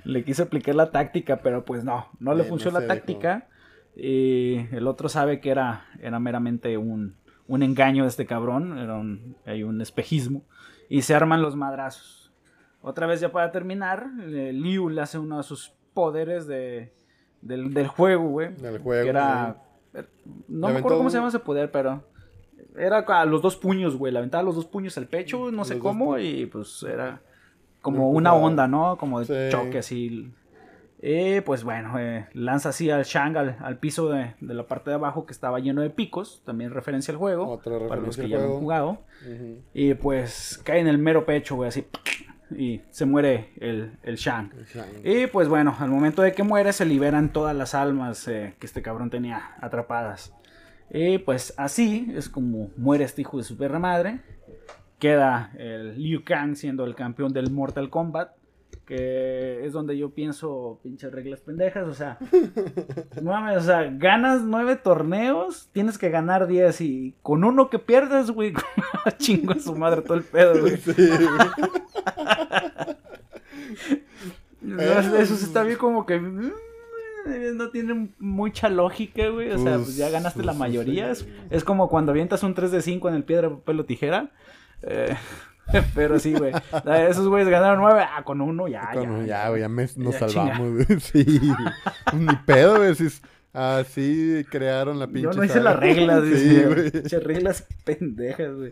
Le 0.03 0.23
quiso 0.23 0.43
aplicar 0.43 0.75
la 0.75 0.91
táctica, 0.91 1.37
pero 1.41 1.65
pues 1.65 1.83
no, 1.83 2.07
no 2.19 2.35
le 2.35 2.43
Sí, 2.43 2.49
funcionó 2.49 2.79
no 2.79 2.85
la 2.85 2.93
táctica. 2.93 3.47
Y 3.95 4.67
el 4.75 4.87
otro 4.87 5.09
sabe 5.09 5.39
que 5.39 5.49
era, 5.49 5.85
era 5.99 6.19
meramente 6.19 6.77
un, 6.77 7.15
un 7.47 7.63
engaño 7.63 8.03
de 8.03 8.09
este 8.09 8.25
cabrón, 8.27 8.77
era 8.77 8.93
un, 8.95 9.37
hay 9.45 9.63
un 9.63 9.81
espejismo. 9.81 10.43
Y 10.87 11.01
se 11.01 11.15
arman 11.15 11.41
los 11.41 11.55
madrazos. 11.55 12.24
Otra 12.87 13.07
vez 13.07 13.19
ya 13.19 13.31
para 13.31 13.51
terminar, 13.51 14.05
eh, 14.21 14.51
Liu 14.53 14.89
le 14.89 15.01
hace 15.01 15.17
uno 15.17 15.37
de 15.37 15.43
sus 15.43 15.73
poderes 15.95 16.45
de, 16.45 16.93
del, 17.41 17.73
del 17.73 17.87
juego, 17.87 18.27
güey. 18.29 18.53
Del 18.53 18.77
juego, 18.77 19.03
Que 19.03 19.09
era... 19.09 19.57
No 20.47 20.67
Le 20.67 20.73
me 20.73 20.79
acuerdo 20.79 20.99
cómo 20.99 21.09
se 21.09 21.17
llama 21.17 21.29
ese 21.29 21.39
poder, 21.39 21.71
pero... 21.71 22.03
Era 22.77 22.99
a 22.99 23.25
los 23.25 23.41
dos 23.41 23.55
puños, 23.55 23.97
güey. 23.97 24.13
Le 24.13 24.19
aventaba 24.19 24.43
los 24.43 24.55
dos 24.55 24.65
puños 24.67 24.97
al 24.99 25.07
pecho, 25.07 25.49
no 25.51 25.65
sé 25.65 25.75
Los 25.75 25.81
cómo, 25.83 26.19
y 26.19 26.45
pues 26.45 26.83
era 26.83 27.21
como 27.81 28.11
una 28.11 28.33
onda, 28.33 28.67
¿no? 28.67 28.97
Como 28.97 29.19
de 29.21 29.25
Sí. 29.25 29.51
choque 29.51 29.79
así. 29.79 30.31
Y 31.01 31.41
pues 31.41 31.63
bueno, 31.63 31.97
eh, 31.99 32.27
lanza 32.33 32.69
así 32.69 32.89
al 32.91 33.03
Shang 33.03 33.37
al, 33.37 33.57
al 33.61 33.77
piso 33.79 34.09
de, 34.09 34.35
de 34.41 34.53
la 34.53 34.67
parte 34.67 34.89
de 34.89 34.95
abajo 34.95 35.25
que 35.25 35.33
estaba 35.33 35.59
lleno 35.59 35.81
de 35.81 35.89
picos, 35.89 36.41
también 36.45 36.71
referencia 36.71 37.11
al 37.13 37.17
juego, 37.17 37.47
Otra 37.47 37.73
para 37.87 38.01
los 38.01 38.17
referencia 38.17 38.23
que 38.23 38.29
ya 38.29 38.37
lo 38.39 38.55
han 38.55 38.59
jugado. 38.59 38.97
Y 39.73 39.93
pues 39.93 40.59
cae 40.63 40.79
en 40.79 40.87
el 40.87 40.97
mero 40.97 41.25
pecho, 41.25 41.55
güey, 41.55 41.69
así. 41.69 41.85
Y 42.51 42.81
se 42.91 43.05
muere 43.05 43.51
el, 43.59 43.97
el 44.03 44.15
Shang. 44.15 44.51
Shang. 44.73 44.87
Y 45.03 45.27
pues 45.27 45.47
bueno, 45.47 45.75
al 45.79 45.89
momento 45.89 46.21
de 46.21 46.33
que 46.33 46.43
muere 46.43 46.73
se 46.73 46.85
liberan 46.85 47.33
todas 47.33 47.55
las 47.55 47.73
almas 47.73 48.27
eh, 48.27 48.55
que 48.59 48.65
este 48.65 48.81
cabrón 48.81 49.09
tenía 49.09 49.55
atrapadas. 49.61 50.33
Y 50.91 51.17
pues 51.17 51.53
así 51.57 52.11
es 52.15 52.29
como 52.29 52.69
muere 52.77 53.03
este 53.03 53.21
hijo 53.21 53.37
de 53.37 53.43
su 53.43 53.57
perra 53.57 53.79
madre. 53.79 54.19
Queda 54.99 55.51
el 55.57 55.97
Liu 56.01 56.23
Kang 56.23 56.55
siendo 56.55 56.85
el 56.85 56.95
campeón 56.95 57.33
del 57.33 57.51
Mortal 57.51 57.89
Kombat. 57.89 58.31
Que 58.85 59.65
es 59.65 59.73
donde 59.73 59.97
yo 59.97 60.11
pienso 60.11 60.79
pinches 60.83 61.11
reglas 61.11 61.41
pendejas. 61.41 61.87
O 61.87 61.93
sea, 61.95 62.19
no 63.21 63.31
mames, 63.31 63.57
o 63.57 63.61
sea, 63.61 63.89
ganas 63.91 64.43
nueve 64.43 64.75
torneos, 64.75 65.69
tienes 65.71 65.97
que 65.97 66.11
ganar 66.11 66.45
10 66.45 66.81
y 66.81 67.15
con 67.23 67.43
uno 67.43 67.71
que 67.71 67.79
pierdes, 67.79 68.29
güey, 68.29 68.53
chingo 69.17 69.53
a 69.53 69.59
su 69.59 69.75
madre 69.75 70.03
todo 70.03 70.17
el 70.17 70.23
pedo, 70.23 70.61
güey. 70.61 70.77
Sí, 70.77 70.93
güey. 70.93 71.71
Eso, 75.19 75.33
está 75.35 75.63
bien 75.63 75.77
como 75.77 76.05
que 76.05 76.19
mm, 76.19 76.51
no 77.55 77.69
tiene 77.69 78.09
mucha 78.19 78.69
lógica, 78.69 79.27
güey. 79.29 79.51
O 79.51 79.57
sea, 79.57 79.73
Pues, 79.75 79.83
pues 79.85 79.97
ya 79.97 80.09
ganaste 80.09 80.39
la 80.43 80.51
pues, 80.53 80.57
mayoría. 80.59 81.11
Es, 81.11 81.27
es 81.49 81.63
como 81.63 81.89
cuando 81.89 82.11
avientas 82.11 82.43
un 82.43 82.53
3 82.53 82.71
de 82.71 82.81
5 82.81 83.09
en 83.09 83.15
el 83.15 83.23
piedra, 83.23 83.49
papel 83.49 83.79
o 83.79 83.85
tijera. 83.85 84.31
Eh, 84.81 85.15
pero 85.95 86.19
sí, 86.19 86.33
güey. 86.33 86.51
Esos 87.09 87.27
güeyes 87.27 87.49
ganaron 87.49 87.79
9. 87.79 88.03
Ah, 88.15 88.23
con 88.23 88.41
uno 88.41 88.67
ya, 88.67 88.89
Con- 88.93 89.25
ya. 89.25 89.43
ya, 89.43 89.49
güey, 89.49 89.61
ya 89.61 89.69
me- 89.69 89.83
nos 89.97 90.19
Ya, 90.19 90.29
salvamos, 90.29 90.71
güey. 90.85 90.85
Sí, 90.99 91.23
güey. 91.39 92.23
Ni 92.25 92.35
pedo, 92.45 92.77
güey. 92.77 92.95
si 92.95 93.05
es- 93.07 93.21
Así 93.55 94.45
crearon 94.49 94.99
la 94.99 95.07
pinche. 95.07 95.21
Yo 95.23 95.31
no 95.31 95.43
hice 95.43 95.55
saga. 95.55 95.71
las 95.71 95.79
reglas, 95.79 96.23
Sí, 96.25 96.29
dice. 96.31 96.65
güey. 96.67 96.91
Pinches 96.91 97.23
reglas 97.23 97.67
pendejas, 97.83 98.55
güey. 98.55 98.71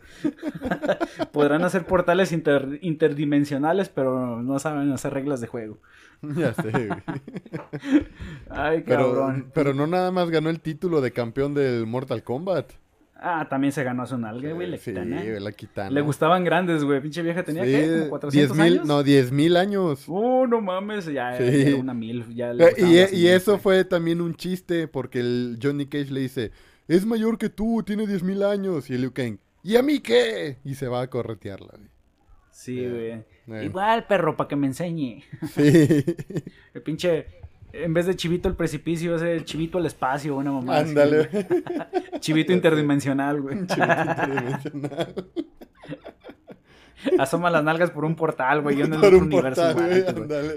Podrán 1.32 1.64
hacer 1.64 1.86
portales 1.86 2.32
inter- 2.32 2.80
interdimensionales, 2.82 3.90
pero 3.90 4.42
no 4.42 4.60
saben 4.60 4.92
hacer 4.92 5.14
reglas 5.14 5.42
de 5.42 5.48
juego. 5.48 5.80
Ya 6.22 6.54
sé, 6.54 6.70
güey. 6.72 6.90
Ay, 8.50 8.84
Pero, 8.86 9.08
cabrón. 9.14 9.52
pero 9.54 9.74
no 9.74 9.88
nada 9.88 10.12
más 10.12 10.30
ganó 10.30 10.50
el 10.50 10.60
título 10.62 11.02
de 11.02 11.12
campeón 11.12 11.54
del 11.54 11.86
Mortal 11.86 12.24
Kombat. 12.24 12.72
Ah, 13.26 13.48
también 13.50 13.72
se 13.72 13.86
ganó 13.86 14.06
su 14.06 14.18
nalga, 14.18 14.52
güey, 14.52 14.70
le 14.70 14.78
sí, 14.78 14.92
la 14.92 15.52
kitana. 15.54 15.90
Le 15.90 16.02
gustaban 16.02 16.44
grandes, 16.44 16.84
güey. 16.84 17.00
Pinche 17.00 17.22
vieja 17.22 17.42
tenía 17.42 17.64
Sí, 17.64 17.72
que 17.72 17.98
como 18.00 18.10
400 18.10 18.58
10,000 18.58 18.74
años. 18.74 18.86
No, 18.86 19.02
10 19.02 19.32
mil 19.32 19.56
años. 19.56 20.04
Uh, 20.08 20.46
no 20.46 20.60
mames, 20.60 21.06
ya 21.06 21.38
Sí. 21.38 21.44
era 21.44 21.78
una 21.78 21.94
mil. 21.94 22.26
Ya 22.36 22.52
le 22.52 22.66
Eh, 22.66 22.74
y, 22.80 22.84
mil, 22.84 23.28
eso 23.28 23.58
fue 23.60 23.86
también 23.86 24.20
un 24.20 24.36
chiste 24.36 24.90
porque 24.90 25.22
el 25.22 25.58
Johnny 25.64 25.86
Cage 25.86 26.12
le 26.12 26.20
dice, 26.20 26.52
es 26.90 27.06
mayor 27.06 27.38
que 27.38 27.50
tú, 27.50 27.82
tiene 27.86 28.06
10 28.06 28.24
mil 28.24 28.44
años. 28.44 28.90
Y 28.90 28.96
el 28.96 29.02
Liu 29.02 29.14
Kang, 29.14 29.38
¿y 29.64 29.78
a 29.78 29.82
mí 29.82 30.00
qué? 30.02 30.58
Y 30.66 30.76
se 30.76 30.90
va 30.90 31.02
a 31.02 31.10
corretearla. 31.10 31.70
güey. 31.78 31.90
Sí, 32.52 32.86
güey. 32.88 33.12
Eh. 33.12 33.66
Igual, 33.66 34.06
perro, 34.06 34.36
para 34.36 34.50
que 34.50 34.58
me 34.58 34.68
enseñe. 34.68 35.24
Sí, 35.54 35.62
El 36.74 36.82
pinche, 36.84 37.28
en 37.74 37.94
vez 37.94 38.06
de 38.06 38.16
chivito 38.16 38.48
el 38.48 38.56
precipicio, 38.56 39.16
es 39.16 39.22
el 39.24 39.46
chivito 39.46 39.78
al 39.80 39.86
espacio, 39.88 40.36
una 40.38 40.52
mamá. 40.52 40.78
ándale. 40.78 41.30
Chivito 42.20 42.54
interdimensional, 42.54 43.42
güey. 43.42 43.66
Chivito 43.66 44.02
interdimensional. 44.02 45.26
Asoma 47.20 47.50
las 47.50 47.64
nalgas 47.64 47.90
por 47.92 48.06
un 48.06 48.16
portal, 48.16 48.62
güey. 48.62 48.78
Yo 48.78 48.86
en 48.86 48.94
el 48.94 49.02
Por 49.02 49.14
un 49.16 49.24
universo. 49.24 49.62
portal, 49.62 49.88
güey, 49.88 50.08
ándale. 50.08 50.56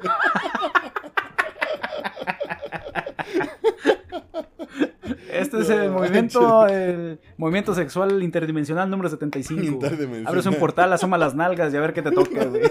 Este 5.30 5.60
es 5.60 5.68
No 5.68 5.74
el 5.82 5.90
movimiento, 5.90 6.66
el 6.66 7.20
movimiento 7.36 7.74
sexual 7.74 8.22
interdimensional 8.22 8.88
número 8.90 9.08
75. 9.08 9.60
güey. 9.60 9.68
Interdimensional. 9.74 10.26
Abres 10.28 10.46
un 10.46 10.54
portal, 10.56 10.92
asoma 10.92 11.18
las 11.18 11.34
nalgas 11.34 11.72
y 11.72 11.76
a 11.76 11.80
ver 11.80 11.92
qué 11.92 12.02
te 12.02 12.10
toca, 12.10 12.44
güey. 12.44 12.62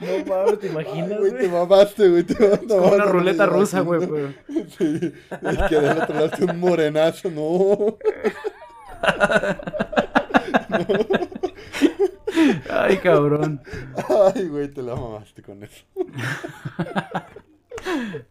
No 0.00 0.24
mames, 0.26 0.58
¿te 0.58 0.66
imaginas, 0.66 1.18
Güey, 1.18 1.30
te 1.32 1.48
güey? 1.48 1.50
mamaste, 1.50 2.08
güey. 2.08 2.22
Te 2.24 2.34
mamaste. 2.34 2.66
Como 2.66 2.88
una 2.94 3.04
ruleta 3.04 3.46
rusa, 3.46 3.80
güey. 3.80 4.00
pero- 4.00 4.32
Sí, 4.76 5.12
es 5.42 5.58
que 5.68 5.80
del 5.80 5.98
otro 6.02 6.14
lado 6.14 6.30
un 6.52 6.60
morenazo, 6.60 7.30
no. 7.30 7.96
Ay, 12.70 12.96
cabrón. 12.98 13.60
Ay, 14.34 14.48
güey, 14.48 14.68
te 14.68 14.82
la 14.82 14.94
mamaste 14.96 15.42
con 15.42 15.62
eso. 15.62 15.84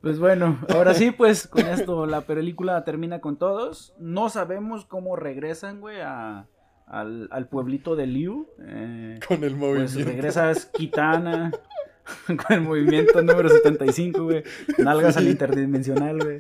Pues 0.02 0.20
bueno, 0.20 0.60
ahora 0.74 0.94
sí, 0.94 1.12
pues 1.12 1.48
con 1.48 1.66
esto 1.68 2.06
la 2.06 2.22
película 2.22 2.84
termina 2.84 3.22
con 3.22 3.38
todos. 3.38 3.94
No 4.00 4.30
sabemos 4.30 4.86
cómo 4.86 5.16
regresan, 5.16 5.80
güey, 5.80 6.02
a- 6.02 6.48
al, 6.94 7.28
al 7.32 7.48
pueblito 7.48 7.96
de 7.96 8.08
Liu. 8.08 8.48
Eh, 8.60 9.20
Con 9.28 9.44
el 9.44 9.56
movimiento. 9.56 9.94
pues 9.94 10.06
regresas 10.06 10.66
Kitana 10.68 11.52
con 12.28 12.38
el 12.50 12.62
movimiento 12.62 13.22
número 13.22 13.50
75, 13.50 14.24
güey. 14.24 14.44
Nalgas 14.78 15.18
al 15.18 15.28
interdimensional, 15.28 16.20
güey. 16.20 16.40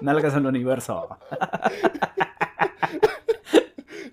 Nalgas 0.00 0.34
al 0.34 0.46
universo. 0.46 1.18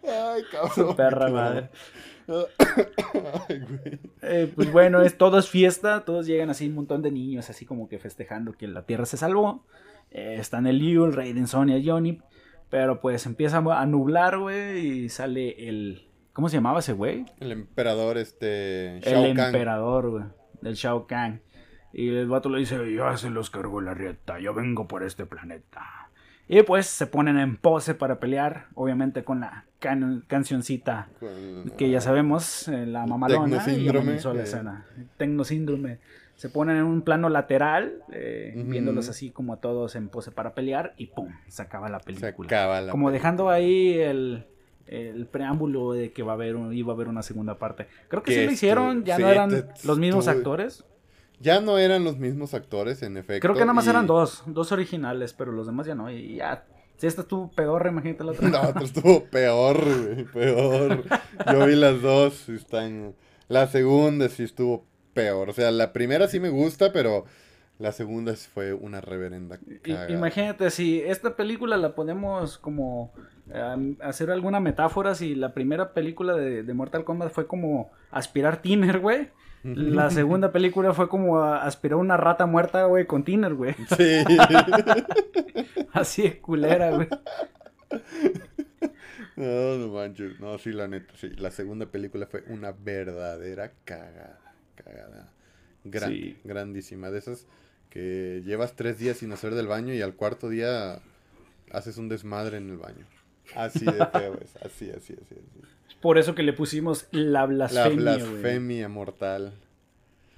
Ay, 0.08 0.44
cabrón. 0.52 0.72
Su 0.76 0.96
perra 0.96 1.30
madre. 1.30 1.70
Ay, 2.30 3.60
güey. 3.60 4.00
Eh, 4.22 4.52
pues 4.56 4.72
bueno, 4.72 5.02
es 5.02 5.18
todo 5.18 5.40
es 5.40 5.50
fiesta, 5.50 6.06
todos 6.06 6.28
llegan 6.28 6.50
así, 6.52 6.68
un 6.68 6.76
montón 6.76 7.02
de 7.02 7.12
niños, 7.12 7.50
así 7.50 7.66
como 7.66 7.90
que 7.90 7.98
festejando 7.98 8.54
que 8.54 8.68
la 8.68 8.86
Tierra 8.86 9.06
se 9.06 9.18
salvó. 9.18 9.66
Eh, 10.12 10.38
están 10.40 10.68
el 10.68 10.78
Liu, 10.78 11.06
el 11.06 11.14
Raiden, 11.14 11.48
Sonia, 11.48 11.82
Johnny, 11.84 12.20
pero 12.70 13.00
pues 13.02 13.26
empieza 13.26 13.58
a 13.58 13.86
nublar, 13.86 14.38
güey, 14.38 14.80
y 15.06 15.10
sale 15.10 15.68
el... 15.70 16.06
¿Cómo 16.34 16.48
se 16.50 16.58
llamaba 16.58 16.80
ese 16.80 16.94
güey? 16.94 17.26
El 17.40 17.52
emperador, 17.52 18.18
este. 18.18 19.00
Shao 19.04 19.26
el 19.26 19.36
Kahn. 19.36 19.46
emperador, 19.48 20.10
güey, 20.10 20.24
del 20.62 20.76
Shao 20.76 21.06
Kahn. 21.08 21.42
Y 21.92 22.10
el 22.10 22.28
vato 22.28 22.50
le 22.50 22.60
dice, 22.60 22.78
ya 22.96 23.18
se 23.18 23.30
los 23.30 23.50
cargó 23.50 23.82
la 23.82 23.94
rieta, 23.94 24.40
yo 24.40 24.54
vengo 24.54 24.88
por 24.88 25.04
este 25.04 25.26
planeta. 25.26 25.82
Y 26.48 26.64
pues 26.64 26.86
se 26.88 27.08
ponen 27.08 27.38
en 27.38 27.58
pose 27.58 27.94
para 27.94 28.20
pelear, 28.20 28.68
obviamente 28.74 29.24
con 29.24 29.42
la 29.42 29.66
can- 29.80 30.24
cancioncita 30.28 31.10
Con- 31.20 31.72
que 31.78 31.90
ya 31.90 32.00
sabemos, 32.02 32.68
eh, 32.68 32.86
la 32.86 33.06
mamalona 33.06 33.64
y 33.72 33.88
amenizó 33.90 34.34
la 34.34 34.42
eh. 34.42 34.44
escena. 34.44 34.86
Tecnosíndrome. 35.18 36.00
Se 36.40 36.48
ponen 36.48 36.78
en 36.78 36.84
un 36.86 37.02
plano 37.02 37.28
lateral, 37.28 38.02
eh, 38.14 38.54
viéndolos 38.56 39.10
así 39.10 39.30
como 39.30 39.52
a 39.52 39.58
todos 39.58 39.98
en 39.98 40.08
pose 40.08 40.32
para 40.32 40.54
pelear 40.54 40.94
y 40.96 41.08
¡pum! 41.08 41.28
Se 41.50 41.62
acaba 41.62 41.90
la 41.90 42.00
Se 42.00 42.06
película. 42.06 42.48
acaba 42.48 42.80
la. 42.80 42.92
como 42.92 43.12
dejando 43.12 43.50
ahí 43.50 44.00
el, 44.00 44.46
el 44.88 45.26
preámbulo 45.28 45.92
de 45.92 46.14
que 46.14 46.24
va 46.24 46.32
a 46.32 46.36
haber 46.36 46.56
un- 46.56 46.74
iba 46.74 46.94
a 46.94 46.96
haber 46.96 47.10
una 47.10 47.24
segunda 47.24 47.56
parte. 47.60 47.88
Creo 48.08 48.24
que 48.24 48.34
sí 48.34 48.46
lo 48.46 48.52
hicieron, 48.54 49.04
ya 49.04 49.18
sí, 49.18 49.22
no 49.22 49.28
eran 49.30 49.66
los 49.84 50.00
mismos 50.00 50.30
actores. 50.30 50.86
Ya 51.42 51.60
no 51.60 51.78
eran 51.78 52.06
los 52.06 52.18
mismos 52.18 52.54
actores, 52.54 53.04
en 53.04 53.18
efecto. 53.18 53.42
Creo 53.42 53.54
que 53.56 53.62
nada 53.62 53.74
más 53.74 53.86
y- 53.88 53.90
eran 53.90 54.08
dos, 54.08 54.44
dos 54.46 54.72
originales, 54.72 55.34
pero 55.34 55.52
los 55.52 55.68
demás 55.68 55.88
ya 55.88 55.96
no. 55.96 56.10
Y 56.10 56.36
ya, 56.38 56.64
si 56.96 57.06
esta 57.08 57.22
estuvo 57.24 57.52
peor, 57.52 57.86
imagínate 57.88 58.24
la 58.24 58.32
otra. 58.32 58.50
La 58.50 58.70
otra 58.70 58.84
estuvo 58.84 59.26
peor, 59.26 59.78
güey, 59.84 60.24
peor. 60.24 61.04
Yo 61.52 61.66
vi 61.66 61.76
las 61.76 62.02
dos, 62.02 62.48
están... 62.48 63.14
La 63.50 63.68
segunda 63.68 64.30
sí 64.30 64.44
estuvo 64.44 64.86
peor. 65.14 65.49
O 65.49 65.53
sea, 65.53 65.72
la 65.72 65.93
primera 65.93 66.28
sí 66.28 66.39
me 66.39 66.49
gusta, 66.49 66.91
pero 66.93 67.26
la 67.78 67.91
segunda 67.91 68.34
fue 68.36 68.74
una 68.74 69.01
reverenda 69.01 69.60
cagada. 69.82 70.10
Imagínate, 70.12 70.70
si 70.70 71.01
esta 71.01 71.36
película 71.36 71.78
la 71.78 71.95
podemos 71.95 72.57
como 72.57 73.14
hacer 74.01 74.30
alguna 74.32 74.60
metáfora, 74.60 75.16
si 75.16 75.34
la 75.36 75.53
primera 75.53 75.93
película 75.93 76.34
de, 76.36 76.64
de 76.64 76.74
Mortal 76.74 77.03
Kombat 77.03 77.32
fue 77.32 77.47
como 77.47 77.91
aspirar 78.12 78.62
tiner, 78.62 78.99
güey. 78.99 79.30
La 79.64 80.10
segunda 80.12 80.51
película 80.51 80.93
fue 80.93 81.10
como 81.10 81.39
a- 81.39 81.64
aspirar 81.64 81.97
una 81.97 82.16
rata 82.18 82.45
muerta, 82.45 82.86
güey, 82.86 83.05
con 83.05 83.24
tiner, 83.24 83.53
güey. 83.55 83.76
Sí. 83.97 84.24
Así 85.93 86.22
de 86.24 86.39
culera, 86.39 86.91
güey. 86.91 87.07
No, 89.36 89.78
no 89.78 89.88
manches. 89.93 90.39
No, 90.39 90.57
sí, 90.57 90.72
la 90.72 90.88
neta, 90.88 91.14
sí. 91.16 91.30
La 91.38 91.51
segunda 91.51 91.86
película 91.88 92.28
fue 92.28 92.43
una 92.47 92.72
verdadera 92.72 93.72
cagada. 93.86 94.39
Cagada. 94.84 95.32
Gran, 95.84 96.10
Sí. 96.12 96.38
Grandísima. 96.44 97.10
De 97.12 97.20
esas 97.20 97.46
que 97.90 98.42
llevas 98.46 98.76
tres 98.76 99.00
días 99.00 99.18
sin 99.18 99.32
hacer 99.32 99.56
del 99.56 99.68
baño 99.68 99.94
y 99.94 100.02
al 100.02 100.14
cuarto 100.16 100.50
día 100.50 101.00
haces 101.72 101.98
un 101.98 102.10
desmadre 102.10 102.58
en 102.58 102.70
el 102.70 102.78
baño. 102.78 103.06
Así 103.56 103.84
de 103.86 103.92
feo 104.08 104.38
es. 104.44 104.56
Así, 104.58 104.90
así, 104.92 105.14
así. 105.14 105.36
así. 105.36 105.96
Por 106.02 106.18
eso 106.18 106.36
que 106.36 106.44
le 106.44 106.54
pusimos 106.54 107.08
la 107.12 107.42
La 107.42 107.46
blasfemia, 107.46 107.90
güey. 108.18 108.28
blasfemia 108.32 108.90
mortal. 108.90 109.54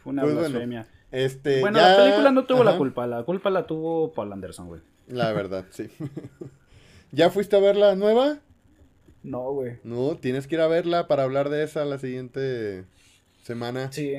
Fue 0.04 0.12
una 0.14 0.22
Pues 0.24 0.34
bueno, 0.34 0.50
blasfemia. 0.50 0.88
Este, 1.12 1.60
Bueno, 1.60 1.78
ya- 1.78 1.90
la 1.98 2.04
película 2.04 2.32
no 2.32 2.46
tuvo 2.46 2.64
la 2.64 2.78
culpa, 2.78 3.06
la 3.06 3.24
culpa 3.24 3.50
la 3.50 3.68
tuvo 3.68 4.14
Paul 4.14 4.32
Anderson, 4.32 4.68
güey. 4.68 4.82
La 5.10 5.34
verdad, 5.34 5.66
sí. 5.72 5.90
¿Ya 7.12 7.30
fuiste 7.30 7.56
a 7.58 7.60
ver 7.60 7.76
la 7.76 7.96
nueva? 7.96 8.40
No, 9.24 9.52
güey. 9.52 9.78
No, 9.84 10.16
tienes 10.16 10.48
que 10.48 10.56
ir 10.56 10.62
a 10.62 10.68
verla 10.68 11.08
para 11.08 11.24
hablar 11.24 11.50
de 11.50 11.64
esa 11.64 11.84
la 11.86 12.00
siguiente 12.00 12.86
semana. 13.44 13.92
Sí, 13.92 14.16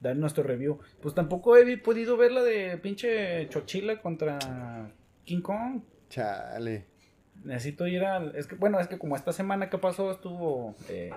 dar 0.00 0.16
nuestro 0.16 0.42
review. 0.44 0.78
Pues 1.00 1.14
tampoco 1.14 1.56
he 1.56 1.76
podido 1.78 2.16
ver 2.16 2.32
la 2.32 2.42
de 2.42 2.76
pinche 2.78 3.48
Chochila 3.48 4.00
contra 4.00 4.90
King 5.24 5.40
Kong. 5.40 5.80
Chale. 6.08 6.84
Necesito 7.44 7.86
ir 7.86 8.04
al... 8.04 8.34
Es 8.36 8.46
que, 8.46 8.54
bueno, 8.56 8.80
es 8.80 8.88
que 8.88 8.98
como 8.98 9.16
esta 9.16 9.32
semana 9.32 9.68
que 9.70 9.78
pasó 9.78 10.10
estuvo 10.10 10.74
eh, 10.88 11.10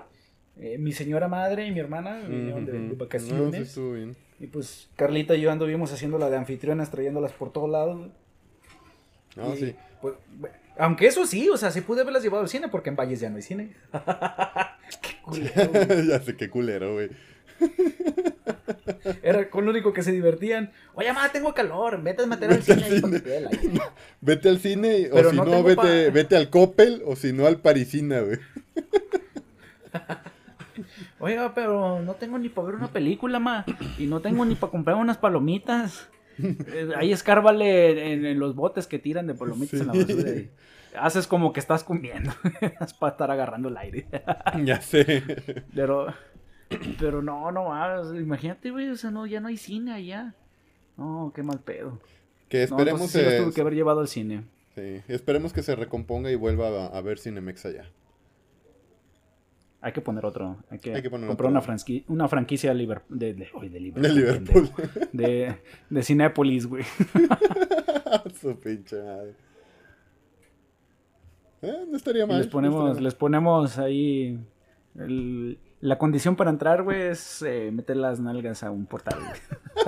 eh, 0.56 0.78
mi 0.78 0.92
señora 0.92 1.28
madre 1.28 1.66
y 1.66 1.72
mi 1.72 1.80
hermana 1.80 2.20
vinieron 2.28 2.64
de, 2.66 2.72
de 2.72 2.78
Ujú. 2.78 2.86
No, 2.86 2.90
sí 2.92 2.96
vacaciones. 2.98 3.60
estuvo 3.60 3.92
bien. 3.92 4.16
y 4.38 4.46
pues 4.46 4.90
Carlita 4.96 5.34
y 5.34 5.40
yo 5.40 5.50
anduvimos 5.50 5.92
haciendo 5.92 6.18
la 6.18 6.28
de 6.30 6.36
anfitrionas, 6.36 6.90
trayéndolas 6.90 7.32
por 7.32 7.52
todos 7.52 7.70
lados. 7.70 8.10
Y, 9.54 9.56
sí. 9.56 9.76
pues, 10.00 10.14
aunque 10.76 11.06
eso 11.06 11.26
sí, 11.26 11.48
o 11.48 11.56
sea, 11.56 11.70
sí 11.70 11.80
pude 11.82 12.02
haberlas 12.02 12.22
llevado 12.22 12.42
al 12.42 12.48
cine 12.48 12.68
porque 12.68 12.90
en 12.90 12.96
Valles 12.96 13.20
ya 13.20 13.30
no 13.30 13.36
hay 13.36 13.42
cine. 13.42 13.74
Qué 15.02 15.22
culero, 15.22 16.02
ya 16.08 16.20
sé 16.20 16.36
qué 16.36 16.50
culero, 16.50 16.94
güey. 16.94 17.10
Era 19.22 19.48
con 19.50 19.64
lo 19.64 19.70
único 19.70 19.92
que 19.92 20.02
se 20.02 20.12
divertían. 20.12 20.70
Oye, 20.94 21.12
mamá, 21.12 21.28
tengo 21.30 21.54
calor. 21.54 22.02
Vete 22.02 22.22
a 22.22 22.26
meter 22.26 22.50
al 22.52 22.62
cine 22.62 22.84
ahí 22.84 23.00
te 23.00 23.20
dé 23.20 23.36
el 23.38 23.46
aire". 23.48 23.80
Vete 24.20 24.48
al 24.48 24.58
cine 24.58 25.08
o 25.10 25.14
Pero 25.14 25.30
si 25.30 25.36
no 25.36 25.62
vete, 25.62 25.76
pa- 26.06 26.12
vete 26.12 26.36
al 26.36 26.50
Coppel 26.50 27.02
o 27.06 27.16
si 27.16 27.32
no 27.32 27.46
al 27.46 27.58
Parisina, 27.58 28.20
güey. 28.20 28.38
Oiga, 31.18 31.54
pero 31.54 32.00
no 32.00 32.14
tengo 32.14 32.38
ni 32.38 32.48
para 32.48 32.66
ver 32.68 32.76
una 32.76 32.88
película, 32.88 33.38
ma. 33.38 33.64
Y 33.98 34.06
no 34.06 34.20
tengo 34.20 34.44
ni 34.44 34.54
para 34.54 34.70
comprar 34.70 34.96
unas 34.96 35.18
palomitas. 35.18 36.08
Eh, 36.42 36.88
Ahí 36.96 37.12
escárvale 37.12 38.14
en, 38.14 38.24
en 38.24 38.38
los 38.38 38.54
botes 38.54 38.86
que 38.86 38.98
tiran 38.98 39.26
de 39.26 39.34
palomitas 39.34 39.78
en 39.78 39.88
la 39.88 39.92
basura. 39.92 40.30
y 40.30 40.50
haces 40.98 41.26
como 41.26 41.52
que 41.52 41.60
estás 41.60 41.84
comiendo. 41.84 42.32
es 42.80 42.94
para 42.94 43.12
estar 43.12 43.30
agarrando 43.30 43.68
el 43.68 43.76
aire. 43.76 44.06
ya 44.64 44.80
sé. 44.80 45.22
pero, 45.74 46.14
pero 46.98 47.22
no, 47.22 47.50
no 47.52 47.64
mames. 47.68 48.20
Imagínate, 48.20 48.70
güey. 48.70 48.88
O 48.90 48.96
sea, 48.96 49.10
no, 49.10 49.26
ya 49.26 49.40
no 49.40 49.48
hay 49.48 49.56
cine 49.56 49.92
allá. 49.92 50.34
No, 50.96 51.32
qué 51.34 51.42
mal 51.42 51.60
pedo. 51.60 52.00
Que 52.48 52.58
No, 52.58 52.64
esperemos, 52.64 53.00
entonces 53.00 53.20
sí 53.20 53.24
los 53.24 53.34
se- 53.34 53.42
tuve 53.44 53.54
que 53.54 53.60
haber 53.60 53.74
llevado 53.74 54.00
al 54.00 54.08
cine. 54.08 54.44
sí, 54.74 55.02
esperemos 55.08 55.52
que 55.52 55.62
se 55.62 55.74
recomponga 55.76 56.30
y 56.30 56.34
vuelva 56.34 56.68
a, 56.68 56.86
a 56.86 57.00
ver 57.00 57.18
Cinemex 57.18 57.64
allá. 57.66 57.84
Hay 59.82 59.92
que 59.92 60.00
poner 60.02 60.26
otro. 60.26 60.58
Hay 60.68 60.78
que, 60.78 60.94
Hay 60.94 61.00
que 61.00 61.08
poner 61.08 61.26
comprar 61.28 61.50
otro. 61.50 61.58
una, 61.58 61.62
franqui- 61.66 62.04
una 62.08 62.28
franquicia 62.28 62.74
de, 62.74 62.84
Liber- 62.86 63.02
de, 63.08 63.32
de, 63.34 63.48
de 63.70 63.80
Liverpool. 63.80 64.02
De 64.02 64.08
Liverpool. 64.14 64.70
De, 65.12 65.56
de 65.88 66.02
Cinépolis, 66.02 66.66
güey. 66.66 66.84
Su 68.40 68.58
pinche 68.60 69.00
madre. 69.02 69.34
Eh, 71.62 71.84
no 71.88 71.96
estaría 71.96 72.26
mal. 72.26 72.38
les 72.38 72.46
no 72.46 72.52
ponemos, 72.52 72.76
estaría 72.80 72.94
mal. 72.94 73.04
les 73.04 73.14
ponemos 73.14 73.78
ahí. 73.78 74.38
el- 74.98 75.58
la 75.80 75.98
condición 75.98 76.36
para 76.36 76.50
entrar, 76.50 76.82
güey, 76.82 77.02
es 77.02 77.42
eh, 77.42 77.70
meter 77.72 77.96
las 77.96 78.20
nalgas 78.20 78.62
a 78.62 78.70
un 78.70 78.86
portal. 78.86 79.18
güey. 79.20 79.40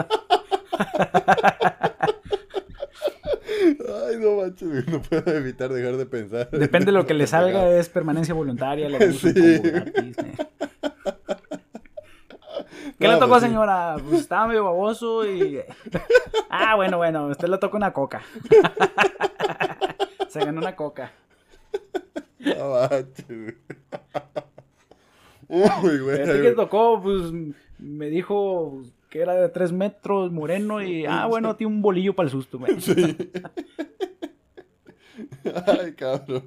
Ay, 4.09 4.17
no 4.19 4.37
manches, 4.37 4.87
no 4.89 5.01
puedo 5.03 5.37
evitar 5.37 5.71
dejar 5.73 5.97
de 5.97 6.07
pensar. 6.07 6.51
Depende 6.51 6.87
de 6.87 6.93
lo 6.93 7.07
que 7.07 7.15
le 7.15 7.27
salga, 7.27 7.69
es 7.71 7.89
permanencia 7.89 8.35
voluntaria. 8.35 8.89
Un 8.89 9.13
Sí. 9.23 9.33
gratis. 9.61 10.17
¿Qué 12.99 13.07
No, 13.09 13.15
le 13.15 13.19
tocó, 13.19 13.29
pues 13.31 13.43
señora? 13.43 13.97
Pues 14.09 14.21
estaba 14.21 14.47
medio 14.49 14.65
baboso 14.65 15.27
y. 15.27 15.61
Ah, 16.49 16.77
bueno, 16.77 16.97
bueno, 16.99 17.27
usted 17.27 17.49
le 17.49 17.59
toca 17.59 17.77
una 17.77 17.93
coca. 17.93 18.23
Se 20.29 20.41
ganó 20.41 20.61
una 20.61 20.77
coca. 20.77 21.13
No 22.39 22.71
manches. 22.71 23.55
Uy, 25.49 25.99
güey. 25.99 26.21
Este 26.21 26.43
que 26.43 26.53
tocó, 26.53 27.01
pues, 27.03 27.33
me 27.79 28.09
dijo 28.09 28.83
que 29.11 29.21
era 29.21 29.35
de 29.35 29.49
tres 29.49 29.73
metros, 29.73 30.33
moreno, 30.33 30.83
y, 30.83 31.05
ah, 31.07 31.27
bueno, 31.27 31.57
tiene 31.57 31.73
un 31.73 31.83
bolillo 31.83 32.15
para 32.15 32.29
el 32.29 32.31
susto, 32.31 32.59
güey. 32.59 32.81
Sí. 32.81 32.95
Ay, 35.67 35.93
cabrón. 35.93 36.45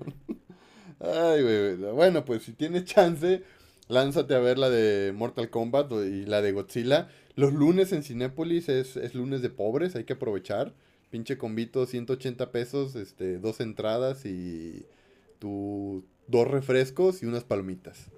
Ay, 0.99 1.43
güey. 1.43 1.77
güey. 1.77 1.91
Bueno, 1.93 2.25
pues 2.25 2.43
si 2.43 2.53
tienes 2.53 2.85
chance, 2.85 3.43
lánzate 3.87 4.33
a 4.33 4.39
ver 4.39 4.57
la 4.57 4.69
de 4.69 5.13
Mortal 5.13 5.49
Kombat 5.49 5.91
y 5.91 6.25
la 6.25 6.41
de 6.41 6.51
Godzilla. 6.53 7.09
Los 7.35 7.53
lunes 7.53 7.91
en 7.91 8.01
Cinépolis 8.01 8.69
es, 8.69 8.97
es 8.97 9.13
lunes 9.13 9.41
de 9.41 9.49
pobres, 9.49 9.95
hay 9.95 10.05
que 10.05 10.13
aprovechar. 10.13 10.73
Pinche 11.11 11.37
combito, 11.37 11.85
180 11.85 12.51
pesos, 12.51 12.95
este, 12.95 13.37
dos 13.37 13.59
entradas 13.59 14.25
y 14.25 14.85
tu 15.39 16.03
dos 16.27 16.47
refrescos 16.47 17.21
y 17.21 17.25
unas 17.25 17.43
palomitas. 17.43 18.09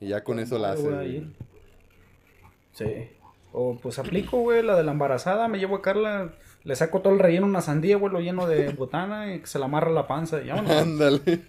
Y 0.00 0.08
ya 0.08 0.22
con 0.24 0.38
eso 0.38 0.58
la 0.58 0.72
haces. 0.72 0.84
güey. 0.84 1.26
Sí. 2.72 3.08
O 3.52 3.78
pues 3.80 3.98
aplico, 3.98 4.38
güey, 4.40 4.62
la 4.62 4.76
de 4.76 4.82
la 4.84 4.92
embarazada, 4.92 5.46
me 5.48 5.58
llevo 5.58 5.76
a 5.76 5.82
Carla, 5.82 6.32
le 6.64 6.74
saco 6.76 7.00
todo 7.02 7.12
el 7.12 7.20
relleno, 7.20 7.46
una 7.46 7.60
sandía, 7.60 7.96
güey, 7.96 8.12
lo 8.12 8.20
lleno 8.20 8.46
de 8.48 8.68
botana 8.76 9.32
y 9.34 9.40
que 9.40 9.46
se 9.46 9.58
la 9.58 9.66
amarra 9.66 9.90
la 9.90 10.06
panza 10.08 10.42
y 10.42 10.48
vámonos. 10.48 10.72
Ándale. 10.72 11.20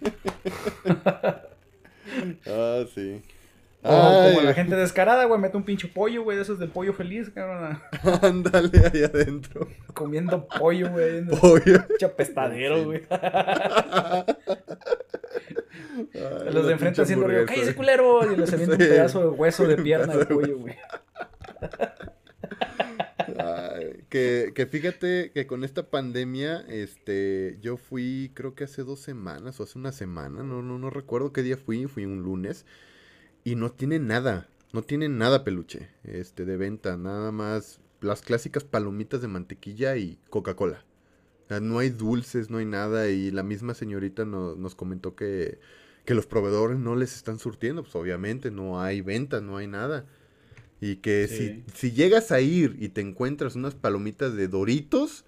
ah, 2.48 2.84
sí. 2.94 3.22
O 3.88 3.90
como 4.34 4.42
la 4.42 4.54
gente 4.56 4.76
descarada, 4.76 5.26
güey, 5.26 5.40
mete 5.40 5.58
un 5.58 5.64
pinche 5.64 5.88
pollo, 5.88 6.24
güey, 6.24 6.38
de 6.38 6.42
esos 6.44 6.58
del 6.58 6.70
pollo 6.70 6.92
feliz, 6.94 7.30
cabrón, 7.30 7.80
Ándale 8.24 8.72
ahí 8.92 9.04
adentro. 9.04 9.68
comiendo 9.94 10.48
pollo, 10.48 10.90
güey, 10.90 11.24
Pollo. 11.26 11.86
pinche 11.88 12.06
apestadero, 12.06 12.84
güey. 12.86 13.04
Ay, 16.14 16.54
Los 16.54 16.66
de 16.68 16.74
enfrente 16.74 17.02
haciendo 17.02 17.28
ruido. 17.28 17.46
¡cállese, 17.46 17.76
culero! 17.76 18.32
Y 18.32 18.36
les 18.38 18.52
avienta 18.54 18.76
Sí. 18.78 18.84
un 18.84 18.90
pedazo 18.90 19.22
de 19.22 19.28
hueso 19.30 19.68
de 19.68 19.78
pierna 19.78 20.16
de 20.16 20.26
pollo, 20.26 20.58
güey. 20.60 20.76
Ay, 23.38 24.04
que, 24.10 24.52
que 24.54 24.66
fíjate 24.66 25.32
que 25.34 25.48
con 25.48 25.64
esta 25.64 25.90
pandemia, 25.90 26.62
este, 26.70 27.58
yo 27.62 27.78
fui, 27.78 28.32
creo 28.34 28.56
que 28.56 28.66
hace 28.66 28.84
dos 28.84 29.00
semanas 29.00 29.60
o 29.60 29.64
hace 29.64 29.78
una 29.80 29.92
semana, 29.92 30.44
no, 30.44 30.62
no, 30.62 30.78
no 30.78 30.90
recuerdo 30.90 31.34
qué 31.34 31.42
día 31.44 31.58
fui, 31.58 31.86
fui 31.88 32.06
un 32.06 32.22
lunes, 32.22 32.66
y 33.44 33.56
no 33.56 33.72
tiene 33.72 34.00
nada, 34.00 34.48
no 34.74 34.84
tiene 34.84 35.10
nada 35.10 35.44
peluche, 35.44 35.90
este, 36.04 36.46
de 36.46 36.58
venta, 36.58 36.98
nada 36.98 37.32
más 37.32 37.80
las 38.02 38.22
clásicas 38.22 38.64
palomitas 38.64 39.22
de 39.22 39.28
mantequilla 39.28 39.96
y 39.98 40.20
Coca-Cola. 40.30 40.84
No 41.50 41.80
hay 41.80 41.90
dulces, 41.92 42.50
no 42.50 42.58
hay 42.58 42.66
nada, 42.66 43.10
y 43.10 43.32
la 43.32 43.44
misma 43.44 43.74
señorita 43.74 44.26
no- 44.26 44.56
nos 44.56 44.76
comentó 44.76 45.16
que, 45.16 45.60
que 46.06 46.16
los 46.16 46.26
proveedores 46.26 46.78
no 46.80 46.96
les 46.96 47.16
están 47.16 47.40
surtiendo, 47.40 47.84
pues 47.84 47.96
obviamente 47.96 48.52
no 48.52 48.82
hay 48.82 49.02
venta, 49.02 49.42
no 49.42 49.58
hay 49.58 49.68
nada. 49.68 50.06
Y 50.82 50.98
que 50.98 51.28
Sí. 51.28 51.64
si, 51.76 51.90
si 51.90 51.92
llegas 51.96 52.32
a 52.32 52.42
ir 52.42 52.76
y 52.80 52.90
te 52.90 53.02
encuentras 53.02 53.56
unas 53.56 53.76
palomitas 53.76 54.36
de 54.36 54.48
Doritos, 54.48 55.26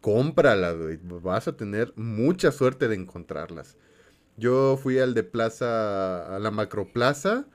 cómpralas, 0.00 0.76
güey. 0.76 0.98
Vas 1.02 1.48
a 1.48 1.56
tener 1.56 1.92
mucha 1.96 2.52
suerte 2.52 2.88
de 2.88 2.96
encontrarlas. 2.96 3.76
Yo 4.36 4.78
fui 4.82 4.98
al 4.98 5.14
de 5.14 5.22
Plaza, 5.22 6.34
a 6.34 6.38
la 6.38 6.50
Macroplaza, 6.50 7.46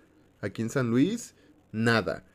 aquí 0.41 0.61
en 0.61 0.69
San 0.69 0.89
Luis, 0.89 1.35
nada. 1.71 2.25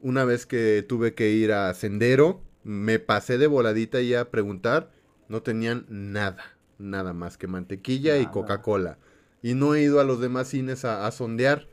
Una 0.00 0.24
vez 0.24 0.46
que 0.46 0.84
tuve 0.86 1.14
que 1.14 1.30
ir 1.30 1.52
a 1.52 1.72
Sendero, 1.74 2.42
me 2.64 2.98
pasé 2.98 3.38
de 3.38 3.46
voladita 3.46 4.00
y 4.00 4.14
a 4.14 4.30
preguntar, 4.30 4.90
no 5.32 5.42
tenían 5.42 5.86
nada, 5.88 6.44
nada 6.78 7.14
más 7.14 7.38
que 7.38 7.46
mantequilla 7.46 8.18
y. 8.18 8.26
Coca-Cola. 8.26 8.98
Y 9.42 9.54
no 9.54 9.74
he 9.74 9.80
ido 9.80 9.98
a 9.98 10.04
los 10.04 10.20
demás 10.20 10.48
cines 10.48 10.84
a, 10.84 11.06
a 11.06 11.10
sondear, 11.10 11.68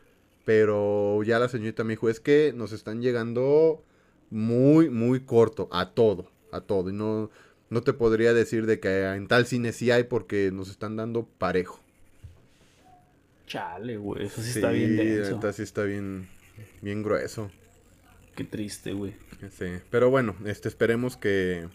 pero 0.46 1.22
ya 1.24 1.40
la 1.40 1.50
señorita 1.50 1.84
me 1.84 1.94
dijo, 1.94 2.10
es 2.10 2.22
que 2.22 2.54
nos 2.56 2.72
están 2.72 3.02
llegando 3.02 3.84
muy, 4.30 4.90
muy 4.90 5.20
corto, 5.20 5.68
a 5.74 5.92
todo, 5.92 6.32
a 6.54 6.62
todo. 6.62 6.90
Y 6.90 6.94
no, 6.94 7.30
no 7.70 7.84
te 7.84 7.92
podría 7.92 8.34
decir 8.34 8.66
de 8.66 8.80
que 8.80 9.04
en 9.04 9.28
tal 9.28 9.46
cine 9.46 9.74
sí 9.74 9.92
hay 9.92 10.06
porque 10.06 10.52
nos 10.54 10.70
están 10.70 10.96
dando 10.96 11.26
parejo. 11.26 11.82
Chale, 13.46 13.98
güey, 13.98 14.26
eso 14.26 14.42
sí, 14.42 14.52
está 14.56 14.70
bien 14.70 14.96
denso. 14.96 15.52
sí 15.52 15.64
está 15.64 15.84
bien, 15.84 16.30
bien 16.82 17.04
grueso. 17.04 17.52
Qué 18.36 18.46
triste, 18.46 18.94
güey. 18.94 19.16
Sí, 19.52 19.66
pero 19.90 20.10
bueno, 20.10 20.34
este, 20.46 20.70
esperemos 20.70 21.18
que, 21.18 21.68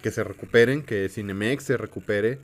que 0.00 0.10
se 0.10 0.24
recuperen, 0.24 0.82
que 0.82 1.08
Cinemex 1.08 1.64
se 1.64 1.76
recupere, 1.76 2.38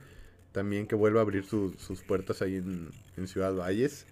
también 0.53 0.87
que 0.87 0.95
vuelva 0.95 1.21
a 1.21 1.23
abrir 1.23 1.45
su- 1.45 1.75
sus 1.79 2.03
puertas 2.03 2.43
ahí 2.43 2.57
en, 2.57 2.91
en 3.17 3.29
Ciudad 3.29 3.55
Valles. 3.55 4.07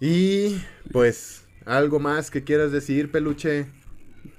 Y 0.00 0.60
pues, 0.92 1.46
algo 1.64 2.00
más 2.00 2.30
que 2.30 2.42
quieras 2.42 2.72
decir, 2.72 3.10
peluche. 3.12 3.66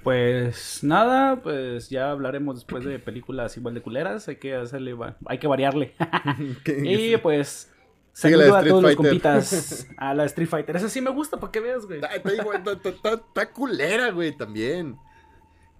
Pues 0.02 0.80
nada, 0.82 1.42
pues 1.42 1.88
ya 1.90 2.10
hablaremos 2.10 2.56
después 2.56 2.84
de 2.84 2.98
películas 2.98 3.56
igual 3.56 3.74
de 3.74 3.82
culeras. 3.82 4.28
Hay 4.28 4.36
que 4.36 4.54
hacerle, 4.54 4.94
hay 5.26 5.38
que 5.38 5.46
variarle. 5.46 5.94
y 6.66 7.16
pues, 7.18 7.70
saludo 8.12 8.56
a 8.56 8.64
todos 8.64 8.82
los 8.82 8.96
compitas. 8.96 9.86
A 9.96 10.14
la 10.14 10.24
Street 10.26 10.48
Fighter. 10.48 10.76
Esa 10.76 10.88
sí 10.88 11.00
me 11.00 11.10
gusta, 11.10 11.38
para 11.38 11.50
que 11.52 11.60
veas, 11.60 11.86
güey. 11.86 12.00
Está 12.02 13.50
culera, 13.52 14.10
güey, 14.10 14.36
también. 14.36 14.96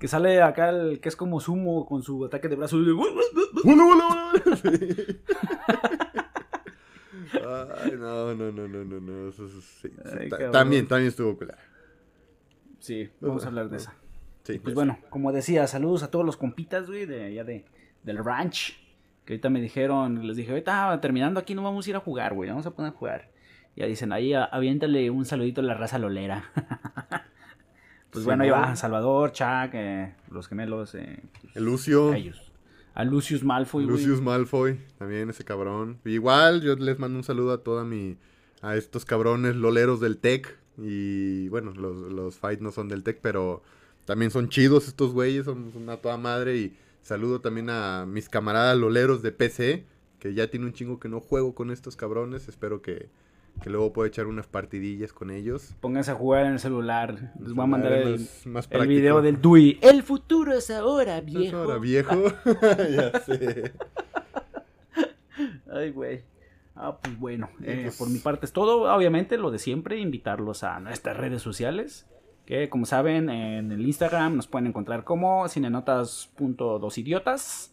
Que 0.05 0.09
sale 0.09 0.43
acá 0.43 0.69
el 0.69 1.01
que 1.01 1.09
es 1.09 1.17
como 1.17 1.41
sumo 1.41 1.87
con 1.87 2.03
su 2.03 2.27
ataque 2.27 2.47
de 2.51 2.57
brazo. 2.57 2.77
Sí. 2.79 2.91
Ay, 7.33 7.93
no, 7.99 8.35
no, 8.35 8.53
no, 8.53 8.69
no, 8.69 8.85
no, 8.85 9.01
no. 9.01 9.29
eso- 9.31 9.47
eso 9.47 9.61
sí, 9.63 9.89
sí, 9.89 9.91
Ay, 10.21 10.29
ta- 10.29 10.37
cabrón. 10.37 10.53
también, 10.53 10.87
también 10.87 11.09
estuvo 11.09 11.39
culera. 11.39 11.57
Sí, 12.81 13.09
vamos 13.19 13.47
a 13.47 13.49
hablar 13.49 13.71
de 13.71 13.79
esa. 13.79 13.95
Sí, 14.43 14.59
Pues 14.59 14.75
bueno, 14.75 14.99
como 15.09 15.33
decía, 15.33 15.67
saludos 15.67 16.03
a 16.03 16.11
todos 16.11 16.27
los 16.27 16.37
compitas, 16.37 16.87
güey, 16.87 17.07
de 17.07 17.25
allá 17.25 17.45
de, 17.45 17.65
del 18.03 18.23
ranch. 18.23 18.77
Que 19.25 19.33
ahorita 19.33 19.49
me 19.49 19.63
dijeron, 19.63 20.27
les 20.27 20.37
dije, 20.37 20.51
ahorita 20.51 21.01
terminando 21.01 21.41
aquí 21.41 21.55
no 21.55 21.63
vamos 21.63 21.87
a 21.87 21.91
ir 21.91 21.97
a 21.97 22.01
jugar, 22.01 22.35
güey, 22.35 22.51
vamos 22.51 22.67
a 22.67 22.73
poner 22.73 22.93
a 22.93 22.95
jugar. 22.95 23.31
Y 23.75 23.81
ya 23.81 23.87
dicen, 23.87 24.13
ahí 24.13 24.35
aviéntale 24.35 25.09
un 25.09 25.25
saludito 25.25 25.63
a 25.63 25.65
la 25.65 25.73
raza 25.73 25.99
lolera. 25.99 26.53
pues 28.15 28.25
bueno, 28.25 28.45
ahí 28.45 28.51
va 28.51 28.77
Salvador, 28.77 29.33
Chuck, 29.33 29.75
eh, 29.75 30.15
los 30.31 30.47
gemelos, 30.49 30.95
eh, 30.95 31.21
pues, 31.41 31.57
El 31.57 31.65
Lucio. 31.65 32.13
a 32.13 32.17
ellos. 32.17 32.41
A 32.95 33.05
Lucius 33.05 33.43
Malfoy, 33.43 33.85
güey. 33.85 33.97
Lucius 33.97 34.21
Malfoy, 34.21 34.79
también 34.99 35.29
ese 35.29 35.45
cabrón. 35.45 35.99
Igual, 36.05 36.63
yo 36.63 36.77
les 36.77 36.99
mando 37.01 37.19
un 37.19 37.25
saludo 37.25 37.53
a 37.53 37.59
toda 37.59 37.85
mi. 37.85 38.17
a 38.63 38.77
estos 38.77 39.05
cabrones 39.05 39.57
loleros 39.57 40.01
del 40.01 40.19
tech. 40.19 40.57
Y 40.79 41.49
bueno, 41.49 41.73
los, 41.73 41.97
los 42.13 42.37
fight 42.37 42.61
no 42.61 42.71
son 42.71 42.89
del 42.89 43.03
tech, 43.03 43.19
pero 43.21 43.63
también 44.05 44.31
son 44.31 44.49
chidos 44.49 44.87
estos 44.87 45.13
güeyes, 45.13 45.45
son 45.47 45.73
una 45.75 45.97
toda 45.97 46.17
madre. 46.17 46.57
Y 46.57 46.77
saludo 47.03 47.41
también 47.41 47.69
a 47.69 48.07
mis 48.07 48.29
camaradas 48.29 48.79
loleros 48.79 49.23
de 49.23 49.33
PC, 49.33 49.85
que 50.21 50.33
ya 50.33 50.49
tiene 50.49 50.67
un 50.67 50.73
chingo 50.73 51.01
que 51.01 51.09
no 51.09 51.19
juego 51.19 51.53
con 51.55 51.73
estos 51.73 51.97
cabrones. 51.97 52.47
Espero 52.47 52.81
que, 52.81 53.09
que 53.63 53.71
luego 53.71 53.93
pueda 53.93 54.09
echar 54.09 54.27
unas 54.27 54.47
partidillas 54.47 55.13
con 55.13 55.31
ellos. 55.31 55.75
Pónganse 55.81 56.11
a 56.11 56.15
jugar 56.15 56.47
en 56.47 56.53
el 56.53 56.59
celular. 56.59 57.33
Les 57.41 57.53
voy 57.55 57.65
a 57.65 57.67
mandar 57.67 57.93
el, 57.93 58.13
Más- 58.21 58.47
más 58.47 58.65
el 58.67 58.71
práctico. 58.71 58.89
video 58.89 59.23
del 59.23 59.41
Dewey. 59.41 59.79
El 59.81 60.03
futuro 60.03 60.53
es 60.53 60.71
ahora, 60.71 61.19
Es 61.19 61.25
viejo. 61.25 61.57
ahora, 61.59 61.79
viejo. 61.79 62.15
ya 62.91 63.21
sé. 63.21 63.73
Ay, 65.73 65.91
güey. 65.91 66.23
Ah, 66.77 66.99
pues 67.01 67.19
bueno, 67.19 67.49
Y 67.61 67.71
eh, 67.71 67.81
pues- 67.85 67.97
por 67.97 68.11
mi 68.11 68.19
parte 68.19 68.47
es 68.47 68.53
todo. 68.53 68.93
Obviamente, 68.95 69.39
lo 69.39 69.51
de 69.51 69.59
siempre, 69.59 69.99
invitarlos 69.99 70.63
a 70.65 70.79
nuestras 70.81 71.17
redes 71.17 71.41
sociales. 71.43 72.07
Que 72.47 72.69
como 72.69 72.85
saben, 72.85 73.31
en 73.31 73.73
el 73.73 73.81
Instagram 73.87 74.37
nos 74.37 74.47
pueden 74.47 74.67
encontrar 74.67 75.05
como 75.05 75.49
cinenotas.dosidiotas. 75.49 77.71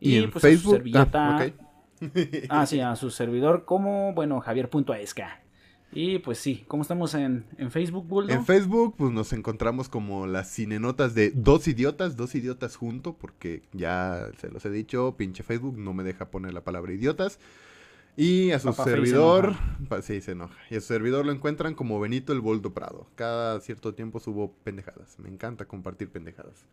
Y, 0.00 0.16
en 0.16 0.30
pues 0.30 0.40
su 0.42 0.48
Facebook. 0.48 0.74
servilleta. 0.76 1.36
Ah, 1.38 1.44
ok. 1.46 1.52
Ah, 2.48 2.66
sí, 2.66 2.80
a 2.80 2.96
su 2.96 3.10
servidor 3.10 3.64
como, 3.64 4.12
bueno, 4.14 4.40
javier.aesca. 4.40 5.40
Y 5.96 6.18
pues 6.18 6.38
sí, 6.38 6.64
¿cómo 6.66 6.82
estamos 6.82 7.14
en, 7.14 7.44
en 7.56 7.70
Facebook, 7.70 8.06
Bulldog? 8.08 8.36
En 8.36 8.44
Facebook, 8.44 8.96
pues 8.98 9.12
nos 9.12 9.32
encontramos 9.32 9.88
como 9.88 10.26
las 10.26 10.50
cinenotas 10.52 11.14
de 11.14 11.30
dos 11.30 11.68
idiotas, 11.68 12.16
dos 12.16 12.34
idiotas 12.34 12.74
junto, 12.74 13.14
porque 13.14 13.62
ya 13.72 14.28
se 14.38 14.50
los 14.50 14.64
he 14.64 14.70
dicho, 14.70 15.14
pinche 15.16 15.44
Facebook 15.44 15.78
no 15.78 15.94
me 15.94 16.02
deja 16.02 16.30
poner 16.30 16.52
la 16.52 16.64
palabra 16.64 16.92
idiotas. 16.92 17.38
Y 18.16 18.50
a 18.52 18.58
su 18.60 18.68
Papá 18.68 18.84
se 18.84 18.90
servidor, 18.90 19.54
pa- 19.88 20.02
sí, 20.02 20.20
se 20.20 20.32
enoja. 20.32 20.56
Y 20.70 20.76
a 20.76 20.80
su 20.80 20.86
servidor 20.88 21.26
lo 21.26 21.32
encuentran 21.32 21.74
como 21.74 21.98
Benito 22.00 22.32
el 22.32 22.40
Boldo 22.40 22.72
Prado. 22.72 23.06
Cada 23.16 23.60
cierto 23.60 23.94
tiempo 23.94 24.18
subo 24.20 24.52
pendejadas. 24.64 25.18
Me 25.20 25.28
encanta 25.28 25.64
compartir 25.66 26.10
pendejadas. 26.10 26.64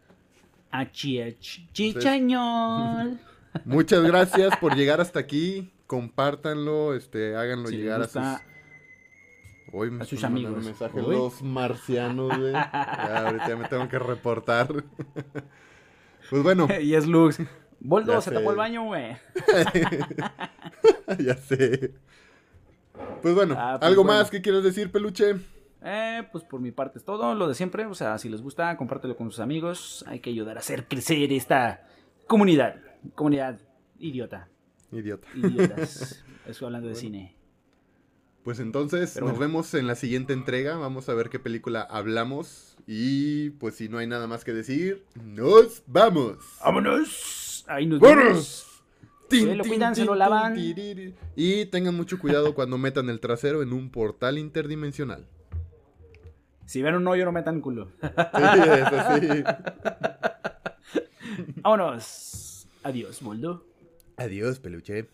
Achiach, 0.72 1.60
chichañol. 1.74 3.20
Muchas 3.66 4.04
gracias 4.04 4.56
por 4.58 4.76
llegar 4.76 5.02
hasta 5.02 5.20
aquí. 5.20 5.74
Compártanlo, 5.88 6.94
este, 6.96 7.36
háganlo 7.36 7.68
Si 7.68 7.78
llegar 7.78 8.02
a 8.02 8.08
sus 8.08 8.22
Hoy 9.74 9.90
me 9.92 10.04
A 10.04 10.06
sus 10.06 10.24
amigos. 10.24 10.64
mensajes 10.66 11.02
Uy. 11.04 11.16
los 11.16 11.42
marcianos, 11.42 12.38
güey. 12.38 12.52
Ya, 12.54 13.28
ahorita 13.28 13.48
ya 13.48 13.56
me 13.56 13.68
tengo 13.70 13.88
que 13.88 14.00
reportar. 14.00 14.68
pues 16.30 16.44
bueno, 16.44 16.68
y 16.82 16.94
es 16.96 17.08
Lux. 17.08 17.40
Boldo, 17.80 18.22
se 18.22 18.30
sé. 18.30 18.36
tapó 18.36 18.52
el 18.52 18.58
baño, 18.58 18.84
güey. 18.86 19.18
ya 21.20 21.36
sé. 21.38 21.94
Pues 23.22 23.34
bueno, 23.34 23.56
Ah, 23.58 23.78
pues 23.80 23.90
¿algo 23.90 24.04
bueno. 24.04 24.20
más 24.20 24.30
que 24.30 24.42
quieras 24.42 24.64
decir, 24.64 24.92
peluche? 24.92 25.36
Eh, 25.84 26.24
pues 26.32 26.44
por 26.44 26.60
mi 26.60 26.72
parte 26.72 27.00
es 27.00 27.06
todo, 27.06 27.34
lo 27.34 27.48
de 27.48 27.56
siempre. 27.56 27.86
O 27.86 27.96
sea, 27.96 28.18
si 28.18 28.30
les 28.30 28.42
gusta, 28.42 28.76
compártelo 28.78 29.16
con 29.18 29.32
sus 29.32 29.40
amigos. 29.40 30.06
Hay 30.08 30.20
que 30.20 30.30
ayudar 30.30 30.58
a 30.58 30.60
hacer 30.60 30.88
crecer 30.88 31.32
esta 31.34 31.88
comunidad. 32.28 32.76
Comunidad 33.16 33.60
idiota. 34.00 34.48
Idiota. 34.92 35.28
Idiotas. 35.36 36.24
Estoy 36.48 36.66
hablando 36.66 36.90
de 36.90 36.96
cine. 36.96 37.36
Pues 38.44 38.60
entonces 38.60 39.12
Pero 39.14 39.28
nos 39.28 39.38
bueno. 39.38 39.54
vemos 39.54 39.74
en 39.76 39.88
la 39.88 39.96
siguiente 39.96 40.34
entrega. 40.34 40.76
Vamos 40.78 41.08
a 41.10 41.14
ver 41.14 41.30
qué 41.30 41.40
película 41.40 41.82
hablamos. 41.82 42.78
Y 42.88 43.52
pues 43.52 43.76
si 43.76 43.88
no 43.88 44.00
hay 44.00 44.08
nada 44.08 44.28
más 44.28 44.44
que 44.44 44.54
decir, 44.54 45.06
nos 45.24 45.84
vamos. 45.86 46.38
¡Vámonos! 46.64 47.64
Ahí 47.68 47.86
nos 47.86 48.00
¡Vámonos! 48.00 48.26
vemos. 48.26 48.68
Se 49.30 49.56
lo 49.56 49.64
cuidan, 49.64 49.96
se 49.96 50.04
lo 50.04 50.16
lavan. 50.16 50.56
Y 51.36 51.66
tengan 51.68 51.96
mucho 51.96 52.20
cuidado 52.20 52.54
cuando 52.54 52.78
metan 52.78 53.10
el 53.10 53.20
trasero 53.20 53.62
en 53.62 53.72
un 53.72 53.90
portal 53.90 54.38
interdimensional. 54.38 55.26
Si 56.66 56.82
ven 56.82 56.96
un 56.96 57.08
hoyo, 57.08 57.26
no 57.26 57.32
metan 57.32 57.62
culo. 57.62 57.92
Sí, 58.02 58.70
eso 58.80 59.20
sí. 59.20 59.44
Vámonos. 61.62 62.51
Adiós, 62.84 63.20
Boldo. 63.20 63.64
Adiós, 64.18 64.58
peluche. 64.60 65.08